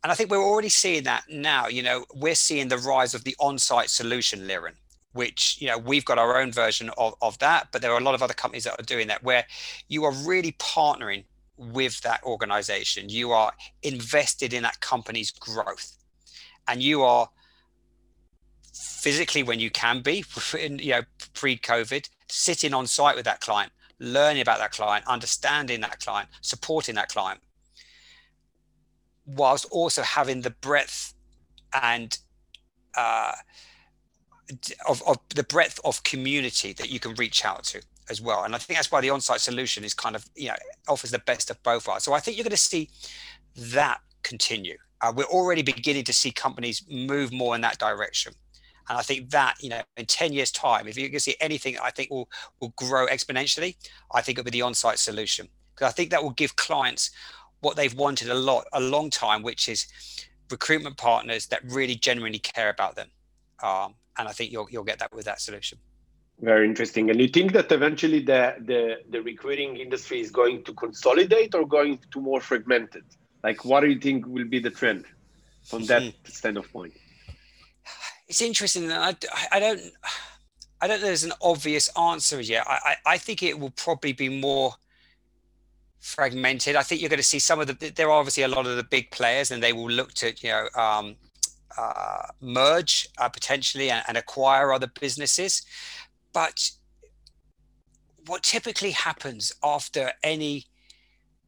And 0.03 0.11
I 0.11 0.15
think 0.15 0.31
we're 0.31 0.43
already 0.43 0.69
seeing 0.69 1.03
that 1.05 1.25
now. 1.29 1.67
You 1.67 1.83
know, 1.83 2.05
we're 2.15 2.37
seeing 2.37 2.69
the 2.69 2.79
rise 2.79 3.13
of 3.15 3.25
the 3.25 3.37
on-site 3.39 3.91
solution, 3.91 4.41
Liran, 4.41 4.75
which 5.13 5.57
you 5.61 5.67
know 5.67 5.79
we've 5.79 6.05
got 6.05 6.19
our 6.19 6.41
own 6.41 6.53
version 6.53 6.91
of, 6.97 7.15
of 7.21 7.39
that, 7.39 7.69
but 7.73 7.83
there 7.83 7.93
are 7.93 7.99
a 7.99 8.03
lot 8.03 8.15
of 8.15 8.23
other 8.23 8.35
companies 8.35 8.65
that 8.65 8.79
are 8.79 8.85
doing 8.85 9.09
that, 9.09 9.23
where 9.23 9.45
you 9.89 10.05
are 10.05 10.13
really 10.27 10.53
partnering 10.53 11.25
with 11.57 12.01
that 12.03 12.23
organization. 12.25 13.09
You 13.09 13.33
are 13.33 13.53
invested 13.83 14.53
in 14.53 14.63
that 14.63 14.81
company's 14.81 15.31
growth, 15.31 15.97
and 16.69 16.83
you 16.83 17.03
are 17.03 17.29
physically 18.73 19.43
when 19.43 19.59
you 19.61 19.71
can 19.71 20.01
be, 20.01 20.25
you 20.55 20.93
know, 20.93 21.03
pre-COVID, 21.35 22.09
sitting 22.29 22.73
on 22.75 22.87
site 22.87 23.17
with 23.17 23.25
that 23.25 23.41
client, 23.41 23.73
learning 23.99 24.43
about 24.43 24.59
that 24.59 24.73
client, 24.73 25.05
understanding 25.07 25.81
that 25.81 26.01
client, 26.01 26.29
supporting 26.41 26.95
that 26.95 27.09
client, 27.09 27.41
whilst 29.27 29.67
also 29.71 30.03
having 30.03 30.41
the 30.41 30.51
breadth 30.51 31.15
and 31.83 32.19
uh, 32.97 33.33
of, 34.89 35.03
of 35.07 35.19
the 35.35 35.45
breadth 35.45 35.81
of 35.85 36.03
community 36.03 36.73
that 36.75 36.91
you 36.91 37.01
can 37.01 37.15
reach 37.15 37.45
out 37.45 37.65
to 37.65 37.83
as 38.11 38.21
well. 38.21 38.45
And 38.45 38.55
I 38.55 38.59
think 38.59 38.79
that's 38.79 38.91
why 38.91 39.01
the 39.01 39.11
on-site 39.11 39.41
solution 39.41 39.85
is 39.85 39.95
kind 39.95 40.17
of, 40.17 40.29
you 40.35 40.49
know, 40.49 40.55
offers 40.89 41.11
the 41.11 41.21
best 41.21 41.51
of 41.51 41.63
both 41.63 41.87
worlds. 41.87 42.05
So 42.05 42.13
I 42.13 42.21
think 42.21 42.37
you're 42.37 42.45
going 42.45 42.51
to 42.51 42.57
see 42.57 42.91
that 43.57 44.01
continue. 44.23 44.77
Uh, 45.01 45.13
we're 45.15 45.25
already 45.25 45.63
beginning 45.63 46.05
to 46.05 46.13
see 46.13 46.31
companies 46.31 46.85
move 46.91 47.33
more 47.33 47.55
in 47.55 47.61
that 47.63 47.79
direction. 47.79 48.35
And 48.89 48.99
I 48.99 49.03
think 49.03 49.31
that, 49.31 49.55
you 49.63 49.71
know, 49.71 49.81
in 49.97 50.07
10 50.07 50.33
years 50.33 50.51
time, 50.51 50.89
if 50.89 50.99
you 50.99 51.09
can 51.09 51.21
see 51.21 51.37
anything 51.41 51.79
I 51.81 51.91
think 51.91 52.11
will, 52.11 52.29
will 52.61 52.75
grow 52.77 53.07
exponentially, 53.07 53.77
I 54.13 54.21
think 54.21 54.39
it'll 54.39 54.51
be 54.51 54.51
the 54.51 54.63
on-site 54.63 54.99
solution. 54.99 55.49
Because 55.75 55.93
I 55.93 55.95
think 55.95 56.11
that 56.11 56.23
will 56.23 56.31
give 56.31 56.57
clients 56.57 57.11
what 57.61 57.77
they've 57.77 57.95
wanted 57.95 58.31
a 58.31 58.35
lot, 58.35 58.65
a 58.73 58.81
long 58.81 59.11
time, 59.11 59.43
which 59.43 59.69
is 59.69 59.87
recruitment 60.51 60.97
partners 60.97 61.47
that 61.47 61.61
really 61.65 61.95
genuinely 61.95 62.41
care 62.41 62.69
about 62.69 62.97
them. 62.97 63.09
Um, 63.63 63.95
and 64.19 64.29
I 64.29 64.33
think 64.33 64.53
you'll, 64.53 64.69
you'll 64.71 64.85
get 64.85 64.99
that 64.99 65.15
with 65.15 65.25
that 65.27 65.41
solution. 65.41 65.79
Very 66.41 66.67
interesting. 66.67 67.11
And 67.11 67.21
you 67.21 67.29
think 67.29 67.53
that 67.53 67.71
eventually 67.71 68.21
the, 68.21 68.57
the, 68.61 68.97
the 69.11 69.23
recruiting 69.23 69.77
industry 69.77 70.21
is 70.21 70.31
going 70.31 70.65
to 70.65 70.73
consolidate 70.73 71.55
or 71.55 71.67
going 71.67 71.99
to 72.13 72.21
more 72.21 72.41
fragmented? 72.41 73.05
Like, 73.45 73.65
what 73.65 73.81
do 73.81 73.89
you 73.89 74.01
think 74.01 74.27
will 74.27 74.47
be 74.49 74.59
the 74.59 74.71
trend 74.71 75.05
from 75.65 75.85
that 75.87 76.03
hmm. 76.03 76.09
standpoint? 76.25 76.73
point? 76.73 76.93
it's 78.31 78.41
interesting. 78.41 78.91
I, 78.93 79.15
I 79.51 79.61
don't 79.61 79.81
I 80.81 80.87
don't 80.87 81.01
know 81.01 81.07
there's 81.09 81.25
an 81.25 81.33
obvious 81.43 81.89
answer 81.99 82.41
yet. 82.41 82.65
I, 82.67 82.79
I, 82.85 82.97
I 83.15 83.19
think 83.19 83.43
it 83.43 83.59
will 83.59 83.71
probably 83.71 84.13
be 84.13 84.29
more 84.29 84.73
fragmented. 85.99 86.77
I 86.77 86.83
think 86.83 87.01
you're 87.01 87.11
going 87.11 87.19
to 87.19 87.25
see 87.25 87.41
some 87.41 87.61
of 87.61 87.67
the 87.67 87.91
there 87.91 88.09
are 88.09 88.19
obviously 88.19 88.45
a 88.45 88.49
lot 88.49 88.67
of 88.67 88.77
the 88.77 88.85
big 88.85 89.11
players 89.11 89.51
and 89.51 89.63
they 89.63 89.73
will 89.73 89.91
look 89.91 90.15
to 90.15 90.33
you 90.41 90.49
know 90.49 90.69
um, 90.81 91.17
uh, 91.79 92.27
merge 92.41 93.09
uh, 93.19 93.29
potentially 93.29 93.91
and, 93.91 94.05
and 94.09 94.17
acquire 94.17 94.73
other 94.73 94.91
businesses. 95.01 95.63
But 96.33 96.71
what 98.27 98.43
typically 98.43 98.93
happens 98.93 99.53
after 99.63 100.13
any 100.23 100.67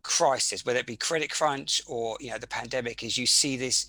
crisis, 0.03 0.65
whether 0.65 0.81
it 0.81 0.87
be 0.87 0.97
credit 0.97 1.31
crunch 1.31 1.83
or 1.87 2.17
you 2.21 2.31
know 2.31 2.39
the 2.39 2.47
pandemic, 2.47 3.03
is 3.03 3.17
you 3.17 3.27
see 3.27 3.57
this 3.57 3.87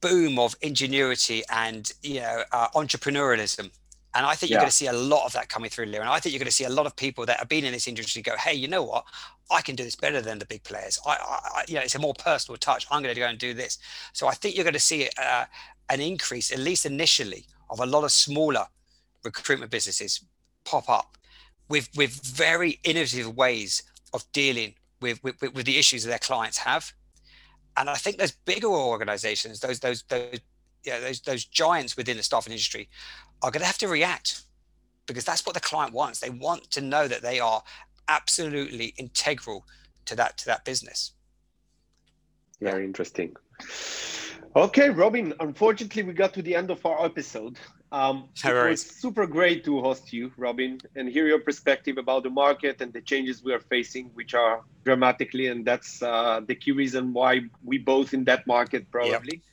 boom 0.00 0.38
of 0.38 0.56
ingenuity 0.62 1.42
and 1.50 1.92
you 2.02 2.20
know 2.20 2.42
uh, 2.52 2.68
entrepreneurialism 2.74 3.70
and 4.14 4.26
I 4.26 4.34
think 4.34 4.50
you're 4.50 4.58
going 4.58 4.70
to 4.70 4.76
see 4.76 4.88
a 4.88 4.92
lot 4.92 5.24
of 5.24 5.32
that 5.34 5.48
coming 5.48 5.70
through. 5.70 5.84
And 5.84 5.96
I 5.96 6.18
think 6.18 6.32
you're 6.32 6.40
going 6.40 6.46
to 6.46 6.52
see 6.52 6.64
a 6.64 6.70
lot 6.70 6.86
of 6.86 6.96
people 6.96 7.26
that 7.26 7.38
have 7.38 7.48
been 7.48 7.64
in 7.64 7.72
this 7.72 7.86
industry 7.86 8.22
go, 8.22 8.36
"Hey, 8.36 8.54
you 8.54 8.68
know 8.68 8.82
what? 8.82 9.04
I 9.50 9.60
can 9.62 9.76
do 9.76 9.84
this 9.84 9.96
better 9.96 10.20
than 10.20 10.38
the 10.38 10.46
big 10.46 10.62
players. 10.64 10.98
I, 11.06 11.12
I 11.12 11.64
you 11.68 11.74
know, 11.74 11.80
it's 11.80 11.94
a 11.94 11.98
more 11.98 12.14
personal 12.14 12.56
touch. 12.58 12.86
I'm 12.90 13.02
going 13.02 13.14
to 13.14 13.20
go 13.20 13.26
and 13.26 13.38
do 13.38 13.54
this." 13.54 13.78
So 14.12 14.26
I 14.26 14.32
think 14.32 14.56
you're 14.56 14.64
going 14.64 14.74
to 14.74 14.80
see 14.80 15.08
uh, 15.20 15.44
an 15.88 16.00
increase, 16.00 16.50
at 16.52 16.58
least 16.58 16.86
initially, 16.86 17.46
of 17.70 17.80
a 17.80 17.86
lot 17.86 18.04
of 18.04 18.12
smaller 18.12 18.66
recruitment 19.24 19.70
businesses 19.70 20.24
pop 20.64 20.88
up 20.88 21.16
with 21.68 21.88
with 21.96 22.12
very 22.12 22.80
innovative 22.84 23.36
ways 23.36 23.82
of 24.12 24.24
dealing 24.32 24.74
with 25.00 25.22
with, 25.22 25.40
with 25.40 25.66
the 25.66 25.78
issues 25.78 26.02
that 26.04 26.10
their 26.10 26.18
clients 26.18 26.58
have 26.58 26.92
and 27.76 27.88
I 27.88 27.94
think 27.94 28.18
those 28.18 28.32
bigger 28.32 28.68
organizations, 28.68 29.60
those 29.60 29.80
those 29.80 30.02
those 30.04 30.40
yeah, 30.84 30.98
those 31.00 31.20
those 31.20 31.44
giants 31.44 31.96
within 31.96 32.16
the 32.16 32.22
staffing 32.22 32.52
industry 32.52 32.88
are 33.42 33.50
going 33.50 33.60
to 33.60 33.66
have 33.66 33.78
to 33.78 33.88
react 33.88 34.42
because 35.06 35.24
that's 35.24 35.44
what 35.44 35.54
the 35.54 35.60
client 35.60 35.92
wants. 35.92 36.20
They 36.20 36.30
want 36.30 36.70
to 36.72 36.80
know 36.80 37.08
that 37.08 37.22
they 37.22 37.40
are 37.40 37.62
absolutely 38.08 38.94
integral 38.96 39.66
to 40.06 40.16
that 40.16 40.38
to 40.38 40.46
that 40.46 40.64
business. 40.64 41.12
Very 42.60 42.84
interesting. 42.84 43.36
Okay, 44.56 44.90
Robin. 44.90 45.32
Unfortunately, 45.40 46.02
we 46.02 46.12
got 46.12 46.34
to 46.34 46.42
the 46.42 46.54
end 46.54 46.70
of 46.70 46.84
our 46.84 47.04
episode. 47.04 47.58
Um, 47.92 48.28
it 48.44 48.52
was 48.52 48.82
super 48.82 49.26
great 49.26 49.64
to 49.64 49.80
host 49.80 50.12
you, 50.12 50.32
Robin, 50.36 50.78
and 50.96 51.08
hear 51.08 51.26
your 51.26 51.40
perspective 51.40 51.98
about 51.98 52.24
the 52.24 52.30
market 52.30 52.80
and 52.80 52.92
the 52.92 53.00
changes 53.00 53.42
we 53.42 53.52
are 53.52 53.60
facing, 53.60 54.06
which 54.14 54.34
are 54.34 54.62
dramatically, 54.84 55.46
and 55.46 55.64
that's 55.64 56.02
uh, 56.02 56.40
the 56.46 56.54
key 56.54 56.72
reason 56.72 57.12
why 57.12 57.42
we 57.64 57.78
both 57.78 58.12
in 58.12 58.24
that 58.24 58.46
market 58.46 58.90
probably. 58.90 59.36
Yep. 59.36 59.44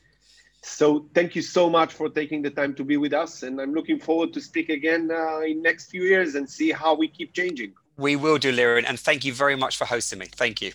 So 0.62 1.08
thank 1.14 1.36
you 1.36 1.42
so 1.42 1.70
much 1.70 1.94
for 1.94 2.10
taking 2.10 2.42
the 2.42 2.50
time 2.50 2.74
to 2.76 2.84
be 2.84 2.98
with 2.98 3.14
us, 3.14 3.44
and 3.44 3.60
I'm 3.62 3.74
looking 3.74 4.00
forward 4.00 4.34
to 4.34 4.42
speak 4.42 4.70
again 4.70 5.10
uh, 5.12 5.40
in 5.42 5.62
next 5.62 5.90
few 5.90 6.04
years 6.04 6.36
and 6.36 6.50
see 6.50 6.72
how 6.72 6.96
we 6.96 7.08
keep 7.08 7.34
changing. 7.34 7.74
We 7.98 8.16
will 8.16 8.38
do, 8.38 8.52
Liran, 8.52 8.86
and 8.88 9.00
thank 9.00 9.26
you 9.26 9.34
very 9.34 9.56
much 9.56 9.78
for 9.78 9.86
hosting 9.86 10.20
me. 10.20 10.28
Thank 10.28 10.62
you. 10.62 10.72